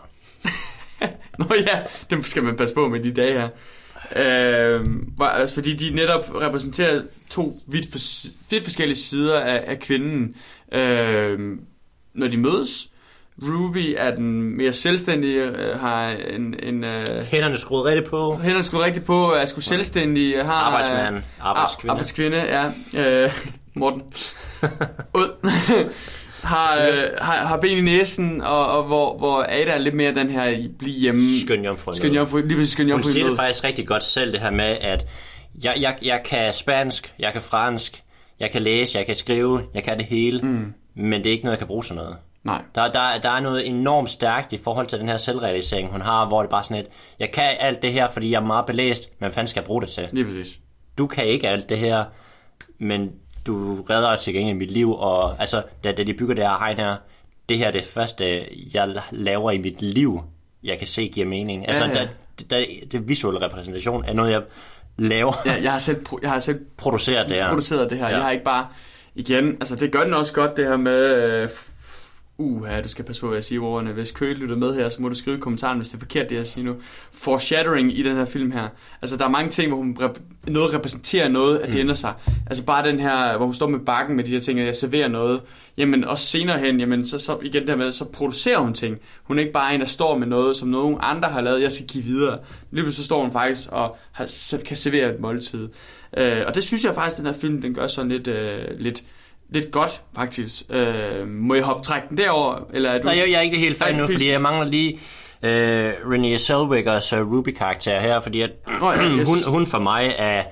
Nå 1.38 1.54
ja, 1.66 1.82
dem 2.10 2.22
skal 2.22 2.42
man 2.42 2.56
passe 2.56 2.74
på 2.74 2.88
med 2.88 3.00
de 3.00 3.12
dage 3.12 3.32
her. 3.32 3.48
Var- 5.18 5.28
altså, 5.28 5.54
fordi 5.54 5.76
de 5.76 5.90
netop 5.94 6.34
repræsenterer 6.34 7.02
to 7.30 7.60
vidt, 7.66 7.86
for, 7.92 7.98
vidt 8.50 8.64
forskellige 8.64 8.96
sider 8.96 9.40
af, 9.40 9.64
af 9.66 9.78
kvinden, 9.78 10.34
øhm, 10.72 11.60
når 12.14 12.28
de 12.28 12.36
mødes. 12.36 12.90
Ruby 13.42 13.94
er 13.98 14.14
den 14.14 14.42
mere 14.56 14.72
selvstændige, 14.72 15.42
øh, 15.42 15.78
har 15.80 16.08
en, 16.08 16.54
en 16.62 16.84
øh, 16.84 17.22
Hænderne 17.22 17.56
skruet 17.56 17.84
rigtigt 17.84 18.06
på. 18.10 18.34
hænder 18.42 18.60
sgu 18.60 18.78
rigtig 18.78 19.04
på, 19.04 19.32
er 19.32 19.44
sgu 19.44 19.60
selvstændig, 19.60 20.44
har... 20.44 20.52
Arbejdsmand. 20.52 21.16
øh, 21.16 21.22
Arbejdskvinde. 21.40 21.90
Ar- 21.90 21.94
Arbejdskvinde, 21.94 22.70
ja. 22.94 23.24
Øh, 23.24 23.32
Morten. 23.74 24.02
Ud. 25.20 25.48
har, 26.42 26.74
øh, 26.76 27.02
har, 27.18 27.36
har 27.36 27.56
ben 27.56 27.78
i 27.78 27.80
næsen, 27.80 28.40
og, 28.40 28.66
og 28.66 28.84
hvor, 28.84 29.18
hvor 29.18 29.42
Ada 29.48 29.70
er 29.70 29.78
lidt 29.78 29.94
mere 29.94 30.14
den 30.14 30.30
her 30.30 30.68
blive 30.78 31.00
hjemme. 31.00 31.28
Skøn 31.44 31.64
jomfru. 31.64 31.92
Skøn 31.92 32.14
jomfru, 32.14 32.36
lige 32.36 32.56
præcis 32.56 32.72
skøn 32.72 32.86
Hun 32.86 32.90
jomfru 32.90 33.08
i 33.08 33.12
siger 33.12 33.26
det 33.26 33.36
faktisk 33.36 33.64
rigtig 33.64 33.86
godt 33.86 34.04
selv, 34.04 34.32
det 34.32 34.40
her 34.40 34.50
med, 34.50 34.76
at 34.80 35.06
jeg, 35.64 35.74
jeg, 35.80 35.96
jeg 36.02 36.20
kan 36.24 36.52
spansk, 36.52 37.14
jeg 37.18 37.32
kan 37.32 37.42
fransk, 37.42 38.02
jeg 38.40 38.50
kan 38.50 38.62
læse, 38.62 38.98
jeg 38.98 39.06
kan 39.06 39.16
skrive, 39.16 39.62
jeg 39.74 39.82
kan 39.82 39.98
det 39.98 40.06
hele, 40.06 40.40
mm. 40.42 40.72
men 40.94 41.24
det 41.24 41.26
er 41.26 41.32
ikke 41.32 41.44
noget, 41.44 41.54
jeg 41.54 41.58
kan 41.58 41.66
bruge 41.66 41.82
til 41.82 41.94
noget. 41.94 42.16
Nej. 42.46 42.62
Der, 42.74 42.92
der, 42.92 43.18
der 43.22 43.30
er 43.30 43.40
noget 43.40 43.68
enormt 43.68 44.10
stærkt 44.10 44.52
i 44.52 44.58
forhold 44.58 44.86
til 44.86 44.98
den 44.98 45.08
her 45.08 45.16
selvrealisering, 45.16 45.92
hun 45.92 46.00
har, 46.00 46.28
hvor 46.28 46.42
det 46.42 46.50
bare 46.50 46.64
sådan 46.64 46.76
et, 46.76 46.86
jeg 47.18 47.30
kan 47.30 47.56
alt 47.60 47.82
det 47.82 47.92
her, 47.92 48.08
fordi 48.08 48.30
jeg 48.30 48.40
er 48.40 48.46
meget 48.46 48.66
belæst, 48.66 49.10
men 49.10 49.26
hvad 49.26 49.32
fanden 49.32 49.48
skal 49.48 49.60
jeg 49.60 49.66
bruge 49.66 49.82
det 49.82 49.90
til? 49.90 50.08
Lige 50.12 50.24
præcis. 50.24 50.60
Du 50.98 51.06
kan 51.06 51.26
ikke 51.26 51.48
alt 51.48 51.68
det 51.68 51.78
her, 51.78 52.04
men 52.78 53.12
du 53.46 53.82
redder 53.82 54.16
til 54.16 54.34
gengæld 54.34 54.56
mit 54.56 54.70
liv, 54.70 54.92
og 54.92 55.40
altså, 55.40 55.62
da, 55.84 55.92
da 55.92 56.02
de 56.02 56.14
bygger 56.14 56.34
det 56.34 56.44
her 56.44 56.58
hegn 56.58 56.76
her, 56.78 56.96
det 57.48 57.58
her 57.58 57.66
er 57.66 57.70
det 57.70 57.84
første, 57.84 58.46
jeg 58.74 59.02
laver 59.10 59.50
i 59.50 59.58
mit 59.58 59.82
liv, 59.82 60.22
jeg 60.64 60.78
kan 60.78 60.86
se 60.86 61.08
giver 61.08 61.26
mening. 61.26 61.68
Altså, 61.68 61.84
ja. 61.84 61.94
Da, 61.94 62.08
da, 62.50 62.64
det 62.92 63.08
visuelle 63.08 63.46
repræsentation 63.46 64.04
er 64.04 64.12
noget, 64.12 64.32
jeg 64.32 64.42
laver, 64.98 65.32
ja. 65.46 65.52
Ja, 65.52 65.62
jeg 65.62 65.72
har 65.72 65.78
selv, 65.78 66.06
jeg 66.22 66.30
har 66.30 66.38
selv 66.38 66.60
produceret 66.76 67.28
det 67.28 67.36
her. 67.36 67.48
produceret 67.48 67.90
det 67.90 67.98
her. 67.98 68.04
Ja. 68.06 68.10
Ja. 68.10 68.16
Jeg 68.16 68.24
har 68.24 68.32
ikke 68.32 68.44
bare... 68.44 68.66
Igen, 69.14 69.48
altså 69.52 69.76
det 69.76 69.92
gør 69.92 70.04
den 70.04 70.14
også 70.14 70.32
godt, 70.32 70.56
det 70.56 70.66
her 70.66 70.76
med... 70.76 71.14
Øh, 71.14 71.48
Uh, 72.38 72.66
ja, 72.70 72.80
du 72.80 72.88
skal 72.88 73.04
passe 73.04 73.20
på, 73.20 73.26
hvad 73.28 73.36
jeg 73.36 73.44
siger 73.44 73.62
ordene. 73.62 73.92
Hvis 73.92 74.12
Køge 74.12 74.34
lytter 74.34 74.56
med 74.56 74.74
her, 74.74 74.88
så 74.88 75.02
må 75.02 75.08
du 75.08 75.14
skrive 75.14 75.36
i 75.36 75.40
kommentaren, 75.40 75.76
hvis 75.78 75.88
det 75.88 75.94
er 75.94 75.98
forkert, 75.98 76.30
det 76.30 76.36
jeg 76.36 76.46
siger 76.46 76.64
nu. 76.64 76.74
Foreshadowing 77.12 77.98
i 77.98 78.02
den 78.02 78.16
her 78.16 78.24
film 78.24 78.50
her. 78.50 78.68
Altså, 79.02 79.16
der 79.16 79.24
er 79.24 79.28
mange 79.28 79.50
ting, 79.50 79.68
hvor 79.68 79.78
hun 79.78 79.96
rep- 80.00 80.20
noget 80.50 80.74
repræsenterer 80.74 81.28
noget, 81.28 81.58
at 81.58 81.66
det 81.66 81.74
Mm. 81.74 81.80
ændrer 81.80 81.94
sig. 81.94 82.12
Altså, 82.46 82.64
bare 82.64 82.88
den 82.88 83.00
her, 83.00 83.36
hvor 83.36 83.46
hun 83.46 83.54
står 83.54 83.68
med 83.68 83.78
bakken 83.80 84.16
med 84.16 84.24
de 84.24 84.30
her 84.30 84.40
ting, 84.40 84.60
at 84.60 84.66
jeg 84.66 84.74
serverer 84.74 85.08
noget. 85.08 85.40
Jamen, 85.76 86.04
også 86.04 86.24
senere 86.26 86.58
hen, 86.58 86.80
jamen, 86.80 87.06
så, 87.06 87.18
så 87.18 87.38
igen 87.42 87.66
der 87.66 87.76
med, 87.76 87.92
så 87.92 88.04
producerer 88.04 88.58
hun 88.58 88.74
ting. 88.74 88.98
Hun 89.24 89.36
er 89.38 89.40
ikke 89.40 89.52
bare 89.52 89.74
en, 89.74 89.80
der 89.80 89.86
står 89.86 90.18
med 90.18 90.26
noget, 90.26 90.56
som 90.56 90.68
nogen 90.68 90.96
andre 91.00 91.28
har 91.28 91.40
lavet, 91.40 91.62
jeg 91.62 91.72
skal 91.72 91.86
give 91.86 92.04
videre. 92.04 92.38
Lige 92.70 92.92
så 92.92 93.04
står 93.04 93.22
hun 93.22 93.32
faktisk 93.32 93.68
og 93.72 93.96
har, 94.12 94.28
kan 94.64 94.76
servere 94.76 95.14
et 95.14 95.20
måltid. 95.20 95.68
Øh, 96.16 96.42
og 96.46 96.54
det 96.54 96.64
synes 96.64 96.84
jeg 96.84 96.94
faktisk, 96.94 97.16
den 97.16 97.26
her 97.26 97.32
film, 97.32 97.62
den 97.62 97.74
gør 97.74 97.86
sådan 97.86 98.10
lidt, 98.10 98.28
øh, 98.28 98.58
lidt, 98.78 99.02
lidt 99.50 99.70
godt, 99.70 100.00
faktisk. 100.16 100.62
Øh, 100.70 101.28
må 101.28 101.54
jeg 101.54 101.64
hoppe 101.64 101.82
trække 101.82 102.08
den 102.08 102.18
derover 102.18 102.58
eller 102.74 102.90
er 102.90 102.98
du... 102.98 103.04
Nej, 103.08 103.18
jeg, 103.18 103.30
jeg 103.30 103.36
er 103.36 103.40
ikke 103.40 103.58
helt 103.58 103.78
færdig 103.78 103.96
nu, 103.96 104.06
fordi 104.06 104.30
jeg 104.30 104.40
mangler 104.40 104.64
lige 104.66 104.98
øh, 105.42 105.92
Renée 105.92 106.36
Zellwegers 106.38 107.12
uh, 107.12 107.32
Ruby-karakter 107.32 108.00
her, 108.00 108.20
fordi 108.20 108.40
at, 108.40 108.50
Nå 108.80 108.90
ja, 108.92 109.02
yes. 109.20 109.28
hun, 109.28 109.38
hun 109.46 109.66
for 109.66 109.78
mig 109.78 110.14
er... 110.18 110.42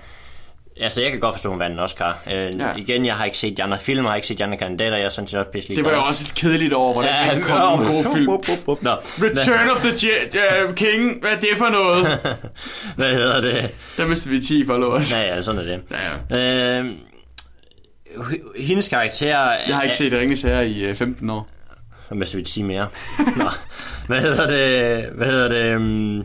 Altså, 0.80 1.02
jeg 1.02 1.10
kan 1.10 1.20
godt 1.20 1.34
forstå, 1.34 1.48
at 1.48 1.52
hun 1.52 1.60
vandt 1.60 1.72
en 1.74 1.78
Oscar. 1.80 2.18
Øh, 2.32 2.34
Ja. 2.60 2.74
Igen, 2.76 3.06
jeg 3.06 3.14
har 3.14 3.24
ikke 3.24 3.38
set 3.38 3.56
de 3.56 3.62
andre 3.62 3.78
film, 3.78 4.04
jeg 4.04 4.10
har 4.10 4.16
ikke 4.16 4.26
set 4.28 4.38
de 4.38 4.44
andre 4.44 4.56
kandidater, 4.58 4.96
jeg 4.96 5.04
er 5.04 5.08
sådan 5.08 5.28
set 5.28 5.38
også 5.40 5.50
pisselig 5.50 5.76
Det 5.76 5.84
var 5.84 5.90
jo 5.90 6.02
også 6.02 6.24
et 6.30 6.34
kedeligt 6.40 6.72
år, 6.72 6.92
hvor 6.92 7.02
der 7.02 7.08
Ja, 7.08 7.40
kom 7.40 7.80
en 7.80 7.86
god 7.94 8.14
film. 8.14 8.26
Nå, 8.82 8.90
Return 9.18 9.70
of 9.70 9.80
the 9.80 9.90
Je- 10.08 10.68
uh, 10.68 10.74
King, 10.74 11.20
hvad 11.20 11.30
er 11.30 11.40
det 11.40 11.48
for 11.58 11.68
noget? 11.68 12.18
hvad 12.96 13.10
hedder 13.14 13.40
det? 13.40 13.70
Der 13.96 14.06
mistede 14.06 14.34
vi 14.34 14.40
10 14.42 14.66
followers. 14.66 15.12
Ja, 15.14 15.34
ja, 15.34 15.42
sådan 15.42 15.60
er 15.60 15.64
det. 15.64 15.80
Ja, 16.30 16.36
ja. 16.38 16.78
Øh, 16.80 16.86
hendes 18.58 18.88
karakter... 18.88 19.52
Jeg 19.66 19.76
har 19.76 19.82
ikke 19.82 19.94
set 19.96 20.12
Ringes 20.12 20.42
Herre 20.42 20.68
i 20.68 20.84
øh, 20.84 20.94
15 20.94 21.30
år. 21.30 21.48
Så 22.08 22.14
mister 22.14 22.38
vi 22.38 22.44
10 22.44 22.62
mere. 22.62 22.88
Nå, 23.36 23.50
hvad 24.06 24.20
hedder 24.20 24.46
det? 24.46 25.10
Hvad 25.12 25.26
hedder 25.26 25.48
det? 25.48 26.24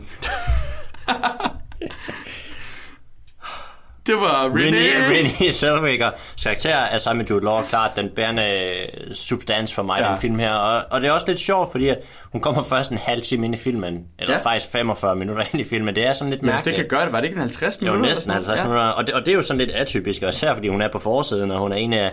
Det 4.10 4.20
var 4.20 4.48
Renée. 4.48 5.10
Renée 5.10 5.50
Zellweger 5.60 6.10
karakter 6.42 6.74
er 6.76 6.98
sammen 6.98 7.18
med 7.18 7.26
Jude 7.30 7.44
Law 7.44 7.62
klart 7.62 7.90
den 7.96 8.08
bærende 8.16 8.76
substans 9.12 9.74
for 9.74 9.82
mig 9.82 10.00
i 10.00 10.02
Ja. 10.02 10.08
den 10.10 10.18
film 10.18 10.38
her. 10.38 10.52
Og, 10.52 10.82
og 10.90 11.00
det 11.00 11.08
er 11.08 11.12
også 11.12 11.26
lidt 11.28 11.38
sjovt, 11.40 11.72
fordi 11.72 11.88
at 11.88 11.98
hun 12.32 12.40
kommer 12.40 12.62
først 12.62 12.90
en 12.90 12.98
halv 12.98 13.22
time 13.22 13.46
ind 13.46 13.54
i 13.54 13.58
filmen. 13.58 14.04
Eller 14.18 14.32
Ja. 14.34 14.38
ja. 14.38 14.44
faktisk 14.44 14.70
45 14.72 15.16
minutter 15.16 15.44
ind 15.52 15.60
i 15.60 15.64
filmen. 15.64 15.94
Det 15.94 16.06
er 16.06 16.12
sådan 16.12 16.30
lidt 16.30 16.42
Men 16.42 16.50
hvis 16.50 16.62
det 16.62 16.66
mærkeligt. 16.70 16.88
kan 16.90 16.98
gøre 16.98 17.04
det, 17.06 17.12
var 17.12 17.20
det 17.20 17.24
ikke 17.26 17.34
en 17.36 17.40
50 17.40 17.78
Jo, 17.80 17.84
minutter? 17.84 18.08
næsten 18.08 18.30
eller 18.30 18.42
sådan 18.44 18.56
50 18.58 18.64
noget? 18.64 18.74
minutter. 18.76 18.92
Og 18.92 19.06
det, 19.06 19.14
og 19.14 19.20
det 19.26 19.32
er 19.32 19.36
jo 19.36 19.42
sådan 19.42 19.58
lidt 19.58 19.70
atypisk, 19.70 20.22
også 20.22 20.46
her, 20.46 20.54
fordi 20.54 20.68
hun 20.68 20.82
er 20.82 20.88
på 20.88 20.98
forsiden, 20.98 21.50
og 21.50 21.60
hun 21.60 21.72
er 21.72 21.76
en 21.76 21.92
af, 21.92 22.12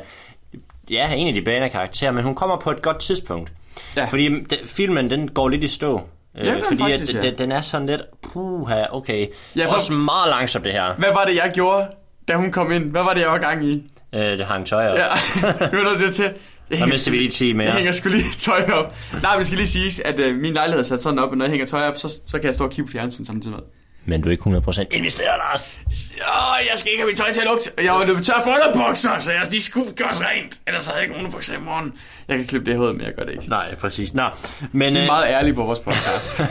ja, 0.90 1.14
en 1.14 1.28
af 1.28 1.34
de 1.34 1.42
bærende 1.42 1.70
karakterer, 1.70 2.12
men 2.12 2.24
hun 2.24 2.36
kommer 2.36 2.58
på 2.60 2.72
et 2.72 2.82
godt 2.82 3.00
tidspunkt. 3.00 3.52
Ja. 3.96 4.06
Fordi 4.06 4.30
filmen, 4.66 5.10
den 5.10 5.28
går 5.32 5.50
lidt 5.50 5.64
i 5.64 5.68
stå. 5.68 6.02
Det 6.36 6.46
gør 6.46 6.54
den 6.54 6.64
fordi 6.64 6.78
faktisk, 6.84 7.16
at, 7.16 7.24
ja. 7.24 7.30
den, 7.30 7.38
den 7.38 7.52
er 7.52 7.62
sådan 7.62 7.88
lidt, 7.88 8.02
puha, 8.34 8.86
okay. 8.92 9.20
Ja, 9.22 9.26
Ja, 9.62 9.66
for- 9.66 9.74
Også 9.74 9.94
meget 9.94 10.30
langsomt 10.30 10.66
det 10.66 10.74
her. 10.74 10.86
Ja. 10.86 10.92
Hvad 10.94 11.10
var 11.14 11.26
det, 11.26 11.36
jeg 11.36 11.52
gjorde, 11.54 11.88
da 12.28 12.34
hun 12.36 12.52
kom 12.52 12.72
ind? 12.72 12.92
Hvad 12.92 13.04
var 13.04 13.14
det, 13.14 13.22
jeg 13.22 13.30
var 13.30 13.38
gang 13.38 13.66
i? 13.66 13.92
Øh, 14.16 14.22
det 14.22 14.46
hang 14.46 14.66
tøj 14.66 14.88
op. 14.88 14.98
Ja, 14.98 15.04
vi 15.72 15.78
var 15.78 16.00
nødt 16.02 16.16
til. 16.16 16.34
Jeg 16.72 16.88
mister 16.88 17.12
vi 17.12 17.18
lige 17.18 17.30
10 17.32 17.48
Jeg 17.48 17.56
mere. 17.56 17.72
hænger 17.72 17.92
sgu 17.92 18.10
lige 18.10 18.32
tøj 18.48 18.70
op. 18.74 18.96
Nej, 19.22 19.38
det 19.38 19.46
skal 19.48 19.58
lige 19.58 19.68
siges, 19.68 20.00
at 20.00 20.20
øh, 20.20 20.36
min 20.36 20.54
lejlighed 20.54 20.80
er 20.80 20.84
sat 20.88 21.04
sådan 21.04 21.20
op, 21.20 21.32
at 21.32 21.38
når 21.38 21.46
jeg 21.46 21.50
hænger 21.50 21.66
tøj 21.66 21.88
op, 21.88 21.98
så, 21.98 22.10
så 22.28 22.38
kan 22.40 22.46
jeg 22.48 22.56
stå 22.56 22.64
og 22.64 22.70
kigge 22.70 22.86
på 22.86 22.92
fjernsyn 22.92 23.26
samtidig 23.26 23.56
med. 23.58 23.64
Men 24.06 24.22
du 24.22 24.28
er 24.28 24.32
ikke 24.32 24.44
100% 24.44 24.84
investeret, 24.92 25.30
Lars. 25.38 25.72
Åh, 25.88 26.66
jeg 26.72 26.78
skal 26.80 26.92
ikke 26.92 27.02
have 27.04 27.10
mit 27.10 27.18
tøj 27.18 27.32
til 27.34 27.42
at 27.42 27.48
lugte. 27.48 27.70
Jeg 27.84 27.94
var 27.94 28.06
løbet 28.06 28.26
tør 28.26 28.34
for 28.44 28.52
underbukser, 28.52 29.20
så 29.20 29.32
jeg, 29.32 29.42
de 29.52 29.62
skulle 29.62 29.92
gøres 29.92 30.22
rent. 30.26 30.60
Ellers 30.68 30.88
havde 30.88 30.98
jeg 31.00 31.04
ikke 31.08 31.16
underbukser 31.20 31.56
i 31.58 31.60
morgen. 31.62 31.94
Jeg 32.28 32.38
kan 32.38 32.46
klippe 32.48 32.66
det 32.66 32.74
i 32.74 32.78
hovedet, 32.78 32.96
men 32.96 33.06
jeg 33.06 33.14
gør 33.16 33.24
det 33.24 33.32
ikke. 33.32 33.50
Nej, 33.50 33.76
præcis. 33.76 34.14
Nå, 34.14 34.24
men... 34.72 34.94
Vi 34.94 34.98
er 35.00 35.04
øh, 35.04 35.08
meget 35.08 35.26
ærlige 35.28 35.54
på 35.54 35.64
vores 35.64 35.80
podcast. 35.80 36.42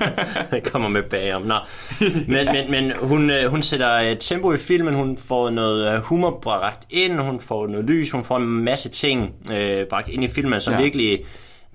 det 0.50 0.72
kommer 0.72 0.88
med 0.88 1.02
bagom. 1.02 1.42
Nå. 1.42 1.54
Men, 2.00 2.28
men, 2.28 2.70
men 2.70 2.92
hun, 3.02 3.30
øh, 3.30 3.50
hun 3.50 3.62
sætter 3.62 3.94
øh, 3.94 4.16
tempo 4.20 4.52
i 4.52 4.58
filmen, 4.58 4.94
hun 4.94 5.16
får 5.16 5.50
noget 5.50 6.00
humor 6.00 6.38
bragt 6.42 6.86
ind, 6.90 7.20
hun 7.20 7.40
får 7.40 7.66
noget 7.66 7.84
lys, 7.84 8.10
hun 8.10 8.24
får 8.24 8.36
en 8.36 8.46
masse 8.46 8.88
ting 8.88 9.34
øh, 9.52 9.86
bragt 9.86 10.08
ind 10.08 10.24
i 10.24 10.28
filmen, 10.28 10.60
som 10.60 10.72
Ja. 10.72 10.78
ja. 10.78 10.82
virkelig 10.84 11.20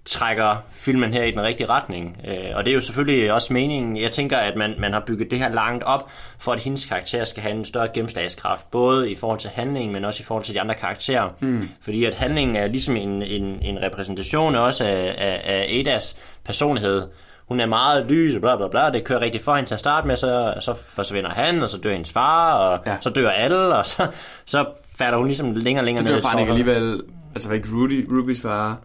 trækker 0.06 0.64
filmen 0.72 1.14
her 1.14 1.24
i 1.24 1.32
den 1.32 1.42
rigtige 1.42 1.70
retning. 1.70 2.18
Øh, 2.28 2.36
og 2.56 2.66
det 2.66 2.72
er 2.72 2.76
jo 2.76 2.82
selvfølgelig 2.82 3.34
også 3.34 3.54
meningen. 3.54 3.98
Jeg 3.98 4.12
tænker, 4.12 4.38
at 4.38 4.56
man, 4.56 4.76
man 4.80 4.94
har 4.94 5.04
bygget 5.08 5.32
det 5.32 5.40
her 5.40 5.50
langt 5.50 5.84
op, 5.84 6.10
for 6.40 6.52
at 6.52 6.60
hendes 6.60 6.86
karakter 6.86 7.24
skal 7.24 7.44
have 7.44 7.56
en 7.56 7.66
større 7.66 7.88
gennemslagskraft, 7.94 8.72
både 8.72 9.12
i 9.12 9.16
forhold 9.16 9.40
til 9.40 9.50
handlingen, 9.54 9.94
men 9.94 10.06
også 10.06 10.22
i 10.22 10.26
forhold 10.26 10.44
til 10.46 10.54
de 10.54 10.62
andre 10.62 10.76
karakterer. 10.76 11.30
Mm. 11.40 11.70
Fordi 11.82 12.06
at 12.06 12.14
handlingen 12.14 12.56
er 12.56 12.68
ligesom 12.68 12.96
en, 12.96 13.22
en, 13.24 13.44
en 13.62 13.82
repræsentation 13.82 14.56
også 14.56 14.86
af, 14.86 15.16
af, 15.18 15.42
af 15.44 15.80
Adas 15.80 16.18
personlighed. 16.46 17.04
Hun 17.48 17.60
er 17.60 17.66
meget 17.66 18.06
lys 18.06 18.36
og 18.36 18.42
bla 18.42 18.56
bla 18.56 18.68
bla, 18.68 18.90
det 18.90 19.04
kører 19.04 19.22
rigtig 19.22 19.42
for 19.42 19.56
hende 19.56 19.70
til 19.70 19.74
at 19.74 19.80
starte 19.80 20.08
med, 20.08 20.16
så, 20.16 20.54
så 20.62 20.74
forsvinder 20.74 21.30
han, 21.30 21.64
og 21.64 21.70
så 21.70 21.78
dør 21.78 21.92
hendes 21.92 22.12
far, 22.12 22.54
og 22.54 22.80
Ja. 22.86 22.96
så 23.02 23.10
dør 23.10 23.30
alle, 23.30 23.76
og 23.76 23.86
så, 23.86 24.08
så 24.46 24.66
falder 24.98 25.18
hun 25.18 25.28
ligesom 25.28 25.56
længere 25.56 25.82
og 25.82 25.86
længere 25.86 26.08
Så 26.08 26.14
ned 26.14 26.22
dør 26.22 26.28
i 26.28 26.32
faren 26.32 26.40
ikke 26.40 26.52
alligevel. 26.52 27.02
Altså, 27.36 27.50
var 27.50 27.56
ikke 27.56 27.70
Rudy, 27.74 28.08
Rubys 28.12 28.42
far. 28.42 28.78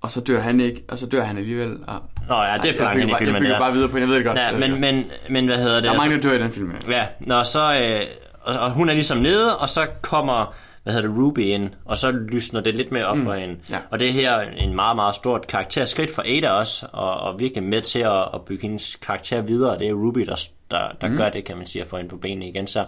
Og 0.00 0.10
så 0.10 0.20
dør 0.20 0.40
han 0.40 0.60
ikke, 0.60 0.84
og 0.88 0.98
så 0.98 1.06
dør 1.06 1.22
han 1.22 1.38
alligevel. 1.38 1.78
Og... 1.86 2.02
Nå 2.28 2.42
ja, 2.42 2.56
det 2.56 2.64
jeg 2.64 2.80
langt 2.80 3.02
ind 3.02 3.10
i 3.10 3.14
filmen. 3.18 3.34
jeg 3.34 3.42
bygger 3.42 3.58
bare 3.58 3.72
videre 3.72 3.88
på, 3.88 3.98
jeg 3.98 4.08
ved 4.08 4.16
det 4.16 4.24
godt. 4.24 4.38
Ja, 4.38 4.52
men, 4.52 4.80
men, 4.80 5.04
men 5.28 5.46
hvad 5.46 5.56
hedder 5.56 5.74
det? 5.74 5.84
der 5.84 5.90
er 5.92 5.96
mange, 5.96 6.14
der 6.14 6.20
dør 6.20 6.32
i 6.32 6.38
den 6.38 6.52
film. 6.52 6.70
her. 6.70 6.78
Ja, 6.88 7.06
når 7.20 7.42
så... 7.42 7.74
Øh, 7.74 8.06
og, 8.42 8.58
og 8.58 8.70
hun 8.70 8.88
er 8.88 8.92
ligesom 8.92 9.18
nede, 9.18 9.58
og 9.58 9.68
så 9.68 9.86
kommer 10.02 10.54
hvad 10.88 10.94
hedder 10.94 11.08
det, 11.08 11.18
Ruby 11.18 11.38
ind, 11.38 11.70
og 11.84 11.98
så 11.98 12.10
lysner 12.10 12.60
det 12.60 12.74
lidt 12.74 12.92
mere 12.92 13.06
op 13.06 13.16
mm. 13.16 13.24
for 13.24 13.32
hende. 13.34 13.56
ja. 13.70 13.78
Og 13.90 13.98
det 13.98 14.08
er 14.08 14.12
her 14.12 14.40
en 14.40 14.74
meget, 14.74 14.96
meget 14.96 15.14
stort 15.14 15.46
karakterskridt 15.46 16.14
for 16.14 16.22
Ada 16.26 16.50
også, 16.50 16.86
og, 16.92 17.14
og 17.14 17.38
virkelig 17.38 17.64
med 17.64 17.82
til 17.82 17.98
at, 17.98 18.28
at 18.34 18.40
bygge 18.46 18.62
hendes 18.62 18.96
karakter 18.96 19.40
videre. 19.40 19.78
Det 19.78 19.88
er 19.88 19.92
Ruby, 19.92 20.20
der, 20.20 20.48
der, 20.70 20.88
der 21.00 21.08
mm. 21.08 21.16
gør 21.16 21.28
det, 21.28 21.44
kan 21.44 21.56
man 21.56 21.66
sige, 21.66 21.82
at 21.82 21.88
få 21.88 21.96
hende 21.96 22.10
på 22.10 22.16
benene 22.16 22.48
igen. 22.48 22.66
Så, 22.66 22.84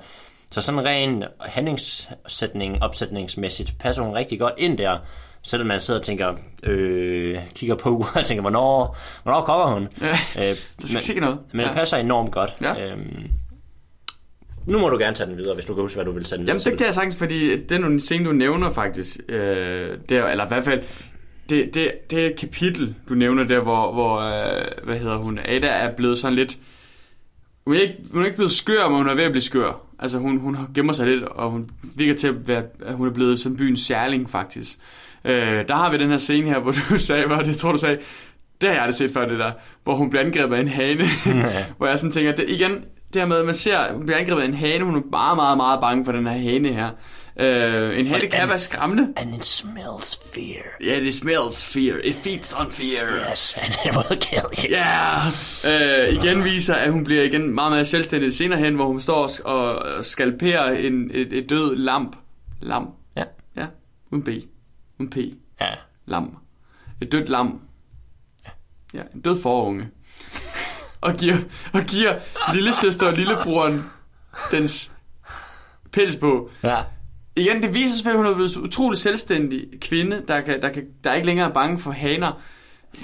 så 0.50 0.60
sådan 0.60 0.84
ren 0.84 1.24
handlingssætning, 1.40 2.82
opsætningsmæssigt, 2.82 3.74
passer 3.78 4.02
hun 4.02 4.14
rigtig 4.14 4.38
godt 4.40 4.54
ind 4.58 4.78
der. 4.78 4.98
Selvom 5.42 5.66
man 5.66 5.80
sidder 5.80 6.00
og 6.00 6.06
tænker, 6.06 6.34
øh, 6.62 7.38
kigger 7.54 7.76
på 7.76 7.90
uret 7.90 8.16
og 8.16 8.26
tænker, 8.26 8.40
hvornår, 8.40 8.98
hvornår 9.22 9.40
kommer 9.40 9.74
hun? 9.74 9.88
Ja, 10.00 10.10
Øh, 10.50 10.56
der 10.82 11.00
skal 11.00 11.14
men, 11.14 11.22
noget. 11.22 11.38
men 11.52 11.60
ja. 11.60 11.66
det 11.66 11.76
passer 11.76 11.96
enormt 11.96 12.32
godt. 12.32 12.52
Ja. 12.60 12.90
Øhm, 12.92 13.30
nu 14.66 14.78
må 14.78 14.88
du 14.88 14.98
gerne 14.98 15.14
tage 15.14 15.30
den 15.30 15.38
videre, 15.38 15.54
hvis 15.54 15.64
du 15.64 15.74
kan 15.74 15.82
huske, 15.82 15.96
hvad 15.96 16.04
du 16.04 16.12
vil 16.12 16.24
tage 16.24 16.36
den 16.36 16.46
videre 16.46 16.60
Jamen, 16.62 16.72
det 16.72 16.78
kan 16.78 16.86
jeg 16.86 16.94
sagtens, 16.94 17.16
fordi 17.16 17.56
det 17.56 17.72
er 17.72 17.78
nogle 17.78 18.00
scene, 18.00 18.24
du 18.24 18.32
nævner 18.32 18.70
faktisk. 18.70 19.20
Øh, 19.28 19.98
der, 20.08 20.26
eller 20.26 20.44
i 20.44 20.48
hvert 20.48 20.64
fald, 20.64 20.82
det, 21.50 21.74
det, 21.74 22.10
det 22.10 22.26
et 22.26 22.36
kapitel, 22.38 22.94
du 23.08 23.14
nævner 23.14 23.44
der, 23.44 23.60
hvor, 23.60 23.92
hvor 23.92 24.18
øh, 24.18 24.64
hvad 24.84 24.98
hedder 24.98 25.16
hun, 25.16 25.38
Ada 25.38 25.66
er 25.66 25.96
blevet 25.96 26.18
sådan 26.18 26.36
lidt... 26.36 26.58
Hun 27.66 27.76
er, 27.76 27.80
ikke, 27.80 27.94
hun 28.12 28.22
er 28.22 28.26
ikke 28.26 28.36
blevet 28.36 28.52
skør, 28.52 28.88
men 28.88 28.96
hun 28.96 29.08
er 29.08 29.14
ved 29.14 29.24
at 29.24 29.30
blive 29.30 29.42
skør. 29.42 29.80
Altså, 29.98 30.18
hun, 30.18 30.38
hun 30.38 30.56
gemmer 30.74 30.92
sig 30.92 31.06
lidt, 31.06 31.22
og 31.22 31.50
hun 31.50 31.70
virker 31.96 32.14
til 32.14 32.28
at 32.28 32.48
være, 32.48 32.62
at 32.86 32.94
hun 32.94 33.08
er 33.08 33.12
blevet 33.12 33.40
sådan 33.40 33.56
byens 33.56 33.80
særling, 33.80 34.30
faktisk. 34.30 34.78
Øh, 35.24 35.68
der 35.68 35.74
har 35.74 35.90
vi 35.90 35.98
den 35.98 36.10
her 36.10 36.18
scene 36.18 36.48
her, 36.48 36.58
hvor 36.58 36.72
du 36.72 36.98
sagde, 37.08 37.26
hvad 37.26 37.38
det, 37.44 37.56
tror 37.56 37.72
du 37.72 37.78
sagde, 37.78 37.98
det 38.60 38.68
har 38.68 38.74
jeg 38.74 38.82
aldrig 38.82 38.94
set 38.94 39.10
før, 39.12 39.26
det 39.28 39.38
der, 39.38 39.52
hvor 39.84 39.94
hun 39.94 40.10
bliver 40.10 40.24
angrebet 40.24 40.56
af 40.56 40.60
en 40.60 40.68
hane. 40.68 41.04
hvor 41.78 41.86
jeg 41.86 41.98
sådan 41.98 42.12
tænker, 42.12 42.32
det, 42.32 42.44
igen, 42.50 42.70
det 43.12 43.22
her 43.22 43.26
med, 43.26 43.36
at 43.36 43.46
man 43.46 43.54
ser, 43.54 43.92
hun 43.92 44.06
bliver 44.06 44.18
angrebet 44.18 44.42
af 44.42 44.46
en 44.46 44.54
hane, 44.54 44.84
hun 44.84 44.96
er 44.96 45.02
meget, 45.10 45.36
meget, 45.36 45.56
meget 45.56 45.80
bange 45.80 46.04
for 46.04 46.12
den 46.12 46.26
her 46.26 46.32
hane 46.38 46.68
her. 46.68 46.90
Øh, 47.40 47.98
en 47.98 48.06
hane 48.06 48.26
kan 48.26 48.40
and- 48.40 48.46
være 48.48 48.58
skræmmende. 48.58 49.08
And 49.16 49.34
it 49.34 49.44
smells 49.44 50.20
fear. 50.34 50.64
Ja, 50.80 50.86
yeah, 50.86 51.02
it 51.02 51.14
smells 51.14 51.66
fear. 51.66 51.96
It 52.04 52.14
feeds 52.14 52.54
on 52.60 52.70
fear. 52.70 53.30
Yes, 53.32 53.56
and 53.62 53.72
it 53.84 53.96
will 53.96 54.20
kill 54.20 54.42
you. 54.42 54.70
Ja, 54.70 55.16
yeah. 55.64 56.08
øh, 56.08 56.14
igen 56.14 56.44
viser, 56.44 56.74
at 56.74 56.92
hun 56.92 57.04
bliver 57.04 57.22
igen 57.22 57.54
meget 57.54 57.72
mere 57.72 57.84
selvstændig 57.84 58.34
senere 58.34 58.58
hen, 58.58 58.74
hvor 58.74 58.86
hun 58.86 59.00
står 59.00 59.30
og 59.44 59.74
og 59.74 60.04
skalperer 60.04 60.72
en, 60.78 61.10
et, 61.14 61.32
et 61.32 61.50
død 61.50 61.76
lamp. 61.76 62.16
Lam. 62.60 62.88
Ja. 63.16 63.24
Ja, 63.56 63.66
uden 64.12 64.24
B. 64.24 64.28
Uden 65.00 65.10
P. 65.10 65.16
Ja. 65.60 65.74
Lam. 66.06 66.36
Et 67.00 67.12
dødt 67.12 67.28
lam. 67.28 67.60
Ja, 68.94 69.02
en 69.14 69.20
død 69.20 69.42
forunge. 69.42 69.88
og 71.00 71.16
giver, 71.16 71.36
og 71.72 71.80
giver 71.82 72.18
lille 72.54 72.74
søster 72.74 73.06
og 73.06 73.12
lillebroren 73.12 73.82
dens 74.50 74.94
pels 75.92 76.16
på. 76.16 76.50
Ja. 76.62 76.82
Igen, 77.36 77.62
det 77.62 77.74
viser 77.74 77.96
selvfølgelig, 77.96 78.18
at 78.18 78.24
hun 78.24 78.32
er 78.32 78.34
blevet 78.34 78.50
så 78.50 78.60
utrolig 78.60 78.98
selvstændig 78.98 79.80
kvinde, 79.80 80.24
der, 80.28 80.40
kan, 80.40 80.62
der, 80.62 80.68
kan, 80.72 80.86
der 81.04 81.14
ikke 81.14 81.26
længere 81.26 81.48
er 81.48 81.52
bange 81.52 81.78
for 81.78 81.90
haner. 81.90 82.42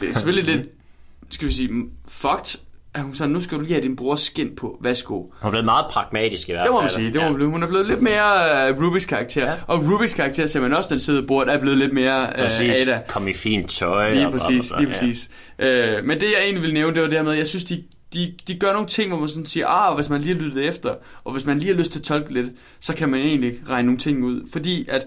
Det 0.01 0.09
er 0.09 0.13
selvfølgelig 0.13 0.57
lidt, 0.57 0.69
skal 1.35 1.49
vi 1.49 1.53
sige, 1.53 1.71
fucked, 2.09 2.61
at 2.97 3.03
hun 3.03 3.15
sagde, 3.15 3.33
nu 3.33 3.41
skal 3.41 3.59
du 3.59 3.63
lige 3.63 3.73
have 3.73 3.83
din 3.83 3.97
brors 3.97 4.21
skin 4.21 4.51
på. 4.57 4.79
Værsgo. 4.81 5.15
Hun 5.15 5.31
er 5.43 5.51
blevet 5.51 5.65
meget 5.65 5.87
pragmatisk 5.91 6.49
i 6.49 6.53
hvert 6.53 6.61
fald. 6.61 6.69
Det 6.69 6.75
må 6.75 6.81
man 6.81 6.91
sige. 6.91 7.13
Det 7.13 7.15
må 7.15 7.23
man 7.23 7.35
blive. 7.35 7.51
Hun 7.51 7.63
er 7.63 7.67
blevet 7.67 7.87
lidt 7.87 8.03
mere 8.03 8.71
uh, 8.71 8.85
Rubys 8.85 9.07
karakter. 9.07 9.45
Ja. 9.45 9.51
Ja. 9.51 9.57
Og 9.67 9.79
Rubys 9.79 10.15
karakter, 10.15 10.47
ser 10.47 10.61
man 10.61 10.73
også, 10.73 10.89
den 10.89 11.01
sidder 11.01 11.27
bord, 11.27 11.49
er 11.49 11.61
blevet 11.61 11.79
lidt 11.79 11.93
mere 11.93 12.27
uh, 12.29 12.43
Præcis. 12.43 12.89
Ada. 12.89 13.01
Kom 13.09 13.29
i 13.29 13.35
fint 13.35 13.71
tøj. 13.71 14.15
Lige 14.15 14.27
og 14.27 14.33
præcis, 14.33 14.73
bla, 14.73 14.81
lige 14.81 14.93
præcis. 14.93 15.31
Øh, 15.59 16.05
men 16.05 16.21
det 16.21 16.27
jeg 16.27 16.43
egentlig 16.43 16.63
vil 16.63 16.75
nævne, 16.75 16.95
det 16.95 17.03
var 17.03 17.09
det 17.09 17.19
her 17.19 17.25
med, 17.25 17.33
jeg 17.33 17.47
synes, 17.47 17.65
de, 17.65 17.85
de, 18.15 18.35
de 18.49 18.59
gør 18.59 18.73
nogle 18.73 18.89
ting, 18.89 19.11
hvor 19.11 19.19
man 19.19 19.29
sådan 19.29 19.47
siger, 19.47 19.67
ah, 19.67 19.95
hvis 19.95 20.11
man 20.11 20.21
lige 20.21 20.35
har 20.35 20.43
lyttet 20.43 20.65
efter, 20.65 20.95
og 21.25 21.33
hvis 21.33 21.47
man 21.47 21.59
lige 21.59 21.73
har 21.73 21.79
lyst 21.79 21.93
til 21.93 21.99
at 21.99 22.05
tolke 22.05 22.33
lidt, 22.33 22.51
så 22.81 22.95
kan 22.95 23.09
man 23.09 23.21
egentlig 23.21 23.53
regne 23.69 23.87
nogle 23.87 23.99
ting 23.99 24.25
ud. 24.25 24.49
Fordi 24.53 24.87
at 24.89 25.07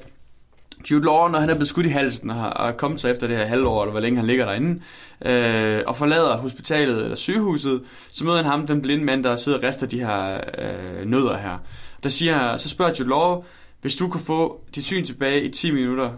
Jude 0.91 1.05
Law, 1.05 1.27
når 1.27 1.39
han 1.39 1.49
er 1.49 1.53
blevet 1.53 1.67
skudt 1.67 1.85
i 1.85 1.89
halsen 1.89 2.29
og 2.29 2.35
har, 2.35 2.75
kommet 2.77 3.01
sig 3.01 3.11
efter 3.11 3.27
det 3.27 3.37
her 3.37 3.45
halvår, 3.45 3.83
eller 3.83 3.91
hvor 3.91 3.99
længe 3.99 4.17
han 4.17 4.27
ligger 4.27 4.45
derinde, 4.45 4.81
øh, 5.25 5.83
og 5.87 5.95
forlader 5.95 6.37
hospitalet 6.37 7.03
eller 7.03 7.15
sygehuset, 7.15 7.81
så 8.09 8.25
møder 8.25 8.37
han 8.37 8.45
ham, 8.45 8.67
den 8.67 8.81
blinde 8.81 9.05
mand, 9.05 9.23
der 9.23 9.35
sidder 9.35 9.57
og 9.57 9.63
rester 9.63 9.87
de 9.87 9.99
her 9.99 10.41
øh, 10.57 11.05
nødder 11.05 11.37
her. 11.37 11.57
Der 12.03 12.09
siger, 12.09 12.57
så 12.57 12.69
spørger 12.69 12.93
Jude 12.99 13.09
Law, 13.09 13.43
hvis 13.81 13.95
du 13.95 14.07
kan 14.07 14.21
få 14.21 14.61
dit 14.75 14.85
syn 14.85 15.05
tilbage 15.05 15.43
i 15.43 15.51
10 15.51 15.71
minutter, 15.71 16.11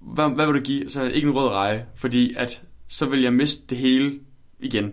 hvad, 0.00 0.34
hvad 0.34 0.46
vil 0.46 0.54
du 0.54 0.60
give? 0.60 0.88
Så 0.88 1.02
ikke 1.02 1.28
en 1.28 1.34
rød 1.34 1.48
reje, 1.48 1.86
fordi 1.96 2.34
at 2.36 2.62
så 2.88 3.06
vil 3.06 3.22
jeg 3.22 3.32
miste 3.32 3.62
det 3.70 3.78
hele 3.78 4.18
igen. 4.60 4.92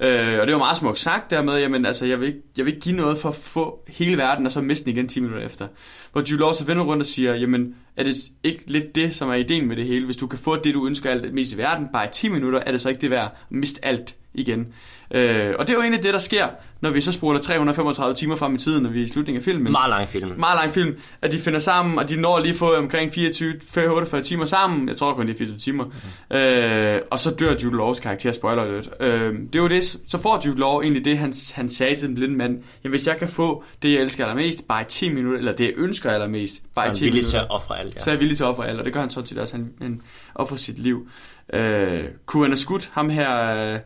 Øh, 0.00 0.40
og 0.40 0.46
det 0.46 0.52
var 0.52 0.58
meget 0.58 0.76
smukt 0.76 0.98
sagt 0.98 1.30
dermed, 1.30 1.58
jamen 1.58 1.86
altså, 1.86 2.06
jeg 2.06 2.20
vil, 2.20 2.28
ikke, 2.28 2.42
jeg 2.56 2.64
vil 2.64 2.74
ikke 2.74 2.84
give 2.84 2.96
noget 2.96 3.18
for 3.18 3.28
at 3.28 3.34
få 3.34 3.84
hele 3.88 4.16
verden, 4.16 4.46
og 4.46 4.52
så 4.52 4.60
miste 4.60 4.84
den 4.84 4.92
igen 4.92 5.08
10 5.08 5.20
minutter 5.20 5.46
efter. 5.46 5.68
Hvor 6.12 6.22
Jude 6.30 6.40
Law 6.40 6.52
så 6.52 6.64
vender 6.64 6.84
rundt 6.84 7.02
og 7.02 7.06
siger, 7.06 7.34
jamen 7.34 7.74
er 7.96 8.04
det 8.04 8.14
ikke 8.44 8.62
lidt 8.66 8.94
det, 8.94 9.14
som 9.14 9.28
er 9.28 9.34
ideen 9.34 9.66
med 9.68 9.76
det 9.76 9.86
hele? 9.86 10.04
Hvis 10.04 10.16
du 10.16 10.26
kan 10.26 10.38
få 10.38 10.56
det, 10.56 10.74
du 10.74 10.86
ønsker 10.86 11.10
alt 11.10 11.34
mest 11.34 11.52
i 11.52 11.56
verden, 11.56 11.86
bare 11.92 12.04
i 12.04 12.08
10 12.12 12.28
minutter, 12.28 12.60
er 12.66 12.70
det 12.70 12.80
så 12.80 12.88
ikke 12.88 13.00
det 13.00 13.10
værd 13.10 13.24
at 13.24 13.56
miste 13.56 13.84
alt 13.84 14.16
igen. 14.36 14.66
Øh, 15.10 15.54
og 15.58 15.66
det 15.66 15.72
er 15.72 15.76
jo 15.76 15.80
egentlig 15.82 16.02
det, 16.02 16.12
der 16.12 16.18
sker, 16.18 16.48
når 16.80 16.90
vi 16.90 17.00
så 17.00 17.12
spoler 17.12 17.40
335 17.40 18.14
timer 18.14 18.36
frem 18.36 18.54
i 18.54 18.58
tiden, 18.58 18.82
når 18.82 18.90
vi 18.90 19.00
er 19.00 19.04
i 19.04 19.08
slutningen 19.08 19.40
af 19.40 19.44
filmen 19.44 19.72
Meget 19.72 19.90
lang 19.90 20.08
film. 20.08 20.32
meget 20.38 20.58
lang 20.62 20.70
film, 20.74 20.96
at 21.22 21.32
de 21.32 21.38
finder 21.38 21.58
sammen, 21.58 21.98
og 21.98 22.08
de 22.08 22.16
når 22.16 22.38
lige 22.38 22.54
få 22.54 22.74
omkring 22.76 23.10
24-48 23.10 24.22
timer 24.22 24.44
sammen. 24.44 24.88
Jeg 24.88 24.96
tror 24.96 25.14
kun, 25.14 25.26
det 25.26 25.34
er 25.34 25.38
24 25.38 25.58
timer. 25.58 25.84
Mm. 26.30 26.36
Øh, 26.36 27.00
og 27.10 27.18
så 27.18 27.30
dør 27.30 27.54
Jude 27.64 27.76
Laws 27.76 28.00
karakter, 28.00 28.32
spoiler 28.32 28.62
alert. 28.62 28.88
Øh, 29.00 29.34
det 29.52 29.62
var 29.62 29.68
det, 29.68 29.84
så 30.08 30.18
får 30.18 30.42
Jude 30.46 30.58
Law 30.60 30.80
egentlig 30.80 31.04
det, 31.04 31.18
han, 31.18 31.32
han 31.54 31.68
sagde 31.68 31.96
til 31.96 32.08
den 32.08 32.14
blinde 32.14 32.36
mand. 32.36 32.62
Jamen, 32.84 32.90
hvis 32.98 33.06
jeg 33.06 33.18
kan 33.18 33.28
få 33.28 33.64
det, 33.82 33.92
jeg 33.92 34.00
elsker 34.00 34.24
allermest, 34.26 34.68
bare 34.68 34.82
i 34.82 34.86
10 34.88 35.08
minutter, 35.14 35.38
eller 35.38 35.52
det, 35.52 35.64
jeg 35.64 35.72
ønsker 35.76 36.10
allermest, 36.10 36.62
bare 36.74 36.86
i 36.86 36.88
er 36.88 36.92
10 36.94 37.04
villig 37.04 37.14
minutter. 37.14 37.30
til 37.30 37.38
at 37.38 37.46
ofre 37.50 37.78
alt, 37.78 37.94
ja. 37.94 38.00
Så 38.00 38.10
er 38.10 38.14
jeg 38.14 38.20
villig 38.20 38.36
til 38.36 38.44
at 38.44 38.48
ofre 38.48 38.68
alt, 38.68 38.78
og 38.78 38.84
det 38.84 38.92
gør 38.92 39.00
han 39.00 39.10
sådan 39.10 39.26
set 39.26 39.38
også. 39.38 39.56
Han, 39.56 39.70
han 39.82 40.00
offrer 40.34 40.56
sit 40.56 40.78
liv. 40.78 41.08
Øh, 41.52 42.04
kunne 42.26 42.42
han 42.44 42.50
have 42.50 42.56
skudt 42.56 42.90
ham 42.92 43.10
her, 43.10 43.46
øh, 43.74 43.78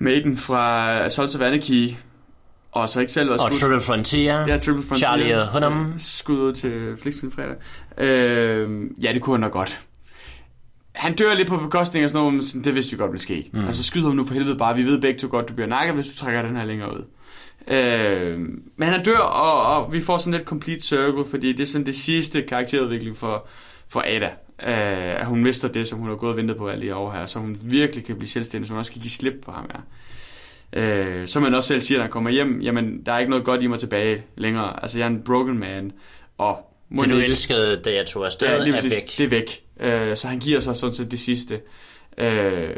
Maiden 0.00 0.36
fra 0.36 1.08
Sons 1.10 1.34
of 1.34 1.40
Anarchy, 1.40 1.90
og 2.72 2.88
så 2.88 3.00
ikke 3.00 3.12
selv 3.12 3.30
også 3.30 3.44
Og. 3.44 3.52
Triple 3.52 3.80
Frontier. 3.80 4.46
Ja, 4.46 4.56
Triple 4.56 4.82
Frontier. 4.82 4.96
Charlie 4.96 5.40
og 5.40 5.52
Hunnam. 5.52 5.94
Skud 5.98 6.38
ud 6.38 6.52
til 6.52 6.96
Flixfilm 7.02 7.32
fredag. 7.32 7.56
Øh, 7.98 8.82
ja, 9.02 9.12
det 9.12 9.22
kunne 9.22 9.34
han 9.34 9.40
nok 9.40 9.52
godt. 9.52 9.80
Han 10.92 11.14
dør 11.16 11.34
lidt 11.34 11.48
på 11.48 11.56
bekostning 11.56 12.02
af 12.02 12.10
sådan 12.10 12.24
noget, 12.24 12.54
men 12.54 12.64
det 12.64 12.74
vidste 12.74 12.92
vi 12.92 12.96
godt 12.98 13.12
ville 13.12 13.22
ske. 13.22 13.50
Mm. 13.52 13.64
Altså 13.64 13.82
skyd 13.84 14.02
ham 14.02 14.12
nu 14.12 14.24
for 14.24 14.34
helvede 14.34 14.58
bare. 14.58 14.76
Vi 14.76 14.82
ved 14.82 15.00
begge 15.00 15.20
to 15.20 15.28
godt, 15.30 15.48
du 15.48 15.54
bliver 15.54 15.68
nakket, 15.68 15.94
hvis 15.94 16.06
du 16.08 16.16
trækker 16.16 16.42
den 16.42 16.56
her 16.56 16.64
længere 16.64 16.94
ud. 16.94 17.04
Øh, 17.68 18.38
men 18.76 18.88
han 18.88 19.04
dør, 19.04 19.18
og, 19.18 19.76
og 19.76 19.92
vi 19.92 20.00
får 20.00 20.16
sådan 20.16 20.32
lidt 20.32 20.44
complete 20.44 20.80
circle, 20.80 21.24
fordi 21.30 21.52
det 21.52 21.60
er 21.60 21.66
sådan 21.66 21.86
det 21.86 21.96
sidste 21.96 22.42
karakterudvikling 22.42 23.16
for, 23.16 23.48
for 23.88 24.00
Ada. 24.06 24.30
Øh, 24.66 25.20
at 25.20 25.26
hun 25.26 25.42
mister 25.42 25.68
det, 25.68 25.86
som 25.86 25.98
hun 25.98 26.08
har 26.08 26.16
gået 26.16 26.30
og 26.30 26.36
ventet 26.36 26.56
på 26.56 26.68
alle 26.68 26.86
de 26.86 26.94
år 26.94 27.12
her, 27.12 27.26
så 27.26 27.38
hun 27.38 27.58
virkelig 27.62 28.04
kan 28.04 28.16
blive 28.16 28.28
selvstændig, 28.28 28.66
så 28.68 28.72
hun 28.72 28.78
også 28.78 28.92
kan 28.92 29.00
give 29.00 29.10
slip 29.10 29.34
på 29.44 29.52
ham 29.52 29.70
her. 29.72 29.80
Øh, 30.72 31.26
som 31.28 31.42
man 31.42 31.54
også 31.54 31.68
selv 31.68 31.80
siger, 31.80 31.98
når 31.98 32.02
han 32.02 32.10
kommer 32.10 32.30
hjem, 32.30 32.60
jamen, 32.60 33.02
der 33.06 33.12
er 33.12 33.18
ikke 33.18 33.30
noget 33.30 33.44
godt 33.44 33.62
i 33.62 33.66
mig 33.66 33.78
tilbage 33.78 34.22
længere. 34.36 34.82
Altså, 34.82 34.98
jeg 34.98 35.04
er 35.04 35.10
en 35.10 35.22
broken 35.24 35.58
man, 35.58 35.92
og 36.38 36.58
Det 36.90 37.10
du 37.10 37.14
ikke- 37.14 37.24
elskede, 37.26 37.80
da 37.84 37.94
jeg 37.94 38.06
tog 38.06 38.26
afsted, 38.26 38.48
ja, 38.48 38.58
lige 38.58 38.68
er 38.68 38.72
præcis, 38.76 38.92
væk. 38.94 39.14
det 39.18 39.24
er 39.24 39.28
væk. 39.28 39.60
Øh, 40.10 40.16
så 40.16 40.28
han 40.28 40.38
giver 40.38 40.60
sig 40.60 40.76
sådan 40.76 40.94
set 40.94 41.10
det 41.10 41.18
sidste. 41.18 41.60
Øh, 42.18 42.70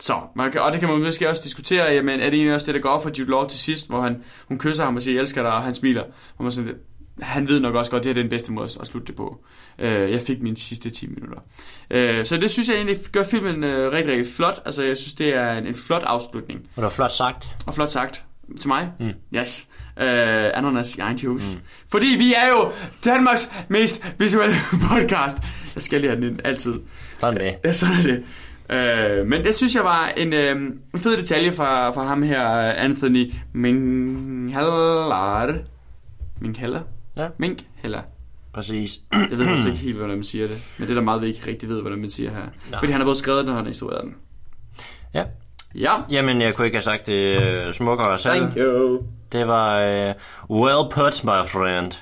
så, 0.00 0.14
man 0.36 0.52
kan, 0.52 0.60
og 0.60 0.72
det 0.72 0.80
kan 0.80 0.88
man 0.88 0.98
måske 1.02 1.28
også 1.28 1.42
diskutere, 1.44 1.84
jamen, 1.84 2.20
er 2.20 2.24
det 2.24 2.34
egentlig 2.34 2.54
også 2.54 2.66
det, 2.66 2.74
der 2.74 2.80
går 2.80 2.88
op 2.88 3.02
for 3.02 3.10
Jude 3.18 3.30
Law 3.30 3.46
til 3.48 3.58
sidst, 3.58 3.88
hvor 3.88 4.00
han, 4.00 4.22
hun 4.48 4.58
kysser 4.58 4.84
ham 4.84 4.96
og 4.96 5.02
siger, 5.02 5.14
jeg 5.14 5.20
elsker 5.20 5.42
dig, 5.42 5.52
og 5.52 5.62
han 5.62 5.74
smiler. 5.74 6.02
Og 6.36 6.42
man 6.44 6.52
sådan, 6.52 6.74
han 7.20 7.48
ved 7.48 7.60
nok 7.60 7.74
også 7.74 7.90
godt, 7.90 8.04
det 8.04 8.14
her 8.14 8.20
er 8.20 8.22
den 8.22 8.30
bedste 8.30 8.52
måde 8.52 8.68
at 8.80 8.86
slutte 8.86 9.06
det 9.06 9.16
på. 9.16 9.44
Øh, 9.78 10.10
jeg 10.10 10.20
fik 10.20 10.42
mine 10.42 10.56
sidste 10.56 10.90
10 10.90 11.06
minutter. 11.06 11.38
Øh, 11.90 12.24
så 12.24 12.36
det 12.36 12.50
synes 12.50 12.68
jeg 12.68 12.76
egentlig 12.76 12.96
gør 13.12 13.22
filmen 13.22 13.64
øh, 13.64 13.92
rigtig, 13.92 14.12
rigtig 14.12 14.32
flot. 14.36 14.62
Altså, 14.64 14.84
jeg 14.84 14.96
synes, 14.96 15.12
det 15.12 15.34
er 15.34 15.52
en, 15.52 15.66
en 15.66 15.74
flot 15.74 16.02
afslutning. 16.02 16.60
Og 16.60 16.76
det 16.76 16.82
var 16.82 16.90
flot 16.90 17.12
sagt. 17.12 17.48
Og 17.66 17.74
flot 17.74 17.90
sagt. 17.90 18.24
Til 18.60 18.68
mig? 18.68 18.90
Mm. 19.00 19.10
Yes. 19.34 19.68
Uh, 19.96 20.02
ananas 20.54 20.96
i 20.96 21.00
egen 21.00 21.16
juice. 21.16 21.58
Mm. 21.58 21.64
Fordi 21.90 22.06
vi 22.18 22.34
er 22.34 22.48
jo 22.48 22.72
Danmarks 23.04 23.52
mest 23.68 24.04
visuelle 24.18 24.56
podcast. 24.90 25.36
Jeg 25.74 25.82
skal 25.82 26.00
lige 26.00 26.10
have 26.10 26.20
den 26.22 26.30
ind, 26.30 26.40
altid. 26.44 26.74
Sådan 27.20 27.40
det. 27.40 27.54
Ja, 27.64 27.72
sådan 27.72 27.94
er 27.94 28.02
det. 28.02 28.24
Uh, 28.70 29.26
men 29.26 29.44
det 29.44 29.54
synes 29.54 29.74
jeg 29.74 29.84
var 29.84 30.08
en, 30.08 30.32
en 30.32 30.80
fed 30.96 31.16
detalje 31.16 31.52
fra, 31.52 31.90
fra 31.90 32.04
ham 32.04 32.22
her, 32.22 32.48
Anthony 32.72 33.32
Minkhaller. 33.52 35.58
Minkhaller? 36.40 36.82
Ja. 37.18 37.28
Minkhaller. 37.38 38.02
Præcis. 38.52 38.98
Jeg 39.12 39.38
ved 39.38 39.48
også 39.48 39.68
ikke 39.68 39.80
helt, 39.80 39.96
hvordan 39.96 40.16
man 40.16 40.24
siger 40.24 40.46
det. 40.46 40.62
Men 40.78 40.86
det 40.88 40.90
er 40.90 40.94
der 40.94 41.02
meget, 41.04 41.22
vi 41.22 41.26
ikke 41.26 41.46
rigtig 41.46 41.68
ved, 41.68 41.80
hvordan 41.80 41.98
man 41.98 42.10
siger 42.10 42.30
her. 42.30 42.40
Nej. 42.70 42.78
Fordi 42.78 42.92
han 42.92 43.00
har 43.00 43.06
både 43.06 43.16
skrevet 43.16 43.40
den, 43.40 43.48
og 43.48 43.54
han 43.54 43.64
har 43.64 43.68
instrueret 43.68 44.04
den. 44.04 44.14
Ja. 45.14 45.24
Ja. 45.74 45.96
Jamen, 46.10 46.40
jeg 46.40 46.54
kunne 46.54 46.66
ikke 46.66 46.76
have 46.76 46.82
sagt 46.82 47.06
det 47.06 47.42
øh, 47.42 47.72
smukkere 47.72 48.18
selv. 48.18 48.34
Thank 48.34 48.56
you. 48.56 49.06
Det 49.32 49.46
var 49.46 49.88
uh, 50.50 50.60
well 50.60 50.92
put, 50.92 51.24
my 51.24 51.48
friend. 51.48 51.92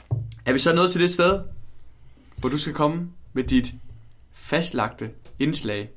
Er 0.46 0.52
vi 0.52 0.58
så 0.58 0.74
nået 0.74 0.90
til 0.90 1.00
det 1.00 1.10
sted, 1.10 1.40
hvor 2.36 2.48
du 2.48 2.58
skal 2.58 2.72
komme 2.74 3.08
med 3.32 3.44
dit 3.44 3.74
fastlagte 4.34 5.10
indslag? 5.38 5.90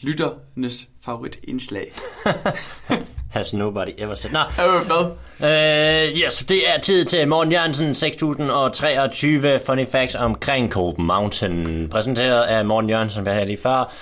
Lytternes 0.00 0.88
favoritindslag. 1.04 1.92
Has 3.34 3.54
nobody 3.54 3.88
ever 3.98 4.14
said. 4.14 4.32
Nå, 4.32 4.38
Øh, 4.40 4.86
hvad? 4.86 6.10
øh, 6.10 6.18
yes, 6.18 6.44
det 6.48 6.68
er 6.68 6.80
tid 6.80 7.04
til 7.04 7.28
Morten 7.28 7.52
Jørgensen 7.52 7.94
6023 7.94 9.60
funny 9.66 9.86
facts 9.92 10.14
omkring 10.14 10.72
Mountain. 10.98 11.88
Præsenteret 11.88 12.42
af 12.42 12.64
Morten 12.64 12.90
Jørgensen, 12.90 13.22
hvad 13.22 13.34
her 13.34 13.44
lige 13.44 13.58
før. 13.62 13.92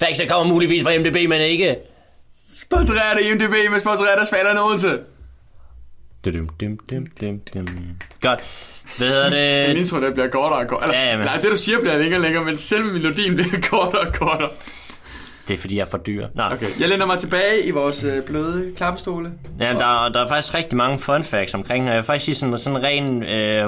Facts, 0.00 0.18
der 0.20 0.26
kommer 0.28 0.52
muligvis 0.52 0.82
fra 0.82 0.98
MDB, 0.98 1.28
men 1.28 1.40
ikke... 1.40 1.76
Sponsoreret 2.60 3.18
af 3.18 3.22
IMDb 3.30 3.70
med 3.70 3.80
sponsoreret 3.80 4.18
af 4.20 4.26
Svalerne 4.26 4.62
Odense. 4.64 4.98
Dum, 6.24 6.48
dum, 6.60 6.78
dum, 6.90 7.06
dum, 7.20 7.40
dum. 7.54 7.66
Godt. 8.20 8.44
Hvad 8.98 9.08
hedder 9.08 9.30
Min 9.68 9.76
det? 9.76 9.80
intro, 9.82 10.00
der 10.00 10.10
bliver 10.14 10.28
kortere 10.28 10.58
og 10.60 10.66
kortere. 10.66 10.88
Ja, 10.90 10.98
Eller, 11.00 11.10
jamen. 11.10 11.26
nej, 11.26 11.36
det 11.36 11.50
du 11.50 11.56
siger 11.56 11.80
bliver 11.80 11.98
længere 11.98 12.18
og 12.18 12.22
længere, 12.22 12.44
men 12.44 12.58
selve 12.58 12.92
melodien 12.92 13.34
bliver 13.34 13.60
kortere 13.70 14.00
og 14.00 14.14
kortere. 14.14 14.48
Det 15.48 15.54
er 15.54 15.58
fordi, 15.58 15.76
jeg 15.76 15.82
er 15.82 15.86
for 15.86 15.98
dyr. 15.98 16.28
Nå. 16.34 16.42
Okay, 16.42 16.66
jeg 16.80 16.88
lænder 16.88 17.06
mig 17.06 17.18
tilbage 17.18 17.64
i 17.64 17.70
vores 17.70 18.04
øh, 18.04 18.22
bløde 18.22 18.72
klappestole. 18.76 19.32
Ja, 19.60 19.72
der, 19.72 20.08
der 20.08 20.24
er 20.24 20.28
faktisk 20.28 20.54
rigtig 20.54 20.76
mange 20.76 20.98
fun 20.98 21.22
facts 21.22 21.54
omkring, 21.54 21.84
og 21.84 21.90
jeg 21.90 21.96
vil 21.96 22.04
faktisk 22.04 22.24
sige 22.24 22.34
sådan, 22.34 22.58
sådan 22.58 22.82
ren... 22.82 23.22
Øh, 23.22 23.66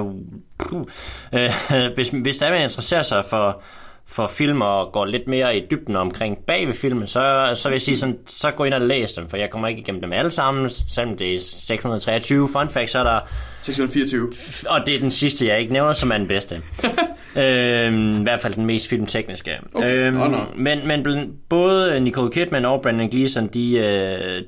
puh, 0.59 0.87
øh, 1.33 1.51
hvis, 1.95 2.09
hvis 2.09 2.37
der 2.37 2.47
er, 2.47 2.51
man 2.51 2.63
interesserer 2.63 3.03
sig 3.03 3.25
for, 3.31 3.63
for 4.07 4.27
film 4.27 4.61
og 4.61 4.93
går 4.93 5.05
lidt 5.05 5.29
mere 5.29 5.57
i 5.57 5.67
dybden 5.71 5.97
omkring 5.97 6.39
bag 6.47 6.67
ved 6.67 6.75
filmen, 6.75 7.07
så, 7.07 7.53
så 7.55 7.69
vil 7.69 7.75
jeg 7.75 7.81
sige 7.83 7.97
sådan, 7.97 8.19
så 8.27 8.51
gå 8.51 8.65
ind 8.65 8.75
og 8.75 8.81
læs 8.81 9.13
dem, 9.13 9.29
for 9.29 9.37
jeg 9.37 9.51
kommer 9.51 9.69
ikke 9.69 9.81
igennem 9.81 10.01
dem 10.03 10.13
alle 10.13 10.31
sammen, 10.31 10.71
selvom 10.71 11.17
det 11.17 11.35
er 11.35 11.39
623 11.41 12.49
fun 12.49 12.69
facts, 12.69 12.93
så 12.93 12.99
er 12.99 13.05
der 13.05 13.21
624. 13.63 14.33
og 14.69 14.87
det 14.87 14.95
er 14.95 14.99
den 14.99 15.11
sidste, 15.11 15.47
jeg 15.47 15.61
ikke 15.61 15.73
nævner, 15.73 15.93
som 15.93 16.11
er 16.13 16.19
den 16.19 16.29
bedste. 16.29 16.63
øhm, 17.43 18.21
I 18.21 18.23
hvert 18.23 18.41
fald 18.41 18.55
den 18.55 18.67
mest 18.67 18.89
filmtekniske. 18.89 19.51
Okay. 19.75 19.97
Øhm, 19.97 20.17
Nå, 20.17 20.29
nå. 20.29 20.39
Men, 20.57 20.87
men 20.87 21.33
både 21.49 22.01
Nicole 22.01 22.33
Kidman 22.33 22.65
og 22.65 22.83
Brandon 22.83 23.09
Gleeson, 23.11 23.47
de... 23.47 23.77
Øh, 23.77 23.87
det- 24.39 24.45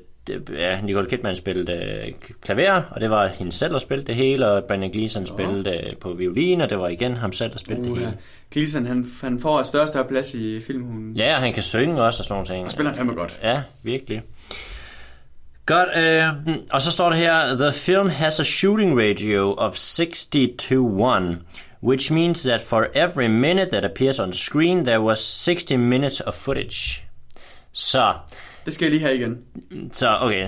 Ja, 0.57 0.81
Nicole 0.81 1.09
Kidman 1.09 1.35
spillede 1.35 1.73
øh, 1.73 2.13
klaver, 2.41 2.81
og 2.91 3.01
det 3.01 3.09
var 3.09 3.27
hende 3.27 3.51
selv, 3.51 3.73
der 3.73 3.79
spillede 3.79 4.07
det 4.07 4.15
hele, 4.15 4.47
og 4.51 4.63
Brandon 4.63 4.91
Gleeson 4.91 5.25
spillede 5.25 5.69
øh, 5.87 5.95
på 6.01 6.13
violin, 6.13 6.61
og 6.61 6.69
det 6.69 6.79
var 6.79 6.87
igen 6.87 7.13
ham 7.17 7.33
selv, 7.33 7.51
der 7.51 7.57
spillede 7.57 7.85
det 7.85 7.91
Uh, 7.91 7.97
hele. 7.97 8.13
Gleason, 8.51 8.85
han, 8.85 9.05
han 9.21 9.39
får 9.39 9.59
et 9.59 9.65
større 9.65 9.83
og 9.83 9.87
større 9.87 10.07
plads 10.07 10.33
i 10.33 10.61
filmen. 10.61 10.87
Hun 10.91 11.13
Ja, 11.15 11.35
og 11.35 11.41
han 11.41 11.53
kan 11.53 11.63
synge 11.63 12.01
også 12.01 12.21
og 12.21 12.25
sådan 12.25 12.33
nogle 12.33 12.47
ting. 12.61 12.71
spiller 12.71 12.93
fandme 12.93 13.13
godt. 13.13 13.39
Ja, 13.43 13.61
virkelig. 13.83 14.21
Godt, 15.65 15.89
øh, 15.97 16.23
og 16.71 16.81
så 16.81 16.91
står 16.91 17.09
der 17.09 17.17
her, 17.17 17.55
The 17.55 17.73
film 17.73 18.09
has 18.09 18.39
a 18.39 18.43
shooting 18.43 18.99
ratio 18.99 19.53
of 19.57 19.73
60 19.75 20.25
to 20.69 21.05
1, 21.17 21.37
which 21.83 22.13
means 22.13 22.41
that 22.41 22.61
for 22.61 22.85
every 22.95 23.27
minute 23.27 23.69
that 23.71 23.85
appears 23.85 24.19
on 24.19 24.33
screen, 24.33 24.85
there 24.85 25.01
was 25.01 25.19
60 25.19 25.71
minutes 25.77 26.21
of 26.21 26.33
footage. 26.33 27.03
Så, 27.71 28.13
Det 28.65 28.73
skal 28.73 28.85
jeg 28.85 28.91
lige 28.91 29.01
have 29.01 29.15
igen. 29.15 29.37
så 29.91 30.17
okay. 30.21 30.47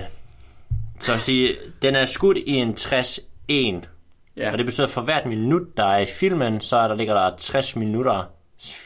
Så 1.00 1.12
vil 1.12 1.22
sige, 1.22 1.56
den 1.82 1.96
er 1.96 2.06
skudt 2.06 2.38
i 2.38 2.50
en 2.56 2.74
60-1, 2.80 3.86
Ja. 4.40 4.52
og 4.52 4.58
det 4.58 4.66
betyder, 4.66 4.88
at 4.88 4.92
for 4.94 5.02
hvert 5.02 5.26
minut, 5.26 5.78
der 5.78 5.86
er 5.86 5.98
i 5.98 6.06
filmen, 6.06 6.62
så 6.62 6.78
er 6.78 6.88
der 6.88 6.96
ligger 6.96 7.14
der 7.14 7.32
60 7.38 7.76
minutter 7.76 8.24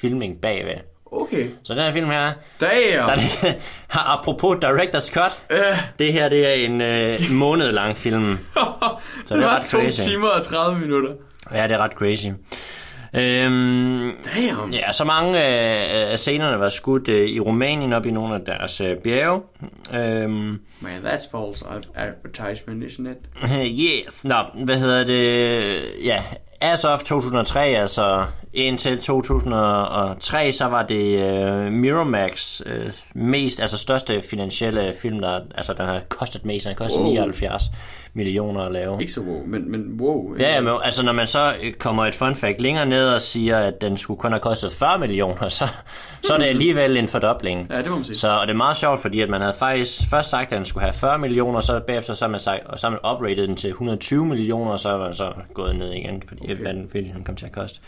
filming 0.02 0.42
bagved. 0.42 0.76
Okay. 1.12 1.50
Så 1.64 1.74
den 1.74 1.82
her 1.84 1.92
film 1.92 2.10
her, 2.10 2.32
Damn! 2.62 2.72
der 2.92 3.12
er 3.12 3.16
det, 3.16 3.56
apropos 3.90 4.58
Director's 4.66 5.14
Cut, 5.14 5.40
Øh, 5.50 5.58
Det 6.00 6.14
her, 6.14 6.30
det 6.30 6.48
er 6.48 6.54
en 6.54 6.82
øh, 6.82 7.20
måned 7.32 7.72
lang 7.72 7.98
film. 7.98 8.24
det, 8.28 8.38
det 9.30 9.32
er 9.32 9.38
var 9.46 9.60
to 9.60 9.80
crazy. 9.80 10.10
timer 10.10 10.28
og 10.28 10.44
30 10.44 10.80
minutter. 10.80 11.14
Ja, 11.54 11.64
det 11.64 11.72
er 11.72 11.78
ret 11.78 11.92
crazy. 11.92 12.28
Øhm, 13.16 14.12
Damn! 14.36 14.74
ja, 14.74 14.92
så 14.92 15.04
mange 15.06 15.30
øh, 15.38 16.12
af 16.12 16.20
scenerne 16.20 16.60
var 16.60 16.70
skudt 16.70 17.08
øh, 17.08 17.30
i 17.30 17.40
Rumænien 17.40 17.94
op 17.94 18.06
i 18.06 18.12
nogle 18.12 18.36
af 18.36 18.42
deres 18.46 18.82
øh, 18.82 18.98
bjerge. 18.98 19.42
Øhm, 19.94 20.60
Man, 20.80 20.92
that's 21.06 21.30
false 21.32 21.66
advertisement, 21.96 22.84
isn't 22.84 23.08
it? 23.10 23.18
yes. 24.08 24.26
Nå, 24.26 24.36
hvad 24.64 24.78
hedder 24.78 25.04
det? 25.04 25.84
Ja, 26.06 26.24
as 26.62 26.86
of 26.86 27.04
2003, 27.04 27.60
altså 27.60 28.26
indtil 28.54 29.00
2003, 29.02 30.52
så 30.52 30.66
var 30.66 30.84
det 30.84 31.20
øh, 31.20 31.72
Miramax 31.72 32.62
øh, 32.66 32.92
mest, 33.16 33.62
altså 33.62 33.78
største 33.78 34.22
finansielle 34.22 34.94
film, 35.02 35.22
der, 35.22 35.40
altså 35.56 35.74
den 35.74 35.86
har 35.86 36.02
kostet 36.10 36.46
mest, 36.46 36.66
den 36.66 36.70
har 36.78 36.86
kostet 36.86 37.02
Wow. 37.02 37.12
79 37.14 37.64
millioner 38.14 38.62
at 38.62 38.72
lave. 38.72 38.98
Ikke 39.02 39.14
så 39.14 39.22
wow, 39.22 39.46
men, 39.46 39.72
men 39.72 39.98
wow. 40.02 40.36
Ja, 40.40 40.62
men 40.62 40.74
altså 40.84 41.06
når 41.06 41.12
man 41.12 41.28
så 41.28 41.56
øh, 41.64 41.74
kommer 41.74 42.06
et 42.06 42.16
fun 42.16 42.36
fact 42.36 42.62
længere 42.62 42.86
ned 42.86 43.08
og 43.08 43.22
siger, 43.22 43.58
at 43.58 43.82
den 43.82 43.98
skulle 43.98 44.20
kun 44.20 44.32
have 44.32 44.40
kostet 44.40 44.74
40 44.74 45.00
millioner, 45.00 45.50
så, 45.60 45.68
så 46.24 46.34
er 46.34 46.38
det 46.38 46.46
alligevel 46.46 46.98
en 46.98 47.08
fordobling. 47.08 47.68
Ja, 47.70 47.78
det 47.78 47.90
må 47.90 47.96
man 47.96 48.04
sige. 48.04 48.16
Så 48.16 48.30
og 48.30 48.48
det 48.48 48.54
er 48.54 48.58
meget 48.58 48.78
sjovt, 48.78 49.02
fordi 49.02 49.22
at 49.22 49.30
man 49.30 49.42
havde 49.42 49.56
faktisk 49.60 50.10
først 50.10 50.30
sagt, 50.30 50.52
at 50.52 50.58
den 50.58 50.66
skulle 50.66 50.84
have 50.84 50.94
40 50.94 51.18
millioner, 51.18 51.60
så 51.60 51.80
bagefter 51.88 52.14
så 52.14 52.26
har 52.26 52.30
man, 52.30 52.40
sagt, 52.40 52.66
og 52.66 52.80
så 52.80 52.90
man 52.90 53.00
oprated 53.04 53.48
den 53.48 53.56
til 53.56 53.70
120 53.70 54.26
millioner, 54.26 54.72
og 54.72 54.80
så 54.80 54.90
er 54.90 54.98
man 54.98 55.14
så 55.14 55.34
gået 55.54 55.76
ned 55.76 55.92
igen, 55.92 56.24
fordi 56.28 56.42
okay. 56.44 56.56
hvad 56.56 56.74
den 56.74 57.24
kom 57.26 57.36
til 57.36 57.46
at 57.46 57.52
koste. 57.52 57.80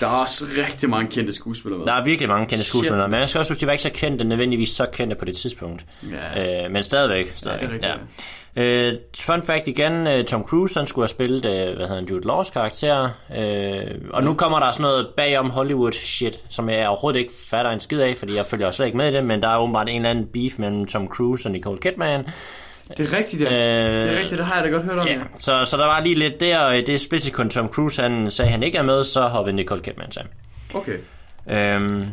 Der 0.00 0.06
er 0.06 0.10
også 0.10 0.44
rigtig 0.58 0.90
mange 0.90 1.10
kendte 1.10 1.32
skuespillere 1.32 1.78
med. 1.78 1.86
Der 1.86 1.92
er 1.92 2.04
virkelig 2.04 2.28
mange 2.28 2.46
kendte 2.46 2.64
Shit. 2.64 2.68
skuespillere, 2.68 3.08
men 3.08 3.20
jeg 3.20 3.28
skal 3.28 3.38
også 3.38 3.52
huske, 3.52 3.60
de 3.60 3.66
var 3.66 3.72
ikke 3.72 3.82
så 3.82 3.90
kendte, 3.94 4.24
nødvendigvis 4.24 4.68
så 4.68 4.86
kendte 4.92 5.16
på 5.16 5.24
det 5.24 5.36
tidspunkt. 5.36 5.84
Ja. 6.36 6.64
Øh, 6.64 6.70
men 6.70 6.82
stadigvæk. 6.82 7.32
stadigvæk 7.36 7.70
rigtigt, 7.70 7.92
Øh, 8.58 8.94
fun 9.18 9.42
fact 9.42 9.66
igen, 9.68 10.06
øh, 10.06 10.24
Tom 10.24 10.44
Cruise 10.44 10.78
han 10.78 10.86
skulle 10.86 11.02
have 11.02 11.08
spillet, 11.08 11.44
øh, 11.44 11.76
hvad 11.76 11.86
hedder 11.86 11.94
han, 11.94 12.04
Jude 12.04 12.26
Laws 12.26 12.50
karakter. 12.50 13.08
Øh, 13.36 13.94
og 14.10 14.24
nu 14.24 14.34
kommer 14.34 14.60
der 14.60 14.72
sådan 14.72 14.82
noget 14.82 15.08
bagom 15.16 15.50
Hollywood 15.50 15.92
shit, 15.92 16.40
som 16.50 16.68
jeg 16.70 16.88
overhovedet 16.88 17.20
ikke 17.20 17.32
fatter 17.50 17.70
en 17.70 17.80
skid 17.80 18.00
af, 18.00 18.16
fordi 18.16 18.36
jeg 18.36 18.46
følger 18.46 18.70
slet 18.70 18.86
ikke 18.86 18.98
med 18.98 19.12
i 19.12 19.14
det, 19.16 19.24
men 19.24 19.42
der 19.42 19.48
er 19.48 19.58
åbenbart 19.58 19.88
en 19.88 19.96
eller 19.96 20.10
anden 20.10 20.26
beef 20.32 20.58
mellem 20.58 20.86
Tom 20.86 21.08
Cruise 21.08 21.48
og 21.48 21.52
Nicole 21.52 21.78
Kidman. 21.78 22.26
Det 22.96 23.12
er 23.14 23.18
rigtigt, 23.18 23.42
ja. 23.42 23.46
Øh, 23.46 24.02
det 24.02 24.10
er 24.12 24.18
rigtigt, 24.18 24.38
det 24.38 24.46
har 24.46 24.54
jeg 24.54 24.64
da 24.64 24.70
godt 24.70 24.84
hørt 24.84 24.98
om, 24.98 25.06
Ja, 25.06 25.12
ja. 25.12 25.20
så, 25.36 25.64
så 25.64 25.76
der 25.76 25.86
var 25.86 26.00
lige 26.00 26.14
lidt 26.14 26.40
der, 26.40 26.58
og 26.58 26.78
i 26.78 26.80
det 26.80 27.00
splitsekund 27.00 27.50
Tom 27.50 27.68
Cruise 27.68 28.02
han 28.02 28.30
sagde, 28.30 28.50
han 28.50 28.62
ikke 28.62 28.78
er 28.78 28.82
med, 28.82 29.04
så 29.04 29.26
hoppede 29.26 29.56
Nicole 29.56 29.82
Kidman 29.82 30.10
til. 30.10 30.22
Okay. 30.74 30.96
Øhm, 31.50 32.06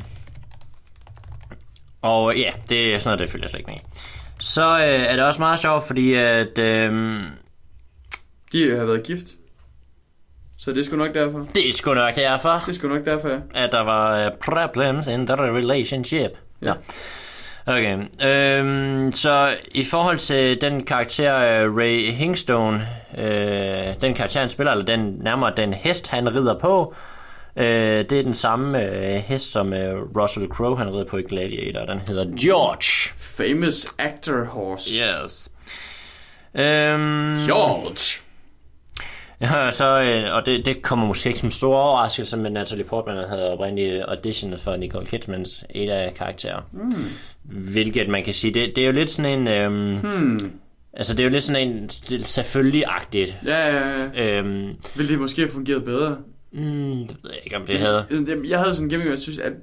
og 2.02 2.36
ja, 2.38 2.52
det 2.70 2.96
er 2.96 3.00
sådan 3.00 3.10
noget, 3.10 3.20
det 3.20 3.30
følger 3.30 3.43
jeg 3.43 3.50
slet 3.50 3.60
ikke 3.60 3.72
med. 3.72 3.80
Så 4.46 4.78
øh, 4.78 4.84
er 4.84 5.16
det 5.16 5.26
også 5.26 5.39
meget 5.41 5.60
sjovt, 5.60 5.88
fordi 5.88 6.14
at, 6.14 6.58
øh, 6.60 6.91
De 8.52 8.78
har 8.78 8.86
været 8.86 9.04
gift. 9.04 9.26
Så 10.58 10.72
det 10.72 10.80
er 10.80 10.84
sgu 10.84 10.96
nok 10.96 11.14
derfor. 11.14 11.48
det 11.56 11.70
er 11.70 11.74
sgu 11.74 11.93
nok 11.93 12.16
derfor, 12.16 12.62
Det 12.66 12.70
er 12.70 12.74
sgu 12.74 12.88
nok 12.88 13.06
derfor, 13.06 13.30
ja. 13.30 13.39
at 13.54 13.72
der 13.72 13.82
var 13.82 14.26
øh, 14.26 14.32
problems 14.46 15.08
in 15.08 15.28
the 15.28 15.36
relationship. 15.36 16.32
Ja. 16.62 16.74
Okay, 17.66 17.98
øhm, 18.24 19.12
så 19.12 19.56
i 19.72 19.84
forhold 19.84 20.20
til 20.20 20.62
den 20.62 20.84
karakter 20.84 21.38
øh, 21.38 21.76
Ray 21.76 22.12
Hingstone, 22.12 22.88
øh, 23.18 24.02
den 24.02 24.14
karakter 24.14 24.39
han 24.39 24.50
spiller, 24.50 24.72
eller 24.72 24.86
den 24.86 25.18
nærmere 25.24 25.54
den 25.58 25.74
hest 25.74 26.08
han 26.08 26.36
rider 26.36 26.60
på, 26.60 26.93
øh, 27.56 27.66
det 27.66 28.12
er 28.12 28.24
den 28.24 28.34
samme 28.34 28.84
øh, 28.84 29.16
hest 29.16 29.52
som 29.52 29.74
øh, 29.74 30.02
Russell 30.22 30.48
Crowe 30.48 30.78
han 30.78 30.93
rider 30.93 31.06
på 31.06 31.18
i 31.18 31.24
Gladiator, 31.24 31.86
den 31.86 32.00
hedder 32.08 32.26
George. 32.41 33.14
Famous 33.38 33.88
actor 33.99 34.43
horse. 34.45 34.89
Yes. 34.95 35.49
Øhm, 36.55 37.36
George. 37.47 38.21
Ja, 39.41 39.71
så, 39.71 40.01
øh, 40.01 40.36
og 40.36 40.45
det, 40.45 40.65
det 40.65 40.81
kommer 40.81 41.05
måske 41.07 41.29
ikke 41.29 41.39
som 41.39 41.51
stor 41.51 41.75
overraskelse, 41.75 42.38
men 42.38 42.53
Natalie 42.53 42.83
Portman 42.83 43.17
havde 43.29 43.51
oprindeligt 43.53 44.03
auditionet 44.03 44.59
for 44.59 44.75
Nicole 44.75 45.05
Kidmans 45.05 45.63
et 45.69 45.89
af 45.89 46.13
karakterer. 46.13 46.61
Mm. 46.71 46.93
Hvilket 47.43 48.09
man 48.09 48.23
kan 48.23 48.33
sige, 48.33 48.53
det, 48.53 48.75
det 48.75 48.81
er 48.81 48.86
jo 48.86 48.91
lidt 48.91 49.09
sådan 49.09 49.39
en... 49.39 49.47
Øhm, 49.47 49.97
Hmm. 49.97 50.51
Altså, 50.93 51.13
det 51.13 51.19
er 51.19 51.23
jo 51.23 51.29
lidt 51.29 51.43
sådan 51.43 51.67
en 51.67 51.89
selvfølgelig-agtigt. 52.23 53.36
Ja, 53.45 53.67
ja, 53.77 54.05
ja. 54.15 54.39
Øhm, 54.39 54.75
Ville 54.95 55.11
det 55.11 55.19
måske 55.19 55.41
have 55.41 55.51
fungeret 55.51 55.86
bedre? 55.86 56.17
mm, 56.51 57.07
det 57.07 57.17
ved 57.23 57.31
jeg 57.31 57.39
ikke, 57.43 57.55
om 57.57 57.65
det 57.65 57.79
havde... 57.79 58.05
Jeg, 58.11 58.38
jeg 58.49 58.59
havde 58.59 58.73
sådan 58.73 58.86
en 58.86 58.89
gennemgang, 58.89 59.11
jeg 59.11 59.21
synes, 59.21 59.38
at, 59.39 59.53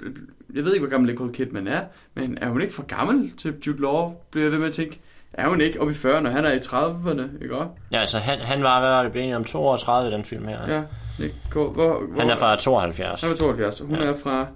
jeg 0.54 0.64
ved 0.64 0.72
ikke, 0.74 0.86
hvor 0.86 0.90
gammel 0.90 1.10
Nicole 1.10 1.32
Kidman 1.32 1.66
er, 1.66 1.80
men 2.14 2.38
er 2.40 2.48
hun 2.48 2.60
ikke 2.60 2.74
for 2.74 2.82
gammel 2.82 3.30
til 3.36 3.54
Jude 3.66 3.82
Law, 3.82 4.12
bliver 4.30 4.44
jeg 4.44 4.52
ved 4.52 4.58
med 4.58 4.68
at 4.68 4.74
tænke. 4.74 5.00
Er 5.32 5.48
hun 5.48 5.60
ikke 5.60 5.80
oppe 5.80 5.92
i 5.92 5.96
40'erne, 5.96 6.28
han 6.28 6.44
er 6.44 6.52
i 6.52 6.56
30'erne, 6.58 7.42
ikke 7.42 7.56
også? 7.56 7.70
Ja, 7.92 7.98
altså, 8.00 8.18
han, 8.18 8.38
han 8.40 8.62
var, 8.62 8.80
hvad 8.80 8.90
var 8.90 9.02
det, 9.02 9.12
blev 9.12 9.36
om 9.36 9.44
32 9.44 10.10
i 10.10 10.14
den 10.14 10.24
film 10.24 10.48
her. 10.48 10.74
Ja. 10.74 10.82
Nicole, 11.18 11.70
hvor, 11.70 12.00
hvor, 12.08 12.20
Han 12.20 12.30
er 12.30 12.36
fra 12.36 12.56
72. 12.56 13.20
Han 13.22 13.30
er 13.30 13.36
72, 13.36 13.80
og 13.80 13.86
hun 13.86 13.96
Ja. 13.96 14.04
er 14.04 14.14
fra 14.22 14.46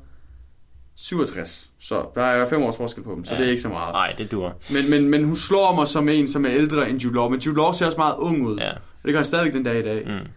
67. 0.96 1.70
Så 1.80 2.04
der 2.14 2.22
er 2.22 2.46
fem 2.48 2.62
års 2.62 2.76
forskel 2.76 3.02
på 3.04 3.14
dem, 3.14 3.24
så 3.24 3.34
Ja. 3.34 3.38
det 3.40 3.46
er 3.46 3.50
ikke 3.50 3.62
så 3.62 3.68
meget. 3.68 3.92
Nej, 3.92 4.14
det 4.18 4.32
dur. 4.32 4.54
Men, 4.70 4.90
men, 4.90 5.08
men 5.08 5.24
hun 5.24 5.36
slår 5.36 5.74
mig 5.74 5.88
som 5.88 6.08
en, 6.08 6.28
som 6.28 6.44
er 6.46 6.50
ældre 6.52 6.90
end 6.90 7.00
Jude 7.00 7.14
Law. 7.14 7.28
Men 7.28 7.40
Jude 7.40 7.56
Law 7.56 7.72
ser 7.72 7.86
også 7.86 7.98
meget 7.98 8.14
ung 8.18 8.46
ud. 8.46 8.58
Ja. 8.58 8.70
Det 9.02 9.12
gør 9.12 9.14
han 9.16 9.24
stadigvæk 9.24 9.52
den 9.54 9.62
dag 9.62 9.78
i 9.78 9.82
dag. 9.82 10.02
Mm. 10.06 10.28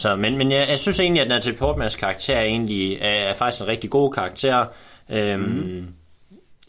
Så, 0.00 0.16
men, 0.16 0.38
men 0.38 0.52
jeg, 0.52 0.68
jeg 0.68 0.78
synes 0.78 1.00
egentlig, 1.00 1.22
at 1.22 1.28
Natalie 1.28 1.58
Portmans 1.58 1.96
karakter 1.96 2.40
egentlig 2.40 2.98
er, 3.00 3.08
er 3.08 3.34
faktisk 3.34 3.62
en 3.62 3.68
rigtig 3.68 3.90
god 3.90 4.12
karakter. 4.12 4.66
Øhm, 5.10 5.40
mm. 5.40 5.86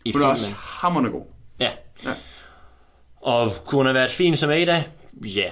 I 0.06 0.12
Hun 0.14 0.22
er 0.22 0.26
også 0.26 0.56
hammerende 0.56 1.12
god. 1.12 1.26
Ja. 1.60 1.70
Ja. 2.06 2.10
Og 3.22 3.54
kunne 3.66 3.80
hun 3.80 3.86
have 3.86 3.94
været 3.96 4.12
fin 4.12 4.38
som 4.38 4.50
Ada? 4.50 4.84
Ja. 5.26 5.50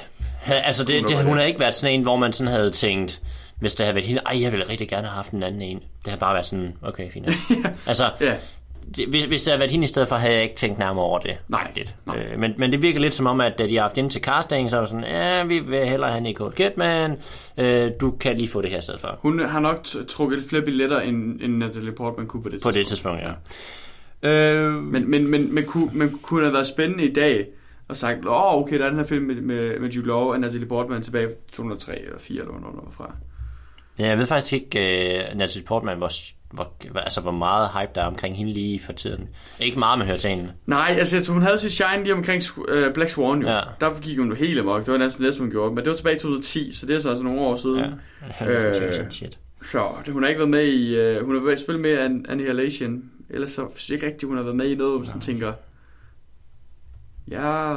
Altså, 0.47 0.85
det, 0.85 1.07
det, 1.07 1.25
hun 1.25 1.37
har 1.37 1.43
ikke 1.43 1.59
været 1.59 1.75
sådan 1.75 1.95
en, 1.95 2.01
hvor 2.01 2.15
man 2.15 2.33
sådan 2.33 2.53
havde 2.53 2.71
tænkt, 2.71 3.21
hvis 3.59 3.75
det 3.75 3.85
havde 3.85 3.95
været 3.95 4.07
hende, 4.07 4.21
ej, 4.25 4.41
jeg 4.41 4.51
ville 4.51 4.69
rigtig 4.69 4.89
gerne 4.89 5.07
have 5.07 5.15
haft 5.15 5.31
en 5.31 5.43
anden 5.43 5.61
en. 5.61 5.83
Det 6.05 6.07
har 6.07 6.17
bare 6.17 6.33
været 6.33 6.45
sådan, 6.45 6.77
okay, 6.81 7.11
fint. 7.11 7.29
altså, 7.87 8.11
Ja. 8.21 8.35
Det, 8.95 9.07
hvis, 9.07 9.25
hvis 9.25 9.43
det 9.43 9.51
havde 9.51 9.59
været 9.59 9.71
hende 9.71 9.83
i 9.83 9.87
stedet 9.87 10.09
for, 10.09 10.15
havde 10.15 10.33
jeg 10.33 10.43
ikke 10.43 10.55
tænkt 10.55 10.79
nærmere 10.79 11.05
over 11.05 11.19
det. 11.19 11.37
Nej, 11.47 11.65
Rigtigt. 11.67 11.95
nej. 12.05 12.17
Øh, 12.17 12.39
men, 12.39 12.53
men 12.57 12.71
det 12.71 12.81
virker 12.81 12.99
lidt 12.99 13.13
som 13.13 13.25
om, 13.25 13.41
at 13.41 13.53
da 13.59 13.67
de 13.67 13.75
har 13.75 13.81
haft 13.81 13.97
ind 13.97 14.09
til 14.09 14.21
casting, 14.21 14.69
så 14.69 14.75
var 14.75 14.81
det 14.81 14.89
sådan, 14.89 15.05
ja, 15.05 15.43
vi 15.43 15.59
vil 15.59 15.85
hellere 15.85 16.11
have 16.11 16.21
Nicole 16.21 16.51
Kidman, 16.55 17.17
øh, 17.57 17.91
du 18.01 18.11
kan 18.11 18.37
lige 18.37 18.47
få 18.47 18.61
det 18.61 18.69
her 18.71 18.77
i 18.77 18.81
stedet 18.81 18.99
for. 18.99 19.19
Hun 19.21 19.39
har 19.39 19.59
nok 19.59 19.83
trukket 20.07 20.43
flere 20.49 20.61
billetter, 20.61 20.99
end, 20.99 21.41
end 21.41 21.57
Natalie 21.57 21.91
Portman 21.91 22.27
kunne 22.27 22.43
på 22.43 22.49
det 22.49 22.61
På 22.63 22.71
det 22.71 22.87
tidspunkt, 22.87 23.21
ja. 23.21 24.29
Øh, 24.29 24.73
Men, 24.73 25.11
men, 25.11 25.27
men, 25.27 25.55
men, 25.55 25.65
kunne, 25.65 25.89
men 25.93 26.19
kunne 26.23 26.41
have 26.41 26.53
været 26.53 26.67
spændende 26.67 27.03
i 27.03 27.13
dag 27.13 27.45
og 27.87 27.97
sagt, 27.97 28.25
åh, 28.25 28.53
oh, 28.53 28.61
okay, 28.61 28.79
der 28.79 28.85
er 28.85 28.89
den 28.89 28.97
her 28.97 29.05
film 29.05 29.25
med, 29.25 29.35
med, 29.35 29.79
med 29.79 29.89
Jude 29.89 30.07
Law 30.07 30.17
og 30.33 30.39
Natalie 30.39 30.67
Portman 30.67 31.01
tilbage 31.01 31.27
i 31.27 31.33
2003 31.51 31.99
eller 31.99 32.19
4 32.19 32.39
eller 32.39 32.51
hvornår 32.51 32.81
var 32.83 32.91
fra. 32.91 33.13
Ja, 33.99 34.07
jeg 34.07 34.17
ved 34.17 34.25
faktisk 34.25 34.53
ikke, 34.53 34.79
uh, 35.31 35.37
Natalie 35.37 35.65
Portman, 35.65 35.97
hvor, 35.97 36.09
hvor, 36.51 36.73
altså, 36.95 37.21
hvor 37.21 37.31
meget 37.31 37.69
hype 37.69 37.91
der 37.95 38.01
er 38.01 38.05
omkring 38.05 38.37
hende 38.37 38.53
lige 38.53 38.79
for 38.79 38.93
tiden. 38.93 39.29
Ikke 39.59 39.79
meget, 39.79 39.97
man 39.99 40.07
hører 40.07 40.17
til 40.17 40.29
hende. 40.29 40.53
Nej, 40.65 40.95
altså 40.99 41.15
jeg 41.17 41.23
tror, 41.23 41.33
hun 41.33 41.43
havde 41.43 41.59
sit 41.59 41.71
shine 41.71 42.03
lige 42.03 42.13
omkring 42.13 42.43
uh, 42.57 42.93
Black 42.93 43.09
Swan 43.09 43.41
jo. 43.41 43.47
Ja. 43.47 43.61
Der 43.81 43.99
gik 43.99 44.17
hun 44.17 44.29
jo 44.29 44.35
helt 44.35 44.59
amok. 44.59 44.85
Det 44.85 44.91
var 44.91 44.97
næsten 44.97 45.23
det, 45.25 45.37
hun 45.37 45.51
gjorde. 45.51 45.75
Men 45.75 45.83
det 45.83 45.89
var 45.89 45.95
tilbage 45.95 46.15
i 46.15 46.19
2010, 46.19 46.73
så 46.73 46.85
det 46.85 46.95
er 46.95 46.99
så 46.99 47.09
altså 47.09 47.23
nogle 47.23 47.41
år 47.41 47.55
siden. 47.55 47.85
Ja, 48.41 48.69
Øh, 49.01 49.11
shit. 49.11 49.39
Så 49.63 49.89
det, 50.05 50.13
hun 50.13 50.23
har 50.23 50.29
ikke 50.29 50.39
været 50.39 50.49
med 50.49 50.65
i... 50.67 51.17
Uh, 51.19 51.25
hun 51.25 51.35
har 51.35 51.43
været 51.43 51.59
selvfølgelig 51.59 51.91
med 51.91 52.01
i 52.01 52.05
An- 52.05 52.25
Annihilation. 52.29 53.03
Ellers 53.29 53.51
så 53.51 53.67
synes 53.75 53.89
jeg 53.89 53.95
ikke 53.95 54.05
rigtigt, 54.07 54.27
hun 54.27 54.37
har 54.37 54.43
været 54.43 54.55
med 54.55 54.69
i 54.69 54.75
noget, 54.75 54.91
hvor 54.91 54.97
man 54.99 55.05
sådan 55.05 55.21
tænker... 55.21 55.53
Ja... 57.31 57.75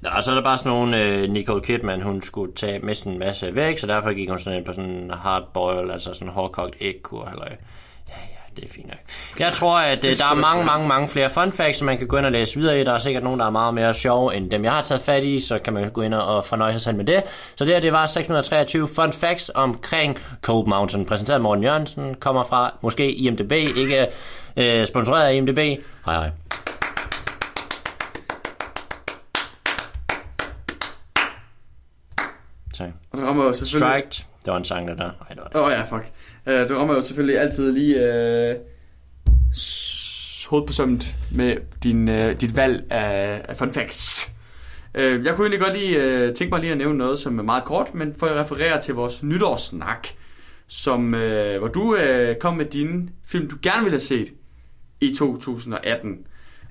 Nå, 0.00 0.08
og 0.16 0.24
så 0.24 0.30
er 0.30 0.34
der 0.34 0.42
bare 0.42 0.58
sådan 0.58 0.72
nogle, 0.72 1.02
øh, 1.02 1.30
Nicole 1.30 1.62
Kidman, 1.62 2.02
hun 2.02 2.22
skulle 2.22 2.52
tage 2.54 2.78
med 2.78 3.06
en 3.06 3.18
masse 3.18 3.54
væk, 3.54 3.78
så 3.78 3.86
derfor 3.86 4.12
gik 4.12 4.28
hun 4.28 4.38
sådan 4.38 4.56
ind 4.58 4.66
på 4.66 4.72
sådan 4.72 4.90
en 4.90 5.10
hard 5.10 5.44
boil, 5.54 5.90
altså 5.90 6.14
sådan 6.14 6.28
en 6.28 6.34
hårdkogt 6.34 6.76
ægkur, 6.80 7.28
eller 7.28 7.44
ja, 8.08 8.14
ja, 8.14 8.38
det 8.56 8.64
er 8.64 8.68
fint 8.68 8.86
nok. 8.86 8.98
Jeg 9.38 9.52
tror, 9.52 9.78
at 9.78 10.04
øh, 10.04 10.18
der 10.18 10.26
er 10.26 10.34
mange, 10.34 10.64
mange, 10.64 10.88
mange 10.88 11.08
flere 11.08 11.30
fun 11.30 11.52
facts, 11.52 11.78
som 11.78 11.86
man 11.86 11.98
kan 11.98 12.06
gå 12.06 12.16
ind 12.16 12.26
og 12.26 12.32
læse 12.32 12.58
videre 12.58 12.80
i. 12.80 12.84
Der 12.84 12.92
er 12.92 12.98
sikkert 12.98 13.22
nogen, 13.22 13.40
der 13.40 13.46
er 13.46 13.50
meget 13.50 13.74
mere 13.74 13.94
sjove 13.94 14.36
end 14.36 14.50
dem, 14.50 14.64
jeg 14.64 14.72
har 14.72 14.82
taget 14.82 15.02
fat 15.02 15.24
i, 15.24 15.40
så 15.40 15.58
kan 15.58 15.72
man 15.72 15.90
gå 15.90 16.02
ind 16.02 16.14
og 16.14 16.44
fornøje 16.44 16.72
sig 16.72 16.80
selv 16.80 16.96
med 16.96 17.04
det. 17.04 17.22
Så 17.56 17.64
det 17.64 17.74
her, 17.74 17.80
det 17.80 17.92
var 17.92 18.06
623 18.06 18.88
fun 18.88 19.12
facts 19.12 19.50
omkring 19.54 20.18
Cold 20.42 20.66
Mountain, 20.66 21.06
præsenteret 21.06 21.34
af 21.34 21.40
Morten 21.40 21.64
Jørgensen, 21.64 22.14
kommer 22.14 22.44
fra 22.44 22.74
måske 22.80 23.12
IMDB, 23.12 23.52
ikke 23.52 24.06
øh, 24.56 24.86
sponsoreret 24.86 25.26
af 25.26 25.34
IMDB. 25.34 25.58
Hej 25.58 26.14
hej. 26.14 26.30
Og 33.10 33.18
det 33.18 33.26
rammer 33.26 33.44
jo 33.44 33.52
selvfølgelig... 33.52 33.88
Striked. 33.88 34.24
Det 34.44 34.52
var 34.52 34.56
en 34.56 34.64
sang, 34.64 34.88
der 34.88 34.94
der. 34.94 35.04
Ej, 35.04 35.28
det 35.28 35.38
var 35.38 35.48
det. 35.48 35.56
Åh 35.56 35.64
oh, 35.64 35.70
ja, 35.70 35.82
fuck. 35.82 36.12
Uh, 36.46 36.52
det 36.52 36.70
rammer 36.70 36.94
jo 36.94 37.00
selvfølgelig 37.00 37.40
altid 37.40 37.72
lige 37.72 37.96
uh, 40.50 40.66
på 40.66 40.72
sømmet 40.72 41.16
med 41.34 41.56
din, 41.82 42.08
uh, 42.08 42.30
dit 42.40 42.56
valg 42.56 42.84
af, 42.90 43.42
af 43.48 43.56
fun 43.56 43.72
facts. 43.72 44.32
Uh, 44.94 45.00
jeg 45.00 45.34
kunne 45.36 45.46
egentlig 45.46 45.60
godt 45.60 45.78
lige 45.78 46.28
uh, 46.28 46.34
tænke 46.34 46.50
mig 46.50 46.60
lige 46.60 46.72
at 46.72 46.78
nævne 46.78 46.98
noget, 46.98 47.18
som 47.18 47.38
er 47.38 47.42
meget 47.42 47.64
kort, 47.64 47.94
men 47.94 48.14
for 48.18 48.26
at 48.26 48.36
referere 48.36 48.80
til 48.80 48.94
vores 48.94 49.22
nytårssnak, 49.22 50.08
som, 50.66 51.14
uh, 51.14 51.58
hvor 51.58 51.68
du 51.68 51.82
uh, 51.94 52.34
kom 52.40 52.56
med 52.56 52.64
dine 52.64 53.08
film, 53.26 53.50
du 53.50 53.56
gerne 53.62 53.82
ville 53.82 53.94
have 53.94 54.00
set 54.00 54.32
i 55.00 55.14
2018. 55.18 56.18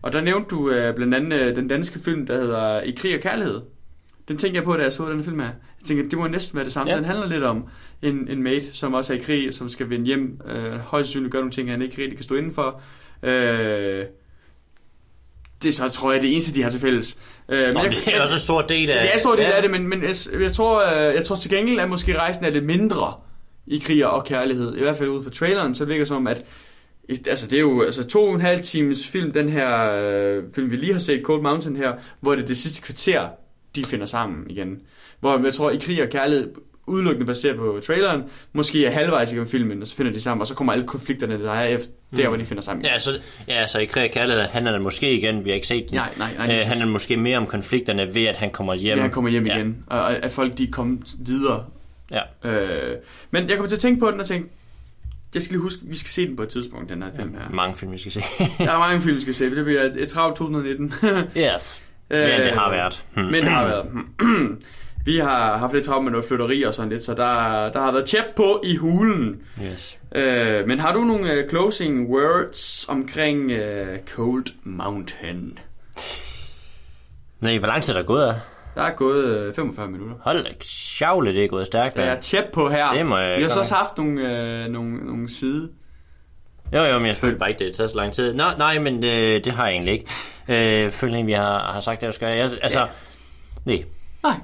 Og 0.01 0.13
der 0.13 0.21
nævnte 0.21 0.49
du 0.49 0.59
uh, 0.59 0.95
blandt 0.95 1.15
andet 1.15 1.49
uh, 1.49 1.55
den 1.55 1.67
danske 1.67 1.99
film, 1.99 2.25
der 2.25 2.38
hedder 2.38 2.81
I 2.81 2.91
krig 2.91 3.15
og 3.15 3.21
kærlighed. 3.21 3.61
Den 4.27 4.38
tænkte 4.38 4.57
jeg 4.57 4.63
på, 4.63 4.73
da 4.73 4.83
jeg 4.83 4.93
så 4.93 5.11
den 5.11 5.23
film 5.23 5.39
her. 5.39 5.51
Jeg 5.89 5.97
tænkte, 5.97 6.09
det 6.09 6.19
må 6.19 6.27
næsten 6.27 6.55
være 6.55 6.65
det 6.65 6.73
samme. 6.73 6.89
Ja. 6.89 6.95
Ja. 6.95 7.01
Den 7.01 7.05
handler 7.05 7.27
lidt 7.27 7.43
om 7.43 7.63
en, 8.01 8.27
en 8.29 8.43
mate, 8.43 8.73
som 8.73 8.93
også 8.93 9.13
er 9.13 9.17
i 9.17 9.21
krig, 9.21 9.53
som 9.53 9.69
skal 9.69 9.89
vende 9.89 10.05
hjem. 10.05 10.41
Øh, 10.47 10.73
højst 10.73 11.07
sandsynligt 11.07 11.31
gøre 11.31 11.41
nogle 11.41 11.51
ting, 11.51 11.71
han 11.71 11.81
ikke 11.81 12.01
rigtig 12.01 12.17
kan 12.17 12.23
stå 12.23 12.35
indenfor. 12.35 12.81
Øh, 13.23 14.05
det 15.63 15.69
er 15.69 15.73
så, 15.73 15.89
tror 15.89 16.11
jeg, 16.11 16.21
det 16.21 16.31
eneste, 16.31 16.55
de 16.55 16.63
har 16.63 16.69
til 16.69 16.79
fælles. 16.79 17.17
Øh, 17.49 17.73
Nå, 17.73 17.83
det 17.83 18.15
er 18.15 18.21
også 18.21 18.33
en 18.33 18.39
stor 18.39 18.61
del 18.61 18.89
af... 18.89 19.01
det 19.01 19.09
er 19.09 19.13
en 19.13 19.19
stor 19.19 19.35
del 19.35 19.45
af 19.45 19.61
det, 19.61 19.71
men, 19.71 19.88
men 19.88 20.03
jeg, 20.03 20.15
jeg, 20.41 20.51
tror, 20.51 20.85
øh, 20.88 21.15
jeg 21.15 21.25
tror 21.25 21.35
til 21.35 21.51
gengæld, 21.51 21.79
at 21.79 21.89
måske 21.89 22.17
rejsen 22.17 22.45
er 22.45 22.49
lidt 22.49 22.65
mindre 22.65 23.13
i 23.67 23.77
krig 23.77 24.07
og 24.07 24.25
kærlighed. 24.25 24.75
I 24.75 24.79
hvert 24.79 24.97
fald 24.97 25.09
ud 25.09 25.23
fra 25.23 25.29
traileren, 25.29 25.75
så 25.75 25.85
virker 25.85 25.99
det 25.99 26.07
som 26.07 26.17
om, 26.17 26.27
at 26.27 26.45
altså 27.09 27.47
det 27.47 27.57
er 27.57 27.61
jo 27.61 27.81
altså 27.81 28.07
to 28.07 28.23
og 28.23 28.35
en 28.35 28.41
halv 28.41 28.61
times 28.61 29.07
film, 29.07 29.31
den 29.31 29.49
her 29.49 29.91
øh, 29.93 30.43
film, 30.55 30.71
vi 30.71 30.75
lige 30.75 30.93
har 30.93 30.99
set, 30.99 31.21
Cold 31.23 31.41
Mountain 31.41 31.75
her, 31.75 31.93
hvor 32.19 32.35
det 32.35 32.43
er 32.43 32.47
det 32.47 32.57
sidste 32.57 32.81
kvarter, 32.81 33.27
de 33.75 33.83
finder 33.83 34.05
sammen 34.05 34.49
igen. 34.49 34.81
Hvor 35.20 35.43
jeg 35.43 35.53
tror, 35.53 35.70
i 35.72 35.78
krig 35.78 36.03
og 36.03 36.09
kærlighed, 36.09 36.53
udelukkende 36.88 37.26
baseret 37.26 37.57
på 37.57 37.80
traileren, 37.84 38.24
måske 38.53 38.86
er 38.86 38.91
halvvejs 38.91 39.32
igennem 39.32 39.47
filmen, 39.47 39.82
og 39.82 39.88
så 39.88 39.95
finder 39.95 40.11
de 40.11 40.22
sammen, 40.22 40.41
og 40.41 40.47
så 40.47 40.55
kommer 40.55 40.74
alle 40.74 40.88
konflikterne, 40.88 41.43
der 41.43 41.51
er 41.51 41.63
efter, 41.63 41.91
der 42.18 42.28
hvor 42.28 42.38
de 42.38 42.45
finder 42.45 42.63
sammen. 42.63 42.86
Ja, 42.86 42.99
så, 42.99 43.11
ja, 43.47 43.68
så 43.68 43.80
i 43.80 43.86
Krig 43.86 44.03
og 44.03 44.09
Kærlighed 44.09 44.43
handler 44.43 44.72
det 44.72 44.82
måske 44.82 45.18
igen, 45.18 45.45
vi 45.45 45.49
har 45.49 45.55
ikke 45.55 45.68
set 45.68 45.89
den. 45.89 45.95
Nej, 45.95 46.13
nej, 46.18 46.34
nej, 46.38 46.59
øh, 46.59 46.68
handler 46.68 46.86
det 46.86 46.91
måske 46.91 47.18
mere 47.18 47.38
om 47.38 47.45
konflikterne 47.45 48.13
ved, 48.15 48.26
at 48.26 48.36
han 48.36 48.51
kommer 48.51 48.74
hjem. 48.74 48.95
Ja, 48.97 49.01
han 49.01 49.11
kommer 49.11 49.30
hjem 49.30 49.45
ja. 49.47 49.55
igen, 49.55 49.84
og 49.88 50.26
at 50.26 50.32
folk 50.32 50.57
de 50.57 50.63
er 50.63 50.72
kommet 50.72 51.15
videre. 51.20 51.65
Ja. 52.11 52.49
Øh, 52.49 52.95
men 53.32 53.49
jeg 53.49 53.57
kommer 53.57 53.70
til 53.70 53.76
at 53.76 53.82
tænke 53.82 53.99
på 53.99 54.11
den 54.11 54.20
og 54.20 54.26
tænke, 54.26 54.49
jeg 55.34 55.41
skal 55.41 55.53
lige 55.53 55.61
huske, 55.61 55.82
vi 55.84 55.97
skal 55.97 56.09
se 56.09 56.28
den 56.28 56.36
på 56.36 56.43
et 56.43 56.49
tidspunkt, 56.49 56.89
den 56.89 57.03
her 57.03 57.09
film 57.15 57.34
her. 57.34 57.49
Mange 57.49 57.76
film, 57.76 57.91
vi 57.91 57.97
skal 57.97 58.11
se. 58.11 58.24
Der 58.57 58.72
er 58.72 58.80
mange 58.80 59.01
film, 59.01 59.15
vi 59.15 59.22
skal 59.22 59.34
se. 59.34 59.55
Det 59.55 59.65
bliver 59.65 59.82
et, 59.84 59.95
et 59.95 60.09
travlt 60.09 60.38
2019. 60.38 60.93
yes. 61.38 61.82
Men 62.09 62.41
det 62.41 62.51
har 62.51 62.70
været. 62.70 63.03
Hmm. 63.13 63.24
Men 63.24 63.34
det 63.34 63.51
har 63.51 63.68
været. 63.68 63.86
Vi 65.07 65.17
har 65.17 65.57
haft 65.57 65.73
lidt 65.73 65.85
travlt 65.85 66.03
med 66.03 66.11
noget 66.11 66.25
flytteri 66.25 66.63
og 66.63 66.73
sådan 66.73 66.89
lidt, 66.89 67.03
så 67.03 67.13
der, 67.13 67.69
der 67.71 67.79
har 67.81 67.91
været 67.91 68.05
tjep 68.05 68.25
på 68.35 68.61
i 68.63 68.75
hulen. 68.75 69.41
Yes. 69.63 69.97
Øh, 70.15 70.67
men 70.67 70.79
har 70.79 70.93
du 70.93 70.99
nogle 70.99 71.33
øh, 71.33 71.49
closing 71.49 72.09
words 72.09 72.89
omkring 72.89 73.51
øh, 73.51 73.97
Cold 74.15 74.45
Mountain? 74.63 75.59
Nej, 77.39 77.57
hvor 77.57 77.67
lang 77.67 77.83
tid 77.83 77.93
er 77.93 77.97
der 77.97 78.05
gået 78.05 78.23
af? 78.23 78.33
Der 78.75 78.81
er 78.83 78.91
gået 78.95 79.37
øh, 79.37 79.53
45 79.53 79.87
minutter. 79.87 80.15
Hold 80.21 80.43
da, 80.43 80.49
sjavle, 80.63 81.33
det 81.33 81.43
er 81.43 81.47
gået 81.47 81.65
stærkt. 81.65 81.95
Der 81.95 82.01
er 82.03 82.19
tjep 82.21 82.45
på 82.53 82.69
her. 82.69 82.93
Det 82.93 83.05
må 83.05 83.17
jeg 83.17 83.37
Vi 83.37 83.43
har 83.43 83.49
så 83.49 83.59
også 83.59 83.75
haft 83.75 83.97
nogle, 83.97 84.21
øh, 84.21 84.71
nogle, 84.71 85.05
nogle 85.05 85.29
side. 85.29 85.69
Jo, 86.73 86.83
jo, 86.83 86.97
men 86.97 87.07
jeg 87.07 87.15
følte 87.15 87.39
bare 87.39 87.49
ikke, 87.49 87.65
det 87.65 87.75
tager 87.75 87.87
så 87.87 87.95
lang 87.97 88.13
tid. 88.13 88.33
Nå, 88.33 88.43
nej, 88.57 88.79
men 88.79 89.01
det, 89.01 89.45
det 89.45 89.53
har 89.53 89.65
jeg 89.65 89.73
egentlig 89.73 89.93
ikke. 89.93 90.85
Øh, 90.85 90.91
føler 90.91 91.23
vi 91.23 91.31
har, 91.31 91.71
har 91.71 91.79
sagt 91.79 92.01
det, 92.01 92.05
jeg 92.05 92.13
skal. 92.13 92.37
Jeg, 92.37 92.49
altså, 92.61 92.79
Ja. 92.79 92.85
nej. 93.65 93.83
Nej. 94.23 94.35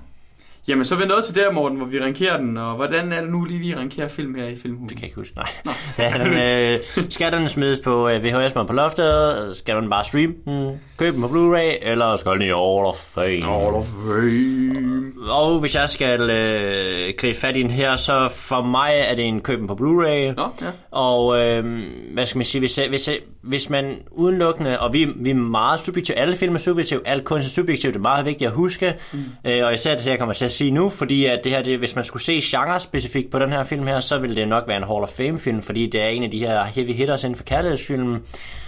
Jamen, 0.68 0.86
så 0.86 0.96
er 0.96 1.00
vi 1.00 1.06
nået 1.06 1.24
til 1.24 1.36
der, 1.36 1.52
Morten, 1.52 1.78
hvor 1.78 1.88
vi 1.88 2.00
rankerer 2.00 2.38
den. 2.38 2.58
Og 2.58 2.76
hvordan 2.76 3.14
er 3.14 3.22
det 3.22 3.30
nu 3.30 3.46
lige, 3.46 3.60
vi 3.60 3.76
rankerer 3.76 4.08
film 4.08 4.36
her 4.36 4.48
i 4.48 4.56
Filmhuset? 4.56 4.90
Det 4.90 4.98
kan 4.98 5.02
jeg 5.02 5.08
ikke 5.08 5.16
huske, 5.16 5.36
nej. 5.36 5.50
Ja, 6.00 6.14
den, 6.24 6.34
øh, 6.34 7.10
skal 7.10 7.32
den 7.32 7.50
smides 7.50 7.80
på 7.80 8.10
øh, 8.10 8.24
VHS 8.24 8.54
på 8.54 8.74
loftet? 8.74 9.52
Skal 9.56 9.76
den 9.76 9.90
bare 9.90 10.04
streame 10.04 10.34
den? 10.46 10.80
Købe 10.98 11.16
den 11.16 11.22
på 11.22 11.28
Blu-ray? 11.28 11.90
Eller 11.90 12.16
skal 12.16 12.32
den 12.32 12.42
i 12.42 12.46
All 12.46 12.86
of 12.86 12.96
Fame? 12.96 13.26
All 13.26 13.76
of 13.76 13.86
Fame. 13.86 15.14
Og 15.30 15.60
hvis 15.60 15.76
jeg 15.76 15.90
skal 15.90 16.30
øh, 16.30 17.14
klæde 17.14 17.36
fat 17.36 17.58
i 17.58 17.64
den 17.64 17.72
her, 17.72 17.96
så 17.96 18.30
for 18.36 18.62
mig 18.62 18.94
er 18.96 19.16
det 19.16 19.26
en 19.26 19.42
køben 19.42 19.68
på 19.68 19.74
Blu-ray. 19.74 20.36
Nå, 20.36 20.50
ja. 20.62 20.72
Og 20.92 21.40
øh, 21.40 21.84
hvad 22.14 22.26
skal 22.26 22.38
man 22.38 22.46
sige, 22.46 22.60
hvis, 22.60 22.80
hvis, 22.90 23.10
hvis 23.42 23.70
man 23.70 23.96
udelukkende, 24.12 24.80
og 24.80 24.94
vi, 24.94 25.08
vi 25.16 25.30
er 25.30 25.36
meget 25.36 25.80
subjektive, 25.80 26.18
alle 26.18 26.36
film 26.36 26.56
er 26.56 26.60
subjektive, 26.60 27.08
al 27.08 27.22
kunst 27.22 27.48
er 27.48 27.50
subjektivt, 27.50 27.94
det 27.94 28.00
er 28.00 28.04
meget 28.04 28.26
vigtigt 28.26 28.48
at 28.48 28.54
huske, 28.54 28.94
mm. 29.14 29.20
øh, 29.46 29.66
og 29.66 29.74
især 29.74 29.96
det, 29.96 30.08
jeg 30.08 30.20
kommer 30.20 30.34
til 30.34 30.46
at 30.46 30.52
sige 30.54 30.72
nu, 30.72 30.90
fordi 30.90 31.26
at 31.26 31.40
det 31.44 31.52
her, 31.52 31.62
det, 31.62 31.80
hvis 31.80 31.96
man 31.96 32.06
skulle 32.06 32.24
se 32.24 32.40
genre 32.44 32.80
specifikt 32.80 33.32
på 33.32 33.40
den 33.40 33.52
her 33.52 33.64
film 33.64 33.88
her, 33.88 34.00
så 34.00 34.20
ville 34.20 34.36
det 34.36 34.48
nok 34.48 34.64
være 34.68 34.78
en 34.78 34.84
Hall 34.84 35.04
of 35.04 35.10
Fame 35.10 35.40
film, 35.40 35.62
fordi 35.62 35.88
det 35.90 36.02
er 36.02 36.08
en 36.08 36.24
af 36.24 36.32
de 36.32 36.40
her 36.40 36.64
heavy 36.64 36.94
hitters 36.94 37.24
inden 37.24 37.36
for 37.36 37.44
kærlighedsfilmen, 37.44 38.22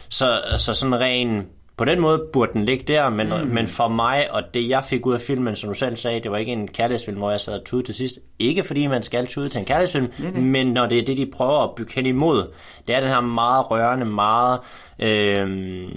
så, 0.10 0.42
så 0.58 0.74
sådan 0.74 1.00
ren 1.00 1.46
på 1.78 1.86
den 1.86 2.00
måde 2.00 2.26
burde 2.34 2.54
den 2.54 2.66
ligge 2.66 2.84
der, 2.88 3.10
men, 3.10 3.28
mm. 3.28 3.48
men 3.48 3.68
for 3.68 3.88
mig, 3.88 4.32
og 4.32 4.44
det 4.54 4.70
jeg 4.70 4.84
fik 4.84 5.06
ud 5.06 5.14
af 5.14 5.22
filmen, 5.22 5.56
som 5.56 5.70
du 5.70 5.74
selv 5.74 5.96
sagde, 5.96 6.20
det 6.20 6.32
var 6.32 6.38
ikke 6.38 6.52
en 6.52 6.68
kærlighedsfilm, 6.68 7.18
hvor 7.18 7.32
jeg 7.32 7.42
sad 7.42 7.60
og 7.60 7.66
tude 7.66 7.84
til 7.84 7.96
sidst. 7.96 8.20
Ikke 8.40 8.64
fordi 8.64 8.88
man 8.88 9.04
skal 9.04 9.28
tude 9.28 9.50
til 9.50 9.60
en 9.60 9.66
kærlighedsfilm, 9.66 10.08
mm. 10.36 10.44
men 10.44 10.68
når 10.68 10.88
det 10.88 10.98
er 10.98 11.06
det, 11.06 11.18
de 11.18 11.26
prøver 11.34 11.60
at 11.60 11.76
bygge 11.76 11.94
hen 11.96 12.06
imod. 12.06 12.52
Det 12.88 12.96
er 12.96 13.00
den 13.00 13.10
her 13.10 13.22
meget 13.22 13.72
rørende, 13.72 14.06
meget... 14.06 14.60
Øh, 15.00 15.90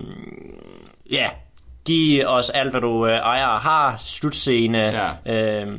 ja, 1.11 1.28
giv 1.89 2.24
os 2.26 2.51
alt, 2.51 2.70
hvad 2.70 2.80
du 2.80 3.07
øh, 3.07 3.12
ejer 3.12 3.47
og 3.47 3.61
har, 3.61 3.95
slutscene, 4.05 4.78
ja. 5.26 5.62
øh, 5.62 5.78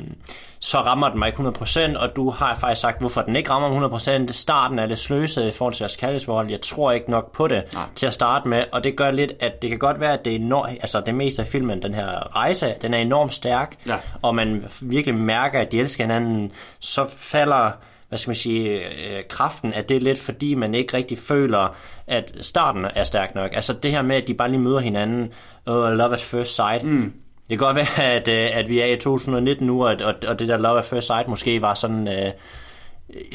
så 0.62 0.78
rammer 0.80 1.10
den 1.10 1.20
mig 1.20 1.28
ikke 1.28 1.40
100%, 1.42 1.98
og 1.98 2.16
du 2.16 2.30
har 2.30 2.56
faktisk 2.56 2.82
sagt, 2.82 3.00
hvorfor 3.00 3.22
den 3.22 3.36
ikke 3.36 3.50
rammer 3.52 3.90
mig 3.90 4.26
100%. 4.28 4.32
Starten 4.32 4.80
er 4.80 4.86
lidt 4.86 5.00
sløset 5.00 5.48
i 5.48 5.52
forhold 5.52 5.74
til 5.74 5.84
jeres 5.84 5.96
kærlighedsforhold. 5.98 6.50
Jeg 6.50 6.62
tror 6.62 6.92
ikke 6.92 7.12
nok 7.12 7.32
på 7.32 7.48
det 7.48 7.64
Nej. 7.74 7.84
til 7.96 8.08
at 8.08 8.14
starte 8.14 8.48
med, 8.48 8.64
og 8.72 8.84
det 8.84 8.96
gør 8.96 9.12
lidt, 9.12 9.32
at 9.40 9.62
det 9.62 9.70
kan 9.70 9.80
godt 9.80 10.00
være, 10.00 10.14
at 10.14 10.26
det, 10.26 10.32
er 10.32 10.36
enormt, 10.36 10.72
altså 10.72 11.02
det 11.06 11.16
meste 11.16 11.42
af 11.42 11.48
filmen, 11.48 11.82
den 11.84 11.94
her 11.94 12.36
rejse, 12.36 12.74
den 12.82 12.94
er 12.94 12.98
enormt 12.98 13.34
stærk, 13.34 13.76
Ja. 13.88 13.96
og 14.22 14.36
man 14.36 14.66
virkelig 14.82 15.16
mærker, 15.16 15.60
at 15.60 15.72
de 15.72 15.80
elsker 15.80 16.04
hinanden, 16.04 16.52
så 16.80 17.06
falder 17.18 17.72
hvad 18.10 18.20
skal 18.20 18.30
man 18.30 18.36
sige, 18.36 18.70
øh, 18.70 19.24
kraften 19.30 19.74
af 19.74 19.86
det 19.86 20.04
lidt, 20.04 20.20
fordi 20.20 20.56
man 20.56 20.74
ikke 20.74 20.98
rigtig 20.98 21.18
føler, 21.18 21.76
at 22.08 22.32
starten 22.42 22.86
er 22.96 23.04
stærk 23.04 23.36
nok. 23.36 23.52
Altså 23.54 23.74
det 23.74 23.92
her 23.92 24.02
med, 24.02 24.16
at 24.16 24.28
de 24.28 24.34
bare 24.34 24.50
lige 24.50 24.60
møder 24.60 24.80
hinanden, 24.80 25.34
og 25.66 25.96
love 25.96 26.14
at 26.14 26.22
first 26.22 26.56
sight. 26.56 26.84
Mm. 26.84 27.14
Det 27.50 27.58
kan 27.58 27.66
godt 27.66 27.76
være, 27.76 28.04
at, 28.16 28.28
øh, 28.28 28.58
at 28.58 28.70
vi 28.70 28.80
er 28.80 28.86
i 28.86 28.98
2019 28.98 29.68
nu, 29.68 29.88
og, 29.88 29.96
og, 30.04 30.14
og 30.28 30.40
det 30.40 30.48
der 30.48 30.58
love 30.58 30.78
at 30.78 30.86
first 30.86 31.08
sight 31.08 31.28
måske 31.28 31.62
var 31.62 31.74
sådan 31.74 32.08
øh, 32.08 32.32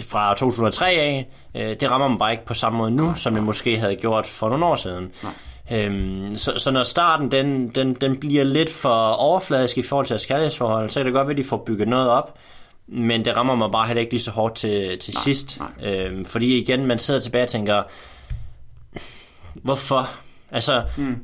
fra 0.01 0.35
2003 0.35 0.87
af. 0.87 1.29
Øh, 1.55 1.77
det 1.81 1.91
rammer 1.91 2.09
man 2.09 2.19
bare 2.19 2.33
ikke 2.33 2.45
på 2.45 2.55
samme 2.55 2.79
måde 2.79 2.91
nu, 2.91 3.15
som 3.15 3.35
det 3.35 3.43
måske 3.43 3.79
havde 3.79 3.97
gjort 3.97 4.27
for 4.27 4.49
nogle 4.49 4.67
år 4.67 4.77
siden. 4.77 5.13
Øhm, 5.73 6.37
så, 6.37 6.53
så 6.57 6.71
når 6.71 6.83
starten 6.83 7.31
den, 7.31 7.69
den, 7.69 7.95
den 7.95 8.21
bliver 8.21 8.45
lidt 8.45 8.71
for 8.71 9.09
overfladisk 9.09 9.79
i 9.79 9.83
forhold 9.83 10.07
til 10.07 10.15
deres 10.15 10.27
kærlighedsforhold, 10.27 10.91
så 10.91 11.01
kan 11.01 11.07
det 11.07 11.15
godt 11.15 11.27
være, 11.29 11.33
at 11.33 11.43
de 11.43 11.49
får 11.49 11.63
bygget 11.67 11.89
noget 11.89 12.09
op, 12.11 12.39
men 12.87 13.25
det 13.25 13.37
rammer 13.37 13.55
mig 13.55 13.71
bare 13.71 13.87
heller 13.87 14.01
ikke 14.01 14.13
lige 14.13 14.23
så 14.23 14.31
hårdt 14.31 14.55
til, 14.55 14.99
til 14.99 15.15
nej, 15.15 15.23
sidst. 15.25 15.61
nej. 15.81 15.91
Øhm, 15.95 16.25
fordi 16.25 16.59
igen, 16.59 16.87
man 16.87 16.99
sidder 16.99 17.21
tilbage 17.21 17.45
og 17.45 17.49
tænker, 17.49 17.83
hvorfor? 19.55 20.11
Altså, 20.51 20.83
mm. 20.97 21.17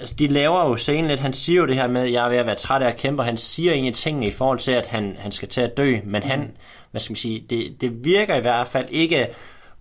altså, 0.00 0.14
de 0.18 0.26
laver 0.26 0.68
jo 0.68 0.76
scenen 0.76 1.08
lidt. 1.08 1.20
Han 1.20 1.32
siger 1.32 1.60
jo 1.60 1.66
det 1.66 1.76
her 1.76 1.86
med, 1.88 2.00
at 2.02 2.12
jeg 2.12 2.24
er 2.24 2.28
ved 2.28 2.38
at 2.38 2.46
være 2.46 2.54
træt 2.54 2.82
af 2.82 2.88
at 2.88 2.96
kæmpe, 2.96 3.22
og 3.22 3.26
han 3.26 3.36
siger 3.36 3.72
egentlig 3.72 3.94
tingene 3.94 4.26
i 4.26 4.30
forhold 4.30 4.58
til, 4.58 4.72
at 4.72 4.86
han, 4.86 5.16
han 5.18 5.32
skal 5.32 5.48
til 5.48 5.60
at 5.60 5.76
dø, 5.76 5.98
men 6.04 6.22
mm. 6.22 6.28
han, 6.30 6.50
hvad 6.90 7.00
skal 7.00 7.12
man 7.12 7.16
sige, 7.16 7.44
det, 7.50 7.80
det 7.80 8.04
virker 8.04 8.34
i 8.36 8.40
hvert 8.40 8.68
fald 8.68 8.86
ikke 8.90 9.26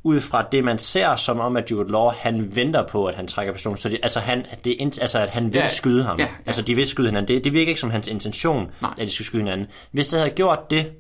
ud 0.04 0.20
fra 0.20 0.48
det, 0.52 0.64
man 0.64 0.80
ser, 0.80 1.16
som 1.16 1.40
om, 1.40 1.58
at 1.58 1.72
Jude 1.72 1.92
Law, 1.92 2.10
han 2.10 2.56
venter 2.56 2.88
på, 2.88 3.06
at 3.06 3.16
han 3.16 3.28
trækker 3.28 3.54
pistolen. 3.54 3.78
Så 3.78 3.90
det, 3.90 4.00
altså, 4.04 4.20
han, 4.20 4.46
det, 4.66 5.00
altså, 5.02 5.20
at 5.20 5.30
han 5.30 5.54
vil 5.54 5.60
Ja, 5.60 5.68
skyde 5.68 6.04
ham. 6.04 6.20
ja, 6.20 6.24
ja. 6.24 6.30
Altså, 6.46 6.62
de 6.62 6.76
vil 6.76 6.86
skyde 6.86 7.08
hinanden. 7.08 7.36
Det, 7.36 7.44
det 7.44 7.54
virker 7.54 7.70
ikke 7.70 7.82
som 7.82 7.90
hans 7.92 8.08
intention, 8.08 8.72
Nej. 8.82 8.92
at 8.92 9.08
de 9.08 9.10
skal 9.14 9.26
skyde 9.26 9.42
hinanden. 9.44 9.68
Hvis 9.92 10.08
det 10.08 10.20
havde 10.20 10.32
gjort 10.32 10.60
det, 10.70 10.92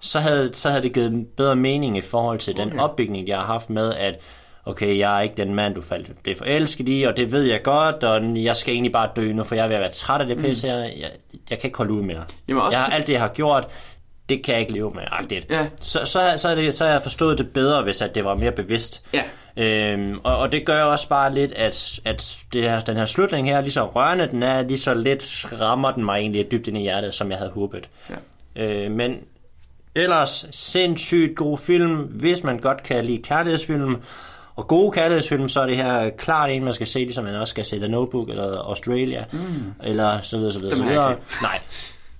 så 0.00 0.20
havde, 0.20 0.54
så 0.54 0.70
havde 0.70 0.82
det 0.82 0.92
givet 0.92 1.26
bedre 1.36 1.56
mening 1.56 1.96
i 1.96 2.00
forhold 2.00 2.38
til 2.38 2.56
den 2.56 2.68
Okay. 2.68 2.78
opbygning, 2.78 3.28
jeg 3.28 3.38
har 3.38 3.44
haft 3.46 3.70
med, 3.70 3.94
at 3.94 4.20
okay, 4.64 4.98
jeg 4.98 5.16
er 5.16 5.20
ikke 5.20 5.34
den 5.34 5.54
mand, 5.54 5.74
du 5.74 5.80
faldt 5.82 6.10
det 6.24 6.30
er 6.30 6.36
forelsket 6.36 6.88
i, 6.88 7.02
og 7.02 7.16
det 7.16 7.32
ved 7.32 7.42
jeg 7.42 7.62
godt, 7.62 8.04
og 8.04 8.44
jeg 8.44 8.56
skal 8.56 8.74
egentlig 8.74 8.92
bare 8.92 9.08
dø 9.16 9.32
nu, 9.32 9.44
for 9.44 9.54
jeg 9.54 9.64
er 9.64 9.68
ved 9.68 9.76
at 9.76 9.82
være 9.82 9.90
træt 9.92 10.20
af 10.20 10.26
det 10.26 10.38
pisse 10.38 10.68
her. 10.68 10.76
Jeg, 10.78 11.10
jeg 11.50 11.58
kan 11.58 11.68
ikke 11.68 11.78
holde 11.78 11.92
ud 11.92 12.02
mere. 12.02 12.18
Mm. 12.18 12.34
Jamen 12.48 12.62
også 12.62 12.78
jeg 12.78 12.84
har 12.84 12.92
alt 12.92 13.06
det, 13.06 13.12
jeg 13.12 13.20
har 13.20 13.28
gjort, 13.28 13.68
det 14.28 14.42
kan 14.44 14.52
jeg 14.52 14.60
ikke 14.60 14.72
leve 14.72 14.90
med, 14.94 15.02
agtigt. 15.12 15.50
Ja. 15.50 15.66
Så, 15.80 16.00
så, 16.04 16.20
så, 16.36 16.48
er 16.48 16.54
det, 16.54 16.74
så 16.74 16.84
har 16.84 16.92
jeg 16.92 17.02
forstået 17.02 17.38
det 17.38 17.52
bedre, 17.52 17.82
hvis 17.82 18.02
at 18.02 18.14
det 18.14 18.24
var 18.24 18.34
mere 18.34 18.52
bevidst. 18.52 19.04
Ja. 19.14 19.22
Øhm, 19.56 20.20
og, 20.24 20.38
og 20.38 20.52
det 20.52 20.66
gør 20.66 20.82
også 20.82 21.08
bare 21.08 21.34
lidt, 21.34 21.52
at, 21.52 22.00
at 22.04 22.38
det 22.52 22.62
her, 22.62 22.80
den 22.80 22.96
her 22.96 23.04
slutning 23.04 23.48
her, 23.48 23.60
lige 23.60 23.72
så 23.72 23.84
rørende 23.86 24.26
den 24.30 24.42
er, 24.42 24.62
lige 24.62 24.78
så 24.78 24.94
lidt 24.94 25.46
rammer 25.60 25.90
den 25.90 26.04
mig 26.04 26.18
egentlig 26.18 26.50
dybt 26.50 26.68
ind 26.68 26.78
i 26.78 26.80
hjertet, 26.80 27.14
som 27.14 27.30
jeg 27.30 27.38
havde 27.38 27.50
håbet. 27.50 27.88
Ja. 28.56 28.62
Øh, 28.64 28.90
men 28.90 29.16
ellers 29.98 30.46
sindssygt 30.50 31.36
god 31.36 31.58
film, 31.58 31.96
hvis 31.96 32.44
man 32.44 32.58
godt 32.58 32.82
kan 32.82 33.04
lide 33.04 33.22
kærlighedsfilm. 33.22 33.96
Og 34.56 34.68
gode 34.68 34.92
kærlighedsfilm, 34.92 35.48
så 35.48 35.60
er 35.60 35.66
det 35.66 35.76
her 35.76 36.10
klart 36.10 36.50
en, 36.50 36.64
man 36.64 36.72
skal 36.72 36.86
se, 36.86 36.98
ligesom 36.98 37.24
man 37.24 37.34
også 37.34 37.50
skal 37.50 37.64
se 37.64 37.78
The 37.78 37.88
Notebook 37.88 38.28
eller 38.28 38.58
Australia, 38.58 39.24
mm. 39.32 39.38
eller 39.84 40.20
så 40.22 40.36
videre, 40.36 40.52
så 40.52 40.58
videre, 40.58 40.76
så 40.76 40.84
videre. 40.84 41.16
Nej. 41.42 41.60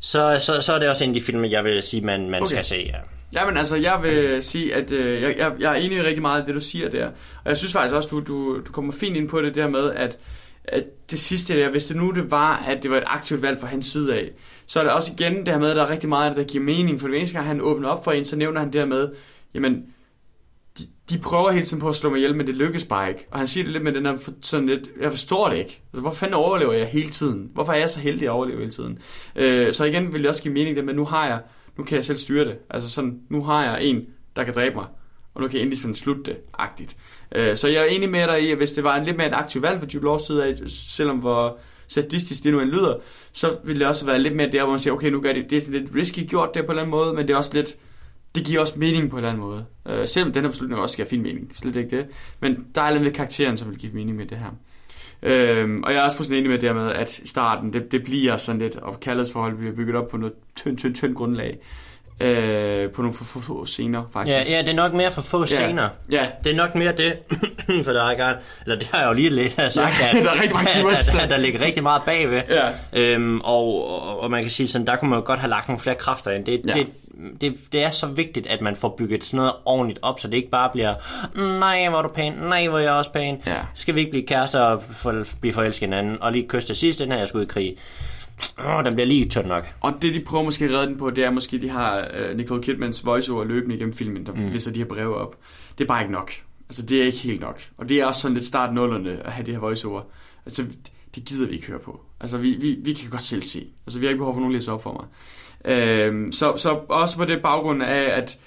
Så, 0.01 0.37
så, 0.41 0.61
så 0.61 0.75
er 0.75 0.79
det 0.79 0.89
også 0.89 1.05
en 1.05 1.11
af 1.11 1.15
de 1.15 1.21
film, 1.21 1.45
jeg 1.45 1.65
vil 1.65 1.83
sige, 1.83 2.01
man, 2.01 2.31
man 2.31 2.43
Okay. 2.43 2.51
skal 2.51 2.65
se, 2.65 2.91
ja. 2.93 2.99
Jamen 3.41 3.57
altså, 3.57 3.77
jeg 3.77 3.99
vil 4.03 4.43
sige, 4.43 4.75
at 4.75 4.93
øh, 4.93 5.23
jeg, 5.23 5.39
jeg, 5.39 5.53
jeg 5.59 5.73
er 5.73 5.75
enig 5.75 5.99
i 5.99 6.03
rigtig 6.03 6.23
meget 6.23 6.41
af 6.41 6.47
det, 6.47 6.55
du 6.55 6.61
siger 6.61 6.89
der. 6.89 7.07
Og 7.45 7.49
jeg 7.49 7.57
synes 7.57 7.73
faktisk 7.73 7.95
også, 7.95 8.09
du, 8.09 8.21
du, 8.21 8.61
du 8.67 8.73
kommer 8.73 8.93
fint 8.93 9.17
ind 9.17 9.29
på 9.29 9.43
det 9.43 9.55
der 9.55 9.69
med, 9.69 9.91
at, 9.91 10.19
at 10.73 11.11
det 11.11 11.19
sidste 11.19 11.61
der, 11.61 11.71
hvis 11.71 11.87
det 11.87 11.97
nu 11.97 12.11
det 12.11 12.31
var, 12.31 12.65
at 12.69 12.83
det 12.83 12.91
var 12.91 12.97
et 12.97 13.05
aktivt 13.07 13.43
valg 13.43 13.61
fra 13.61 13.67
hans 13.67 13.87
side 13.87 14.15
af, 14.15 14.31
så 14.67 14.81
er 14.81 14.85
det 14.85 14.93
også 14.93 15.13
igen 15.13 15.37
det 15.37 15.49
her 15.49 15.59
med, 15.59 15.71
at 15.71 15.77
der 15.77 15.83
er 15.83 15.91
rigtig 15.91 16.09
meget 16.09 16.29
af 16.29 16.35
det, 16.35 16.47
der 16.47 16.53
giver 16.53 16.65
mening. 16.65 17.01
For 17.01 17.09
det 17.09 17.17
eneste 17.17 17.35
gang, 17.35 17.47
han 17.47 17.61
åbner 17.61 17.89
op 17.89 18.05
for 18.05 18.13
en, 18.13 18.25
så 18.25 18.37
nævner 18.37 18.61
han 18.61 18.73
det 18.73 18.81
her 18.81 18.89
med, 18.89 19.09
jamen, 19.55 19.87
de, 20.79 20.83
de 21.11 21.19
prøver 21.19 21.51
hele 21.51 21.67
tiden 21.67 21.81
på 21.81 21.89
at 21.89 21.95
slå 21.95 22.11
mig 22.11 22.17
ihjel, 22.17 22.37
men 22.37 22.47
det 22.47 22.55
lykkes 22.55 22.85
bare 22.85 23.09
ikke. 23.09 23.27
Og 23.31 23.39
han 23.39 23.47
siger 23.47 23.65
det 23.65 23.73
lidt 23.73 23.85
med 23.85 23.93
den 23.93 24.07
her, 24.07 24.31
sådan 24.43 24.67
lidt, 24.67 24.91
jeg 25.01 25.11
forstår 25.11 25.49
det 25.49 25.57
ikke. 25.57 25.81
Altså, 25.93 26.01
hvor 26.01 26.11
fanden 26.11 26.35
overlever 26.35 26.73
jeg 26.73 26.87
hele 26.87 27.11
tiden? 27.11 27.51
Hvorfor 27.55 27.73
er 27.73 27.79
jeg 27.79 27.91
så 27.91 28.01
heldig 28.01 28.27
at 28.27 28.31
overleve 28.31 28.59
hele 28.59 28.73
tiden? 28.73 28.99
Øh, 29.37 29.73
så 29.75 29.85
igen 29.85 30.13
vil 30.13 30.21
det 30.23 30.29
også 30.29 30.43
give 30.43 30.55
mening 30.55 30.77
det 30.77 30.85
med, 30.85 30.95
nu 30.95 31.05
har 31.05 31.27
jeg, 31.27 31.41
nu 31.79 31.85
kan 31.85 31.97
jeg 31.97 32.05
selv 32.05 32.19
styre 32.19 32.45
det. 32.45 32.59
Altså 32.71 32.91
sådan, 32.91 33.21
nu 33.31 33.43
har 33.43 33.65
jeg 33.65 33.83
en, 33.83 34.07
der 34.37 34.45
kan 34.45 34.55
dræbe 34.55 34.75
mig. 34.75 34.87
Og 35.35 35.43
nu 35.43 35.49
kan 35.49 35.55
jeg 35.55 35.63
endelig 35.63 35.79
sådan 35.79 35.95
slutte 35.95 36.23
det, 36.23 36.37
agtigt. 36.59 36.97
Øh, 37.35 37.57
så 37.57 37.69
jeg 37.69 37.83
er 37.83 37.87
enig 37.87 38.09
med 38.09 38.27
dig 38.27 38.43
i, 38.43 38.51
at 38.51 38.57
hvis 38.57 38.73
det 38.73 38.85
var 38.85 38.97
en 38.97 39.05
lidt 39.05 39.17
mere 39.17 39.27
et 39.29 39.35
aktivt 39.35 39.63
valg 39.63 39.79
for 39.79 39.87
Jude 39.95 40.05
Laws 40.05 40.23
side 40.23 40.45
af, 40.45 40.55
selvom 40.67 41.19
hvor 41.19 41.59
sadistisk 41.89 42.45
det 42.45 42.53
nu 42.53 42.61
end 42.61 42.71
lyder, 42.71 42.95
så 43.33 43.59
ville 43.65 43.81
det 43.81 43.89
også 43.89 44.07
være 44.07 44.19
lidt 44.19 44.37
mere 44.37 44.51
der, 44.53 44.63
hvor 44.63 44.71
man 44.71 44.79
siger, 44.79 44.95
okay, 44.95 45.11
nu 45.11 45.21
gør 45.21 45.33
det, 45.33 45.51
det 45.51 45.57
er 45.57 45.61
sådan 45.61 45.81
lidt 45.81 45.95
risky 45.95 46.29
gjort 46.29 46.55
der 46.55 46.61
på 46.63 46.65
en 46.65 46.71
eller 46.71 46.83
anden 46.83 46.91
måde, 46.91 47.15
men 47.15 47.27
det 47.27 47.33
er 47.33 47.37
også 47.37 47.55
lidt, 47.55 47.77
det 48.35 48.45
giver 48.45 48.61
også 48.61 48.75
mening 48.77 49.11
på 49.11 49.17
en 49.17 49.25
eller 49.25 49.29
anden 49.29 49.45
måde. 49.45 49.65
Øh, 49.89 50.09
selvom 50.09 50.33
den 50.33 50.43
her 50.43 50.51
beslutning 50.51 50.81
også 50.81 50.97
giver 50.97 51.09
fin 51.09 51.23
mening, 51.23 51.51
slet 51.55 51.77
ikke 51.77 51.97
det. 51.97 52.07
Men 52.41 52.67
der 52.75 52.83
er 52.83 52.91
lidt 52.91 53.05
ved 53.05 53.13
karakteren, 53.13 53.57
som 53.57 53.71
vil 53.71 53.79
give 53.79 53.93
mening 53.93 54.17
med 54.17 54.27
det 54.27 54.39
her. 54.39 54.51
Øhm, 55.23 55.83
og 55.83 55.93
jeg 55.93 55.99
er 55.99 56.05
også 56.05 56.17
fuldstændig 56.17 56.39
enig 56.39 56.51
med 56.51 56.59
det 56.59 56.69
her 56.69 56.75
med, 56.75 56.93
at 56.93 57.21
starten, 57.25 57.73
det, 57.73 57.93
det 57.93 58.05
bliver 58.05 58.37
sådan 58.37 58.61
lidt, 58.61 58.77
og 58.77 59.01
kærlighedsforhold 59.01 59.57
bliver 59.57 59.75
bygget 59.75 59.97
op 59.97 60.09
på 60.09 60.17
noget 60.17 60.35
tynd, 60.57 60.79
tynd, 60.79 60.95
tynd 60.95 61.15
grundlag. 61.15 61.59
Øh, 62.21 62.91
på 62.91 63.03
nogle 63.03 63.15
få, 63.17 63.25
få, 63.25 63.41
få 63.41 63.67
scener, 63.67 63.99
Ja, 63.99 64.19
faktisk. 64.21 64.51
ja, 64.53 64.61
det 64.61 64.69
er 64.69 64.75
nok 64.75 64.93
mere 64.93 65.11
for 65.11 65.23
få 65.23 65.47
scener. 65.47 65.89
Ja, 66.11 66.27
Det 66.45 66.53
er 66.53 66.57
nok 66.57 66.75
mere 66.75 66.93
det, 66.97 67.15
for 67.85 67.93
der 67.93 68.05
er 68.05 68.15
gang, 68.15 68.37
eller 68.65 68.79
det 68.79 68.89
har 68.89 68.99
jeg 68.99 69.09
jo 69.09 69.13
lige 69.13 69.31
lidt 69.31 69.53
sagt, 69.53 69.77
Ja, 69.77 70.19
at, 70.19 70.23
der 70.25 70.31
er 70.31 70.35
rigtig 70.35 70.55
mange 70.55 70.71
timer. 70.75 70.91
at, 71.15 71.15
at, 71.23 71.31
der 71.31 71.37
ligger 71.37 71.61
rigtig 71.61 71.83
meget 71.83 72.03
bagved. 72.07 72.43
Ja. 72.49 72.69
Øhm, 72.93 73.41
og, 73.41 73.91
og, 73.91 74.21
og 74.21 74.31
man 74.31 74.43
kan 74.43 74.51
sige 74.51 74.69
sådan, 74.69 74.87
der 74.87 74.97
kunne 74.97 75.11
man 75.11 75.19
jo 75.19 75.25
godt 75.27 75.39
have 75.41 75.51
lagt 75.51 75.69
nogle 75.69 75.81
flere 75.81 75.97
kræfter 75.97 76.31
ind. 76.31 76.45
Det, 76.45 76.61
Ja. 76.67 76.73
det, 76.73 76.87
det, 77.41 77.55
det 77.73 77.83
er 77.83 77.91
så 77.91 78.07
vigtigt, 78.07 78.47
at 78.47 78.61
man 78.61 78.77
får 78.77 78.95
bygget 78.99 79.25
sådan 79.25 79.37
noget 79.37 79.53
ordentligt 79.65 79.99
op, 80.03 80.21
så 80.21 80.29
det 80.29 80.37
ikke 80.37 80.51
bare 80.51 80.71
bliver, 80.73 80.95
nej, 81.59 81.89
hvor 81.89 81.99
er 81.99 82.03
du 82.03 82.09
pæn, 82.09 82.33
nej, 82.33 82.67
hvor 82.69 82.79
er 82.79 82.83
jeg 82.83 82.93
også 82.93 83.13
pæn. 83.13 83.43
Ja. 83.47 83.55
Skal 83.75 83.95
vi 83.95 84.01
ikke 84.01 84.11
blive 84.11 84.27
kærester 84.27 84.61
og 84.61 84.83
for, 84.93 85.25
blive 85.41 85.53
forelsket 85.53 85.89
hinanden, 85.89 86.23
og 86.23 86.33
lige 86.33 86.49
kysse 86.49 86.69
til 86.69 86.77
sidst, 86.77 86.99
den 86.99 87.13
her 87.13 87.19
jeg 87.19 87.29
skulle 87.29 87.45
i 87.45 87.49
krig. 87.49 87.77
Åh, 88.59 88.85
den 88.85 88.95
bliver 88.95 89.07
lige 89.07 89.29
tynd 89.29 89.47
nok. 89.47 89.65
Og 89.81 89.95
det, 90.03 90.15
de 90.15 90.21
prøver 90.21 90.45
måske 90.45 90.65
at 90.65 90.71
redde 90.71 90.87
den 90.87 90.99
på, 90.99 91.11
det 91.11 91.25
er 91.25 91.31
måske, 91.31 91.59
de 91.59 91.69
har 91.69 92.09
uh, 92.31 92.37
Nicole 92.37 92.63
Kidmans 92.63 93.05
voiceover 93.05 93.45
løbende 93.45 93.75
igennem 93.75 93.95
filmen, 93.95 94.27
der 94.27 94.33
mm. 94.33 94.49
læser 94.53 94.73
de 94.73 94.79
her 94.79 94.87
breve 94.87 95.17
op. 95.17 95.37
Det 95.79 95.85
er 95.85 95.89
bare 95.89 96.03
ikke 96.03 96.13
nok. 96.13 96.33
Altså, 96.69 96.83
det 96.83 97.01
er 97.01 97.05
ikke 97.05 97.19
helt 97.19 97.41
nok. 97.41 97.61
Og 97.77 97.89
det 97.89 98.01
er 98.01 98.07
også 98.07 98.21
sådan 98.21 98.35
lidt 98.35 98.47
start 98.47 98.75
nullerne 98.75 99.27
at 99.27 99.33
have 99.33 99.47
det 99.47 99.55
her 99.55 99.61
voiceover. 99.61 100.03
Altså, 100.47 100.65
det 101.15 101.25
gider 101.25 101.49
vi 101.49 101.55
ikke 101.55 101.67
høre 101.67 101.79
på. 101.79 102.01
Altså, 102.21 102.39
vi, 102.39 102.51
vi, 102.51 102.77
vi 102.85 102.93
kan 102.93 103.11
godt 103.11 103.23
selv 103.23 103.43
se. 103.43 103.67
Altså, 103.87 103.99
vi 103.99 104.07
har 104.07 104.11
ikke 104.11 104.19
behov 104.19 104.35
for 104.35 104.41
nogen 104.41 104.55
at 104.55 104.57
læse 104.57 104.73
op 104.73 104.83
for 104.83 104.93
mig. 104.93 105.07
Øhm, 105.75 106.33
så, 106.33 106.57
så 106.57 106.81
også 106.89 107.17
på 107.17 107.25
det 107.25 107.43
baggrund 107.43 107.83
af, 107.83 108.19
at, 108.19 108.39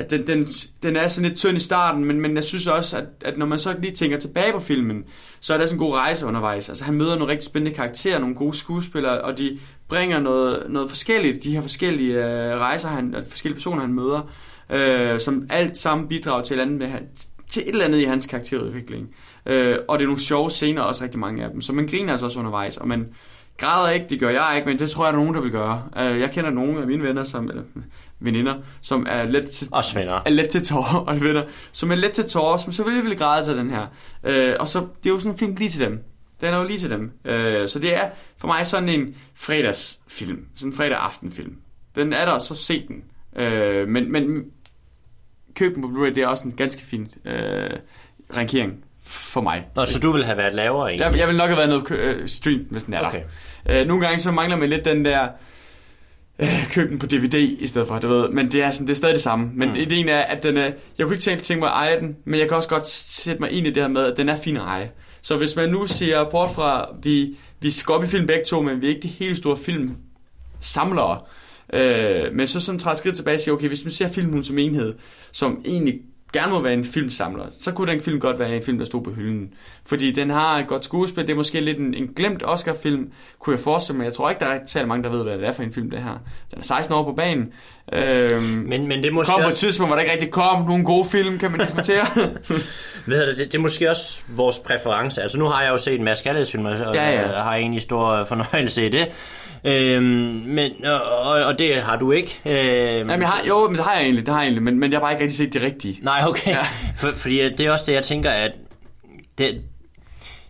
at 0.00 0.10
den, 0.10 0.26
den, 0.26 0.48
den 0.82 0.96
er 0.96 1.08
sådan 1.08 1.28
lidt 1.28 1.38
tynd 1.38 1.56
i 1.56 1.60
starten, 1.60 2.04
men, 2.04 2.20
men 2.20 2.34
jeg 2.36 2.44
synes 2.44 2.66
også, 2.66 2.96
at, 2.96 3.04
at 3.24 3.38
når 3.38 3.46
man 3.46 3.58
så 3.58 3.74
lige 3.80 3.92
tænker 3.92 4.18
tilbage 4.18 4.52
på 4.52 4.60
filmen, 4.60 5.04
så 5.40 5.54
er 5.54 5.58
der 5.58 5.66
sådan 5.66 5.76
en 5.76 5.86
god 5.86 5.94
rejse 5.94 6.26
undervejs. 6.26 6.68
Altså 6.68 6.84
han 6.84 6.94
møder 6.94 7.16
nogle 7.16 7.32
rigtig 7.32 7.46
spændende 7.46 7.76
karakterer, 7.76 8.18
nogle 8.18 8.34
gode 8.34 8.54
skuespillere, 8.54 9.20
og 9.20 9.38
de 9.38 9.58
bringer 9.88 10.20
noget, 10.20 10.66
noget 10.68 10.88
forskelligt, 10.88 11.44
de 11.44 11.52
her 11.52 11.60
forskellige 11.60 12.14
øh, 12.14 12.58
rejser, 12.58 12.88
han, 12.88 13.14
og 13.14 13.24
forskellige 13.28 13.56
personer, 13.56 13.80
han 13.80 13.92
møder, 13.92 14.30
øh, 14.70 15.20
som 15.20 15.46
alt 15.50 15.78
sammen 15.78 16.08
bidrager 16.08 16.42
til 16.42 16.58
et, 16.58 16.62
andet 16.62 16.78
med, 16.78 16.88
til 17.50 17.62
et 17.62 17.68
eller 17.68 17.84
andet 17.84 17.98
i 17.98 18.04
hans 18.04 18.26
karakterudvikling. 18.26 19.08
Øh, 19.46 19.76
og 19.88 19.98
det 19.98 20.04
er 20.04 20.08
nogle 20.08 20.20
sjove 20.20 20.50
scener, 20.50 20.82
også 20.82 21.04
rigtig 21.04 21.20
mange 21.20 21.44
af 21.44 21.50
dem, 21.50 21.60
så 21.60 21.72
man 21.72 21.86
griner 21.86 22.12
altså 22.12 22.26
også 22.26 22.38
undervejs, 22.38 22.76
og 22.76 22.88
man 22.88 23.06
græder 23.60 23.90
ikke, 23.90 24.06
det 24.10 24.20
gør 24.20 24.30
jeg 24.30 24.52
ikke, 24.56 24.68
men 24.68 24.78
det 24.78 24.90
tror 24.90 25.04
jeg, 25.04 25.12
der 25.12 25.18
er 25.18 25.22
nogen, 25.22 25.34
der 25.34 25.40
vil 25.40 25.50
gøre. 25.50 25.82
Øh, 25.98 26.20
jeg 26.20 26.30
kender 26.30 26.50
nogle 26.50 26.80
af 26.80 26.86
mine 26.86 27.02
venner, 27.02 27.22
som, 27.22 27.48
eller 27.48 27.62
veninder, 28.20 28.54
som 28.80 29.06
er 29.10 29.24
let 29.24 29.50
til, 29.50 29.68
Også 29.72 29.94
venner. 29.98 30.20
er 30.26 30.30
let 30.30 30.48
til 30.48 30.66
tårer, 30.66 30.96
og 31.08 31.20
venner, 31.20 31.44
som 31.72 31.90
er 31.90 31.94
let 31.94 32.12
til 32.12 32.24
tårer, 32.24 32.56
som 32.56 32.72
selvfølgelig 32.72 33.10
vil 33.10 33.18
græde 33.18 33.44
til 33.44 33.56
den 33.56 33.70
her. 33.70 33.86
Øh, 34.24 34.54
og 34.60 34.68
så, 34.68 34.78
det 34.80 35.10
er 35.10 35.14
jo 35.14 35.18
sådan 35.18 35.32
en 35.32 35.38
film 35.38 35.54
lige 35.54 35.70
til 35.70 35.80
dem. 35.80 36.04
Den 36.40 36.54
er 36.54 36.58
jo 36.58 36.64
lige 36.64 36.78
til 36.78 36.90
dem. 36.90 37.10
Øh, 37.24 37.68
så 37.68 37.78
det 37.78 37.96
er 37.96 38.08
for 38.38 38.46
mig 38.46 38.66
sådan 38.66 38.88
en 38.88 39.16
fredagsfilm. 39.34 40.46
Sådan 40.56 40.72
en 40.72 40.76
fredag 40.76 40.98
aftenfilm. 40.98 41.56
Den 41.94 42.12
er 42.12 42.24
der, 42.24 42.38
så 42.38 42.54
se 42.54 42.86
den. 42.88 43.02
Men, 43.92 44.12
men 44.12 44.44
køb 45.54 45.74
den 45.74 45.82
på 45.82 45.88
Blu-ray, 45.88 46.14
det 46.14 46.18
er 46.18 46.26
også 46.26 46.44
en 46.44 46.52
ganske 46.52 46.82
fin 46.82 47.08
øh, 47.24 47.70
rankering 48.36 48.84
for 49.04 49.40
mig. 49.40 49.66
Nå, 49.76 49.84
så 49.84 49.98
du 49.98 50.12
vil 50.12 50.24
have 50.24 50.36
været 50.36 50.54
lavere 50.54 50.88
egentlig? 50.88 51.04
Jeg, 51.10 51.18
jeg 51.18 51.28
vil 51.28 51.36
nok 51.36 51.48
have 51.48 51.56
været 51.56 51.68
noget 51.68 51.90
øh, 51.90 52.28
stream, 52.28 52.66
hvis 52.70 52.82
den 52.82 52.94
er 52.94 53.06
Okay. 53.06 53.18
der. 53.18 53.24
Øh, 53.68 53.86
nogle 53.86 54.06
gange 54.06 54.18
så 54.18 54.32
mangler 54.32 54.56
man 54.56 54.68
lidt 54.68 54.84
den 54.84 55.04
der 55.04 55.28
øh, 56.38 56.70
køb 56.70 56.90
den 56.90 56.98
på 56.98 57.06
DVD 57.06 57.34
i 57.34 57.66
stedet 57.66 57.88
for, 57.88 57.98
du 57.98 58.08
ved. 58.08 58.28
Men 58.28 58.52
det 58.52 58.62
er, 58.62 58.70
sådan, 58.70 58.86
det 58.86 58.92
er 58.92 58.96
stadig 58.96 59.14
det 59.14 59.22
samme. 59.22 59.50
Men 59.54 59.68
mm. 59.68 59.74
Ideen 59.74 60.08
er, 60.08 60.20
at 60.20 60.42
den 60.42 60.56
er, 60.56 60.70
jeg 60.98 61.06
kunne 61.06 61.14
ikke 61.14 61.24
tænke, 61.24 61.42
tænke 61.42 61.60
mig 61.60 61.68
at 61.68 61.76
eje 61.76 62.00
den, 62.00 62.16
men 62.24 62.40
jeg 62.40 62.48
kan 62.48 62.56
også 62.56 62.68
godt 62.68 62.88
sætte 62.88 63.40
mig 63.40 63.50
ind 63.50 63.66
i 63.66 63.70
det 63.70 63.82
her 63.82 63.88
med, 63.88 64.04
at 64.04 64.16
den 64.16 64.28
er 64.28 64.36
fin 64.36 64.56
at 64.56 64.62
eje. 64.62 64.90
Så 65.22 65.36
hvis 65.36 65.56
man 65.56 65.68
nu 65.68 65.86
ser 65.86 66.24
bort 66.24 66.50
fra, 66.50 66.88
vi, 67.02 67.36
vi 67.60 67.70
skal 67.70 67.92
op 67.92 68.04
i 68.04 68.06
film 68.06 68.26
begge 68.26 68.44
to, 68.44 68.62
men 68.62 68.80
vi 68.80 68.86
er 68.86 68.90
ikke 68.90 69.02
de 69.02 69.08
helt 69.08 69.36
store 69.36 69.56
film 69.56 69.96
samlere. 70.60 71.20
Øh, 71.72 72.34
men 72.34 72.46
så 72.46 72.60
sådan 72.60 72.78
træder 72.78 72.96
skridt 72.96 73.16
tilbage 73.16 73.34
og 73.34 73.40
siger, 73.40 73.54
okay, 73.54 73.68
hvis 73.68 73.84
man 73.84 73.92
ser 73.92 74.08
filmen 74.08 74.44
som 74.44 74.58
enhed, 74.58 74.94
som 75.32 75.62
egentlig 75.64 76.00
gerne 76.32 76.52
må 76.52 76.60
være 76.60 76.72
en 76.72 76.84
filmsamler, 76.84 77.44
så 77.60 77.72
kunne 77.72 77.92
den 77.92 78.00
film 78.00 78.20
godt 78.20 78.38
være 78.38 78.56
en 78.56 78.62
film, 78.62 78.78
der 78.78 78.84
stod 78.84 79.02
på 79.04 79.10
hylden. 79.10 79.54
Fordi 79.86 80.10
den 80.10 80.30
har 80.30 80.58
et 80.58 80.66
godt 80.66 80.84
skuespil, 80.84 81.26
det 81.26 81.32
er 81.32 81.36
måske 81.36 81.60
lidt 81.60 81.78
en, 81.78 81.94
en 81.94 82.08
glemt 82.16 82.42
Oscar-film, 82.46 83.10
kunne 83.38 83.56
jeg 83.56 83.60
forestille 83.60 83.96
mig. 83.98 84.04
Jeg 84.04 84.12
tror 84.12 84.30
ikke, 84.30 84.40
der 84.40 84.46
er 84.46 84.58
særlig 84.66 84.88
mange, 84.88 85.04
der 85.04 85.10
ved, 85.10 85.22
hvad 85.22 85.38
det 85.38 85.46
er 85.46 85.52
for 85.52 85.62
en 85.62 85.72
film, 85.72 85.90
det 85.90 86.02
her. 86.02 86.18
Den 86.50 86.58
er 86.58 86.62
16 86.62 86.94
år 86.94 87.04
på 87.04 87.12
banen. 87.12 87.52
Øh, 87.92 88.42
Men, 88.42 88.86
men 88.86 89.02
det 89.02 89.12
måske 89.12 89.32
kom 89.32 89.42
på 89.42 89.48
et 89.48 89.54
tidspunkt, 89.54 89.88
hvor 89.88 89.96
der 89.96 90.02
ikke 90.02 90.12
rigtig 90.12 90.30
kom 90.30 90.62
nogle 90.62 90.84
gode 90.84 91.04
film, 91.04 91.38
kan 91.38 91.50
man 91.50 91.60
diskutere. 91.60 92.06
hvad 93.06 93.16
hedder 93.16 93.30
det, 93.30 93.38
det, 93.38 93.52
det 93.52 93.58
er 93.58 93.62
måske 93.62 93.90
også 93.90 94.22
vores 94.28 94.58
præference. 94.58 95.22
Altså 95.22 95.38
nu 95.38 95.44
har 95.44 95.62
jeg 95.62 95.70
jo 95.70 95.78
set 95.78 95.94
en 95.94 96.04
masse 96.04 96.24
kærlighedsfilmer, 96.24 96.84
og 96.86 96.94
Ja, 96.94 97.10
ja. 97.10 97.30
jeg 97.32 97.42
har 97.42 97.54
egentlig 97.54 97.82
stor 97.82 98.24
fornøjelse 98.24 98.86
i 98.86 98.88
det. 98.88 99.08
Øhm, 99.64 100.04
men, 100.46 100.84
og, 100.84 101.32
og, 101.32 101.58
det 101.58 101.76
har 101.82 101.96
du 101.96 102.12
ikke. 102.12 102.40
Øhm, 102.44 102.56
Jamen, 102.56 103.20
jeg 103.20 103.28
har, 103.28 103.46
jo, 103.48 103.66
men 103.68 103.76
det 103.76 103.84
har 103.84 103.94
jeg 103.94 104.02
egentlig, 104.02 104.26
det 104.26 104.34
har 104.34 104.40
jeg 104.40 104.46
egentlig, 104.46 104.62
men, 104.62 104.80
men 104.80 104.90
jeg 104.90 104.96
har 104.96 105.00
bare 105.00 105.12
ikke 105.12 105.22
rigtig 105.22 105.36
set 105.36 105.54
det 105.54 105.62
rigtige. 105.62 105.98
Nej, 106.02 106.22
okay. 106.26 106.50
Ja. 106.50 106.56
Ja. 106.56 106.64
For, 106.96 107.12
fordi 107.16 107.48
det 107.48 107.60
er 107.60 107.70
også 107.70 107.84
det, 107.86 107.92
jeg 107.92 108.02
tænker, 108.02 108.30
at 108.30 108.52
det, 109.38 109.60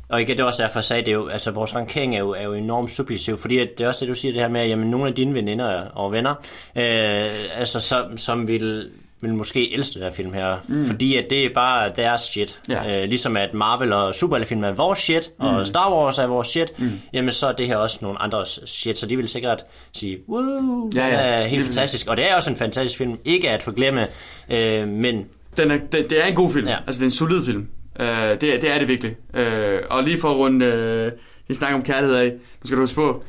og 0.09 0.23
igen, 0.23 0.37
det 0.37 0.43
er 0.43 0.47
også 0.47 0.63
derfor, 0.63 0.79
jeg 0.79 0.85
sagde, 0.85 1.03
det 1.03 1.09
er 1.09 1.13
jo, 1.13 1.29
altså 1.29 1.51
vores 1.51 1.75
rankering 1.75 2.15
er 2.15 2.19
jo, 2.19 2.31
er 2.31 2.43
jo 2.43 2.55
enormt 2.55 2.91
subjektiv, 2.91 3.37
fordi 3.37 3.59
at 3.59 3.69
det 3.79 3.85
er 3.85 3.89
også 3.89 4.01
det, 4.01 4.09
du 4.09 4.15
siger 4.15 4.33
det 4.33 4.43
her 4.43 4.49
med, 4.49 4.61
at 4.61 4.69
jamen, 4.69 4.91
nogle 4.91 5.09
af 5.09 5.15
dine 5.15 5.35
veninder 5.35 5.81
og 5.81 6.13
venner, 6.13 6.35
øh, 6.77 7.31
altså 7.55 7.81
som, 7.81 8.19
som 8.19 8.49
vil 8.49 8.91
vil 9.21 9.35
måske 9.35 9.75
elske 9.75 9.95
det 9.95 10.03
her 10.03 10.12
film 10.12 10.33
her, 10.33 10.57
mm. 10.68 10.85
fordi 10.85 11.16
at 11.16 11.27
det 11.31 11.45
er 11.45 11.49
bare 11.55 11.91
deres 11.97 12.21
shit. 12.21 12.61
Ja. 12.68 13.03
Øh, 13.03 13.09
ligesom 13.09 13.37
at 13.37 13.55
Marvel 13.55 13.93
og 13.93 14.14
superheltefilm 14.14 14.64
er 14.64 14.73
vores 14.73 14.99
shit, 14.99 15.31
mm. 15.39 15.45
og 15.47 15.66
Star 15.66 15.93
Wars 15.95 16.18
er 16.18 16.27
vores 16.27 16.49
shit, 16.49 16.79
mm. 16.79 16.91
jamen 17.12 17.31
så 17.31 17.47
er 17.47 17.53
det 17.53 17.66
her 17.66 17.77
også 17.77 17.99
nogle 18.03 18.23
andres 18.23 18.61
shit, 18.66 18.99
så 18.99 19.07
de 19.07 19.16
vil 19.16 19.29
sikkert 19.29 19.64
sige, 19.93 20.18
woo, 20.29 20.91
Ja, 20.95 21.07
ja, 21.07 21.12
ja. 21.14 21.43
er 21.43 21.47
helt 21.47 21.62
præcis. 21.62 21.77
fantastisk. 21.77 22.07
Og 22.09 22.16
det 22.16 22.31
er 22.31 22.35
også 22.35 22.51
en 22.51 22.57
fantastisk 22.57 22.99
film, 22.99 23.18
ikke 23.25 23.51
at 23.51 23.62
forglemme, 23.62 24.07
øh, 24.51 24.89
men 24.89 25.25
Den 25.57 25.71
er, 25.71 25.79
det, 25.79 26.11
det 26.11 26.23
er 26.23 26.27
en 26.27 26.35
god 26.35 26.51
film. 26.53 26.68
Ja. 26.68 26.77
Altså, 26.87 26.99
det 26.99 27.03
er 27.03 27.07
en 27.07 27.11
solid 27.11 27.45
film. 27.45 27.68
Uh, 28.01 28.07
det, 28.07 28.43
er, 28.43 28.61
det 28.61 28.64
er 28.64 28.79
det 28.79 28.89
virkelig. 28.89 29.16
Uh, 29.35 29.43
og 29.91 30.05
lige 30.05 30.21
for 30.21 30.31
at 30.31 30.37
runde 30.37 30.66
uh, 31.12 31.18
en 31.49 31.55
snak 31.55 31.75
om 31.75 31.83
kærlighed 31.83 32.16
af, 32.16 32.33
nu 32.33 32.39
skal 32.64 32.77
du 32.77 32.83
huske 32.83 32.95
på, 32.95 33.25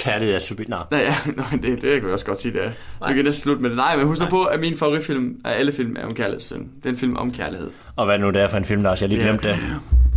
kærlighed 0.00 0.34
er 0.34 0.38
super... 0.38 0.64
Nej. 0.68 0.78
Nej, 0.90 1.00
ja, 1.00 1.14
nej, 1.36 1.50
det, 1.50 1.62
det 1.62 1.80
kan 1.82 2.02
jeg 2.02 2.12
også 2.12 2.26
godt 2.26 2.40
sige, 2.40 2.52
det 2.52 2.64
er. 2.64 2.70
Du 3.08 3.14
kan 3.14 3.24
næsten 3.24 3.42
slutte 3.42 3.62
med 3.62 3.70
det. 3.70 3.76
Nej, 3.76 3.96
men 3.96 4.06
husk 4.06 4.20
nu 4.20 4.26
på, 4.28 4.44
at 4.44 4.60
min 4.60 4.76
favoritfilm 4.78 5.40
af 5.44 5.58
alle 5.58 5.72
film 5.72 5.96
er 5.96 6.04
om 6.04 6.14
kærlighedsfilm. 6.14 6.68
Det 6.82 6.86
er 6.86 6.90
en 6.92 6.98
film 6.98 7.16
om 7.16 7.32
kærlighed. 7.32 7.70
Og 7.96 8.06
hvad 8.06 8.18
nu 8.18 8.30
det 8.30 8.42
er 8.42 8.48
for 8.48 8.56
en 8.56 8.64
film, 8.64 8.82
Lars? 8.82 9.00
Jeg 9.02 9.08
har 9.08 9.16
lige 9.16 9.24
glemt 9.24 9.42
det. 9.42 9.58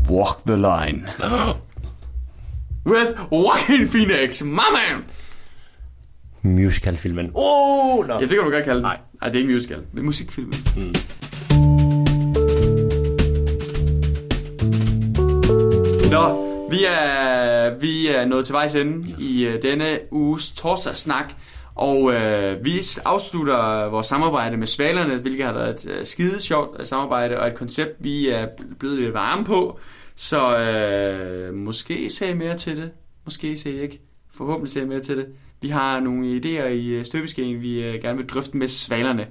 Walk 0.09 0.38
the 0.47 0.55
line. 0.55 1.07
With 2.91 3.11
Joaquin 3.31 3.89
Phoenix, 3.89 4.43
my 4.43 4.49
man! 4.49 5.03
Musicalfilmen. 6.41 7.31
Oh, 7.34 8.07
no. 8.07 8.13
Ja, 8.13 8.19
det 8.19 8.29
kan 8.29 8.38
du 8.38 8.51
godt 8.51 8.63
kalde 8.63 8.75
den. 8.75 8.81
Nej. 8.81 8.97
Nej, 9.21 9.29
det 9.29 9.36
er 9.38 9.41
ikke 9.41 9.53
musical. 9.53 9.77
Det 9.91 9.99
er 9.99 10.03
musikfilm. 10.03 10.51
Mm. 10.75 10.93
Nå, 16.11 16.53
vi 16.74 16.86
er, 16.86 17.80
vi 17.80 18.07
er 18.07 18.26
nået 18.26 18.45
til 18.45 18.53
vejs 18.53 18.76
ende 18.76 19.15
i 19.19 19.47
uh, 19.47 19.53
denne 19.61 19.99
uges 20.11 20.51
torsdagssnak. 20.51 21.34
Og 21.76 22.01
uh, 22.01 22.65
vi 22.65 22.82
afslutter 23.05 23.89
vores 23.89 24.07
samarbejde 24.07 24.57
med 24.57 24.67
Svalerne, 24.67 25.17
hvilket 25.17 25.45
har 25.45 25.53
været 25.53 25.86
et 25.86 25.99
uh, 25.99 26.05
skide 26.05 26.41
sjovt 26.41 26.80
øh, 26.80 26.86
samarbejde, 26.86 27.39
og 27.39 27.47
et 27.47 27.55
koncept, 27.55 27.91
vi 27.99 28.30
er 28.30 28.47
blevet 28.80 28.99
lidt 28.99 29.13
varme 29.13 29.45
på. 29.45 29.80
Så 30.15 31.49
uh, 31.49 31.55
måske 31.55 32.09
ser 32.09 32.28
I 32.28 32.34
mere 32.34 32.57
til 32.57 32.78
det. 32.78 32.91
Måske 33.26 33.57
ser 33.57 33.71
I 33.71 33.82
ikke. 33.82 34.01
Forhåbentlig 34.34 34.71
ser 34.71 34.82
I 34.82 34.86
mere 34.86 35.01
til 35.01 35.17
det. 35.17 35.26
Vi 35.61 35.69
har 35.69 35.99
nogle 35.99 36.38
idéer 36.38 36.67
i 36.67 36.88
øh, 36.88 37.05
støbeskeen, 37.05 37.61
vi 37.61 37.89
uh, 37.89 38.01
gerne 38.01 38.17
vil 38.17 38.30
drøfte 38.30 38.57
med 38.57 38.67
Svalerne. 38.67 39.28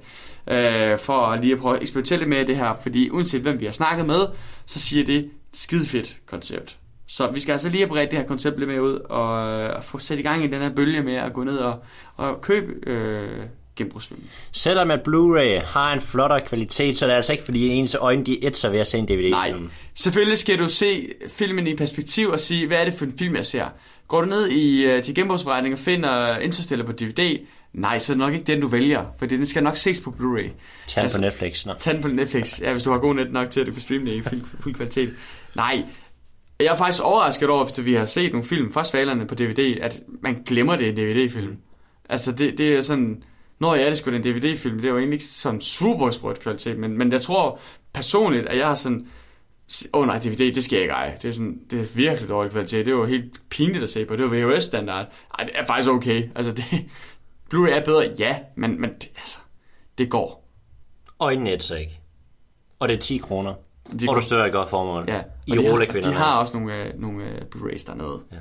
Uh, 0.47 0.99
for 0.99 1.35
lige 1.41 1.53
at 1.53 1.59
prøve 1.59 1.75
at 1.75 1.81
eksperimentere 1.81 2.19
lidt 2.19 2.29
med 2.29 2.45
det 2.45 2.57
her. 2.57 2.73
Fordi 2.83 3.09
uanset 3.09 3.41
hvem 3.41 3.59
vi 3.59 3.65
har 3.65 3.71
snakket 3.71 4.05
med, 4.05 4.21
så 4.65 4.79
siger 4.79 5.05
det 5.05 5.29
skide 5.53 5.85
fedt 5.85 6.17
koncept. 6.25 6.77
Så 7.13 7.27
vi 7.33 7.39
skal 7.39 7.51
altså 7.51 7.69
lige 7.69 7.79
have 7.81 7.89
bredt 7.89 8.11
det 8.11 8.19
her 8.19 8.25
koncept 8.25 8.59
lidt 8.59 8.69
mere 8.69 8.81
ud, 8.81 8.93
og, 8.93 9.29
og 9.67 9.83
få 9.83 9.99
sat 9.99 10.19
i 10.19 10.21
gang 10.21 10.43
i 10.43 10.47
den 10.47 10.61
her 10.61 10.69
bølge 10.69 11.03
med 11.03 11.15
at 11.15 11.33
gå 11.33 11.43
ned 11.43 11.57
og, 11.57 11.83
og 12.15 12.41
købe 12.41 12.89
øh, 12.89 13.29
genbrugsfilm. 13.75 14.21
Selvom 14.51 14.91
at 14.91 14.99
Blu-ray 15.07 15.65
har 15.65 15.93
en 15.93 16.01
flottere 16.01 16.41
kvalitet, 16.41 16.97
så 16.97 17.05
er 17.05 17.09
det 17.09 17.15
altså 17.15 17.31
ikke 17.31 17.43
fordi 17.43 17.67
ens 17.67 17.95
øjne 17.95 18.23
de 18.25 18.45
ætser 18.45 18.69
ved 18.69 18.79
at 18.79 18.87
se 18.87 18.97
en 18.97 19.05
DVD-film. 19.05 19.31
Nej, 19.61 19.69
selvfølgelig 19.93 20.37
skal 20.37 20.59
du 20.59 20.67
se 20.69 21.13
filmen 21.29 21.67
i 21.67 21.75
perspektiv 21.75 22.29
og 22.29 22.39
sige, 22.39 22.67
hvad 22.67 22.77
er 22.77 22.85
det 22.85 22.93
for 22.93 23.05
en 23.05 23.13
film, 23.19 23.35
jeg 23.35 23.45
ser? 23.45 23.65
Går 24.07 24.21
du 24.21 24.27
ned 24.27 24.49
i, 24.49 24.95
uh, 24.97 25.03
til 25.03 25.15
genbrugsforretningen 25.15 25.73
og 25.73 25.79
finder 25.79 26.37
Interstellar 26.37 26.85
på 26.85 26.91
DVD, 26.91 27.39
nej, 27.73 27.99
så 27.99 28.11
er 28.11 28.13
det 28.13 28.19
nok 28.19 28.33
ikke 28.33 28.45
den, 28.45 28.61
du 28.61 28.67
vælger, 28.67 29.05
for 29.19 29.25
den 29.25 29.45
skal 29.45 29.63
nok 29.63 29.77
ses 29.77 30.01
på 30.01 30.15
Blu-ray. 30.19 30.49
Tag 30.87 31.03
Altså- 31.03 31.17
på 31.17 31.21
Netflix. 31.21 31.65
Nå. 31.65 31.73
Tag 31.79 31.93
den 31.93 32.01
på 32.01 32.07
Netflix, 32.07 32.61
ja, 32.61 32.71
hvis 32.71 32.83
du 32.83 32.91
har 32.91 32.97
god 32.97 33.15
net 33.15 33.31
nok 33.31 33.49
til, 33.49 33.61
at 33.61 33.67
du 33.67 33.71
kan 33.71 33.81
streame 33.81 34.05
det 34.05 34.15
i 34.15 34.21
fuld, 34.21 34.41
fuld 34.59 34.75
kvalitet. 34.75 35.13
Nej, 35.55 35.83
jeg 36.59 36.67
er 36.67 36.75
faktisk 36.75 37.03
overrasket 37.03 37.49
over, 37.49 37.65
efter 37.65 37.83
vi 37.83 37.93
har 37.93 38.05
set 38.05 38.31
nogle 38.31 38.47
film 38.47 38.73
fra 38.73 38.83
Svalerne 38.83 39.27
på 39.27 39.35
DVD, 39.35 39.77
at 39.81 40.01
man 40.21 40.43
glemmer 40.45 40.75
det 40.75 40.85
i 40.85 40.89
en 40.89 40.95
DVD-film. 40.95 41.57
Altså, 42.09 42.31
det, 42.31 42.57
det 42.57 42.75
er 42.75 42.81
sådan... 42.81 43.23
Når 43.59 43.75
jeg 43.75 43.83
er 43.85 43.89
det 43.89 43.97
sgu 43.97 44.11
en 44.11 44.23
DVD-film, 44.23 44.75
det 44.75 44.85
er 44.85 44.89
jo 44.89 44.97
egentlig 44.97 45.15
ikke 45.15 45.25
sådan 45.25 45.61
super 45.61 46.09
sprødt 46.09 46.39
kvalitet, 46.39 46.77
men, 46.77 46.97
men 46.97 47.11
jeg 47.11 47.21
tror 47.21 47.59
personligt, 47.93 48.47
at 48.47 48.57
jeg 48.57 48.67
har 48.67 48.75
sådan... 48.75 49.07
Åh 49.93 50.01
oh, 50.01 50.07
nej, 50.07 50.19
DVD, 50.19 50.53
det 50.53 50.63
skal 50.63 50.75
jeg 50.75 50.83
ikke 50.83 50.93
eje. 50.93 51.17
Det 51.21 51.27
er, 51.27 51.31
sådan, 51.31 51.59
det 51.71 51.79
er 51.79 51.95
virkelig 51.95 52.29
dårlig 52.29 52.51
kvalitet. 52.51 52.85
Det 52.85 52.95
var 52.95 53.05
helt 53.05 53.41
pinligt 53.49 53.83
at 53.83 53.89
se 53.89 54.05
på. 54.05 54.15
Det 54.15 54.31
var 54.31 54.37
VHS-standard. 54.37 55.07
Ej, 55.39 55.45
det 55.45 55.53
er 55.55 55.65
faktisk 55.65 55.89
okay. 55.89 56.29
Altså, 56.35 56.51
det, 56.51 56.65
Blu-ray 57.53 57.69
er 57.69 57.85
bedre, 57.85 58.15
ja, 58.19 58.39
men, 58.55 58.81
men 58.81 58.89
det, 58.89 59.11
altså, 59.17 59.39
det 59.97 60.09
går. 60.09 60.49
Øjnene 61.19 61.51
ætser 61.51 61.75
ikke. 61.75 61.99
Og 62.79 62.89
det 62.89 62.95
er 62.95 62.99
10 62.99 63.17
kroner. 63.17 63.53
De 63.99 64.09
og 64.09 64.15
du 64.15 64.21
støtter 64.21 64.45
et 64.45 64.51
godt 64.51 64.69
formål. 64.69 65.05
Ja, 65.07 65.21
I 65.47 65.51
og 65.51 65.57
de, 65.57 65.63
har, 65.65 65.71
rullekvinderne. 65.71 66.15
de 66.15 66.19
har 66.21 66.37
også 66.39 66.57
nogle, 66.57 66.75
øh, 66.83 66.85
nogle 67.01 67.23
øh, 67.23 67.41
Blu-rays 67.55 67.85
dernede. 67.87 68.19
Ja. 68.31 68.37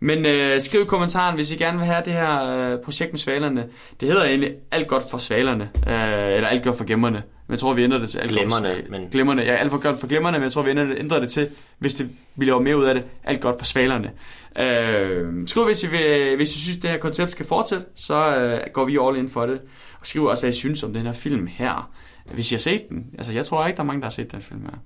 Men 0.00 0.26
øh, 0.26 0.60
skriv 0.60 0.80
i 0.80 0.84
kommentaren, 0.84 1.34
hvis 1.34 1.50
I 1.50 1.56
gerne 1.56 1.78
vil 1.78 1.86
have 1.86 2.02
det 2.04 2.12
her 2.12 2.44
øh, 2.72 2.78
projekt 2.84 3.12
med 3.12 3.18
svalerne. 3.18 3.66
Det 4.00 4.08
hedder 4.08 4.24
egentlig 4.24 4.52
alt 4.70 4.88
godt 4.88 5.04
for 5.10 5.18
svalerne, 5.18 5.64
øh, 5.88 5.92
eller 6.36 6.48
alt 6.48 6.64
godt 6.64 6.76
for 6.76 6.84
gemmerne. 6.84 7.22
Men 7.46 7.52
jeg 7.52 7.58
tror, 7.58 7.72
vi 7.72 7.82
ændrer 7.84 7.98
det 7.98 8.08
til 8.08 8.18
alt 8.18 8.30
godt 8.36 8.52
for 8.52 8.60
Glemmerne, 8.60 8.90
men- 8.90 9.08
Glemmerne, 9.10 9.42
ja, 9.42 9.54
alt 9.54 9.70
for 9.70 9.78
godt 9.78 10.00
for 10.00 10.06
glemmerne, 10.06 10.38
men 10.38 10.42
jeg 10.44 10.52
tror, 10.52 10.62
vi 10.62 10.70
ændrer 10.70 10.84
det, 10.84 10.98
ændrer 10.98 11.20
det 11.20 11.28
til, 11.28 11.48
hvis 11.78 11.94
det, 11.94 12.08
vi 12.36 12.44
laver 12.44 12.60
mere 12.60 12.76
ud 12.76 12.84
af 12.84 12.94
det, 12.94 13.04
alt 13.24 13.40
godt 13.40 13.56
for 13.58 13.64
svalerne. 13.64 14.10
Øh, 14.58 15.48
skriv, 15.48 15.64
hvis 15.64 15.82
I, 15.82 15.86
vil, 15.86 16.36
hvis 16.36 16.56
I 16.56 16.60
synes, 16.60 16.76
det 16.78 16.90
her 16.90 16.98
koncept 16.98 17.30
skal 17.30 17.46
fortsætte, 17.46 17.84
så 17.96 18.36
øh, 18.36 18.60
går 18.72 18.84
vi 18.84 18.98
all 19.02 19.16
in 19.16 19.28
for 19.28 19.46
det. 19.46 19.60
Og 20.00 20.06
skriv 20.06 20.24
også, 20.24 20.42
hvad 20.42 20.50
I 20.54 20.56
synes 20.56 20.82
om 20.82 20.92
den 20.92 21.02
her 21.06 21.12
film 21.12 21.46
her. 21.46 21.90
Hvis 22.32 22.52
I 22.52 22.54
har 22.54 22.58
set 22.60 22.88
den. 22.88 23.06
Altså, 23.18 23.32
jeg 23.32 23.46
tror 23.46 23.66
ikke, 23.66 23.76
der 23.76 23.82
er 23.82 23.86
mange, 23.86 24.00
der 24.00 24.06
har 24.06 24.10
set 24.10 24.32
den 24.32 24.40
film 24.40 24.62
her. 24.62 24.78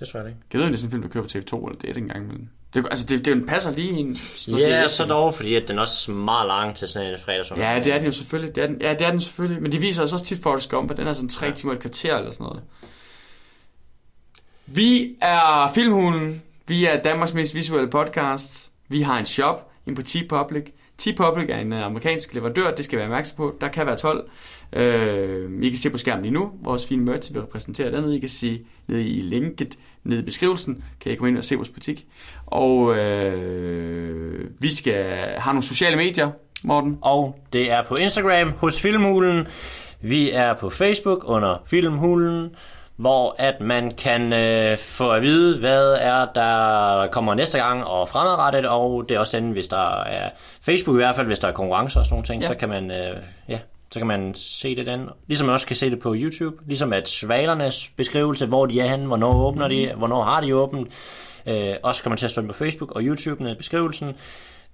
Det 0.00 0.08
tror 0.08 0.20
jeg 0.20 0.28
ikke. 0.28 0.40
Jeg 0.52 0.58
ved, 0.58 0.66
om 0.66 0.72
det 0.72 0.76
er 0.78 0.80
sådan 0.80 0.88
en 0.88 0.90
film, 0.90 1.02
der 1.02 1.08
kører 1.08 1.24
på 1.24 1.28
TV2 1.28 1.66
eller 1.68 1.78
det 1.80 1.90
er 1.90 1.94
det 1.94 2.00
engang 2.02 2.24
imellem. 2.24 2.48
Det, 2.74 2.86
altså, 2.90 3.06
det, 3.06 3.18
det, 3.18 3.26
den 3.26 3.46
passer 3.46 3.70
lige 3.70 3.90
i 3.90 3.94
en... 3.94 4.16
sådan 4.16 4.60
noget 4.60 4.72
Ja, 4.72 4.84
DF 4.86 4.90
så 4.90 5.04
dog, 5.04 5.34
fordi 5.34 5.54
at 5.54 5.68
den 5.68 5.78
også 5.78 6.12
er 6.12 6.16
meget 6.16 6.46
lang 6.46 6.76
til 6.76 6.88
sådan 6.88 7.12
en 7.12 7.18
fredagsund. 7.18 7.60
Ja, 7.60 7.80
det 7.84 7.92
er 7.92 7.96
den 7.96 8.04
jo 8.04 8.12
selvfølgelig. 8.12 8.54
Det 8.54 8.62
er 8.64 8.66
den, 8.66 8.80
ja, 8.80 8.92
det 8.92 9.02
er 9.06 9.10
den 9.10 9.20
selvfølgelig. 9.20 9.62
Men 9.62 9.72
de 9.72 9.78
viser 9.78 10.02
os 10.02 10.12
også 10.12 10.24
tit 10.24 10.42
Forrest 10.42 10.70
Gump, 10.70 10.90
og 10.90 10.96
den 10.96 11.06
er 11.06 11.12
sådan 11.12 11.28
tre 11.28 11.46
Ja. 11.46 11.52
timer 11.52 11.72
et 11.72 11.78
kvarter 11.80 12.16
eller 12.16 12.30
sådan 12.30 12.44
noget. 12.44 12.62
Vi 14.66 15.16
er 15.20 15.70
Filmhulen. 15.74 16.42
Vi 16.66 16.84
er 16.84 17.02
Danmarks 17.02 17.34
mest 17.34 17.54
visuelle 17.54 17.90
podcast. 17.90 18.72
Vi 18.88 19.00
har 19.02 19.18
en 19.18 19.26
shop 19.26 19.70
inde 19.86 19.96
på 19.96 20.08
T-Public. 20.08 20.64
T-Public 21.02 21.50
er 21.50 21.58
en 21.58 21.72
øh, 21.72 21.84
amerikansk 21.86 22.34
leverandør, 22.34 22.74
det 22.74 22.84
skal 22.84 22.96
være 22.98 23.06
opmærksom 23.06 23.36
på. 23.36 23.56
Der 23.60 23.68
kan 23.68 23.86
være 23.86 23.96
12. 23.96 24.30
Øh, 24.72 25.62
I 25.62 25.68
kan 25.68 25.78
se 25.78 25.90
på 25.90 25.98
skærmen 25.98 26.22
lige 26.22 26.34
nu. 26.34 26.50
Vores 26.62 26.86
fine 26.86 27.04
merch 27.04 27.30
bliver 27.30 27.44
repræsenteret 27.44 27.92
dernede. 27.92 28.16
I 28.16 28.20
kan 28.20 28.28
se 28.28 28.60
nede 28.86 29.08
i 29.08 29.20
linket 29.20 29.78
nede 30.04 30.20
i 30.20 30.24
beskrivelsen. 30.24 30.84
Kan 31.00 31.12
I 31.12 31.14
komme 31.14 31.28
ind 31.28 31.38
og 31.38 31.44
se 31.44 31.56
vores 31.56 31.68
butik. 31.68 32.06
Og 32.46 32.96
øh, 32.96 34.50
vi 34.58 34.74
skal 34.74 35.04
have 35.16 35.54
nogle 35.54 35.62
sociale 35.62 35.96
medier, 35.96 36.30
Morten. 36.62 36.98
Og 37.00 37.38
det 37.52 37.70
er 37.70 37.84
på 37.88 37.96
Instagram 37.96 38.52
hos 38.56 38.80
Filmhulen. 38.80 39.46
Vi 40.00 40.30
er 40.30 40.54
på 40.54 40.70
Facebook 40.70 41.22
under 41.26 41.62
Filmhulen, 41.66 42.50
hvor 42.96 43.34
at 43.38 43.60
man 43.60 43.90
kan 43.90 44.32
øh, 44.32 44.78
få 44.78 45.10
at 45.10 45.22
vide, 45.22 45.58
hvad 45.58 45.96
er 46.00 46.26
der 46.34 47.06
kommer 47.06 47.34
næste 47.34 47.58
gang 47.58 47.84
og 47.84 48.08
fremadrettet, 48.08 48.66
og 48.66 49.04
det 49.08 49.14
er 49.14 49.18
også 49.18 49.36
den, 49.36 49.50
hvis 49.50 49.68
der 49.68 50.02
er 50.02 50.30
Facebook 50.62 50.94
i 50.94 50.96
hvert 50.96 51.16
fald, 51.16 51.26
hvis 51.26 51.38
der 51.38 51.48
er 51.48 51.52
konkurrencer 51.52 52.00
og 52.00 52.06
sådan 52.06 52.14
nogle 52.14 52.26
ting, 52.26 52.42
ja. 52.42 52.48
så 52.48 52.54
kan 52.54 52.68
man 52.68 52.90
øh, 52.90 53.16
ja, 53.48 53.58
så 53.92 53.98
kan 54.00 54.06
man 54.06 54.34
se 54.34 54.76
det 54.76 54.86
den. 54.86 55.08
Ligesom 55.26 55.46
man 55.46 55.52
også 55.52 55.66
kan 55.66 55.76
se 55.76 55.90
det 55.90 55.98
på 55.98 56.14
YouTube, 56.16 56.56
ligesom 56.66 56.92
at 56.92 57.08
svalernes 57.08 57.92
beskrivelse, 57.96 58.46
hvor 58.46 58.66
de 58.66 58.80
er 58.80 58.86
henne, 58.86 59.06
hvornår 59.06 59.34
åbner 59.46 59.68
de, 59.68 59.92
hvornår 59.96 60.22
har 60.24 60.40
de 60.40 60.54
åbent, 60.54 60.88
øh, 61.46 61.74
også 61.82 62.02
kommer 62.02 62.16
til 62.16 62.26
at 62.26 62.30
stå 62.30 62.46
på 62.46 62.52
Facebook 62.52 62.92
og 62.92 63.02
YouTube 63.02 63.42
nede 63.42 63.54
i 63.54 63.56
beskrivelsen. 63.56 64.12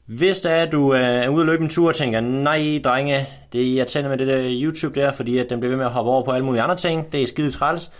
Hvis 0.06 0.40
der 0.40 0.50
er, 0.50 0.70
du 0.70 0.94
øh, 0.94 1.00
er 1.00 1.28
ude 1.28 1.40
at 1.40 1.46
løbe 1.46 1.62
en 1.64 1.70
tur 1.70 1.88
og 1.88 1.94
tænker, 1.94 2.20
nej 2.20 2.80
drenge, 2.84 3.26
det 3.52 3.60
er 3.60 3.64
irriterende 3.64 4.10
med 4.10 4.18
det 4.18 4.26
der 4.26 4.48
YouTube 4.50 5.00
der, 5.00 5.12
fordi 5.12 5.38
at 5.38 5.50
den 5.50 5.60
bliver 5.60 5.70
ved 5.70 5.76
med 5.76 5.86
at 5.86 5.92
hoppe 5.92 6.10
over 6.10 6.24
på 6.24 6.30
alle 6.30 6.44
mulige 6.44 6.62
andre 6.62 6.76
ting, 6.76 7.12
det 7.12 7.22
er 7.22 7.26
skide 7.26 7.50
træls. 7.50 7.92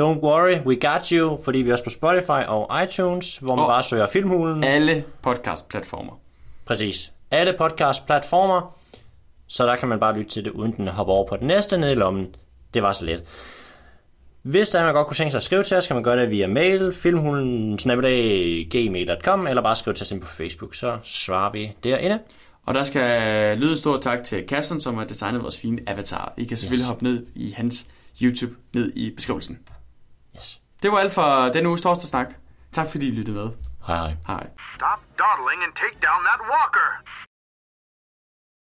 Don't 0.00 0.04
worry, 0.22 0.58
we 0.66 0.76
got 0.90 1.08
you, 1.08 1.38
fordi 1.44 1.58
vi 1.58 1.68
er 1.68 1.72
også 1.72 1.84
på 1.84 1.90
Spotify 1.90 2.46
og 2.48 2.82
iTunes, 2.82 3.36
hvor 3.38 3.54
man 3.54 3.64
Og- 3.64 3.68
bare 3.68 3.82
søger 3.82 4.06
Filmhulen. 4.06 4.64
Alle 4.64 5.04
podcast-platformer. 5.22 6.18
Præcis. 6.66 7.12
Alle 7.30 7.52
podcast-platformer, 7.58 8.76
så 9.52 9.66
der 9.66 9.76
kan 9.76 9.88
man 9.88 10.00
bare 10.00 10.16
lytte 10.18 10.30
til 10.30 10.44
det, 10.44 10.50
uden 10.50 10.72
den 10.76 10.88
hopper 10.88 11.12
over 11.14 11.28
på 11.28 11.36
den 11.36 11.46
næste 11.46 11.78
nede 11.78 11.92
i 11.92 11.94
lommen. 11.94 12.34
Det 12.74 12.82
var 12.82 12.92
så 12.92 13.04
let. 13.04 13.22
Hvis 14.42 14.68
der 14.68 14.80
er, 14.80 14.84
man 14.84 14.94
godt 14.94 15.06
kunne 15.06 15.16
tænke 15.16 15.30
sig 15.30 15.38
at 15.38 15.42
skrive 15.42 15.62
til 15.62 15.76
os, 15.76 15.86
kan 15.86 15.96
man 15.96 16.02
gøre 16.04 16.16
det 16.16 16.30
via 16.30 16.46
mail, 16.46 16.92
filmhulen, 16.92 17.76
gmail.com, 18.70 19.46
eller 19.46 19.62
bare 19.62 19.76
skrive 19.76 19.94
til 19.94 20.04
os 20.04 20.12
ind 20.12 20.20
på 20.20 20.26
Facebook, 20.26 20.74
så 20.74 20.98
svarer 21.02 21.52
vi 21.52 21.76
derinde. 21.84 22.18
Og 22.66 22.74
der 22.74 22.84
skal 22.84 23.08
lyde 23.58 23.70
en 23.70 23.76
stor 23.76 23.98
tak 23.98 24.24
til 24.24 24.46
Kasson, 24.46 24.80
som 24.80 24.94
har 24.96 25.04
designet 25.04 25.42
vores 25.42 25.60
fine 25.60 25.78
avatar. 25.86 26.32
I 26.36 26.44
kan 26.44 26.56
selvfølgelig 26.56 26.84
Yes. 26.84 26.88
hoppe 26.88 27.04
ned 27.04 27.26
i 27.34 27.50
hans 27.50 27.86
YouTube, 28.22 28.54
ned 28.74 28.92
i 28.96 29.10
beskrivelsen. 29.16 29.58
Yes. 30.36 30.60
Det 30.82 30.92
var 30.92 30.98
alt 30.98 31.12
for 31.12 31.48
denne 31.54 31.68
uges 31.68 31.80
torsdagsnak. 31.82 32.34
Tak 32.72 32.88
fordi 32.90 33.08
I 33.08 33.10
lyttede 33.10 33.36
med. 33.36 33.48
Hej 33.86 33.96
hej. 33.96 34.14
Hej. 34.26 34.46
Stop 34.76 35.00
dawdling 35.18 35.60
and 35.66 35.72
take 35.82 35.96
down 36.06 36.20
that 36.28 36.40
walker. 36.52 36.88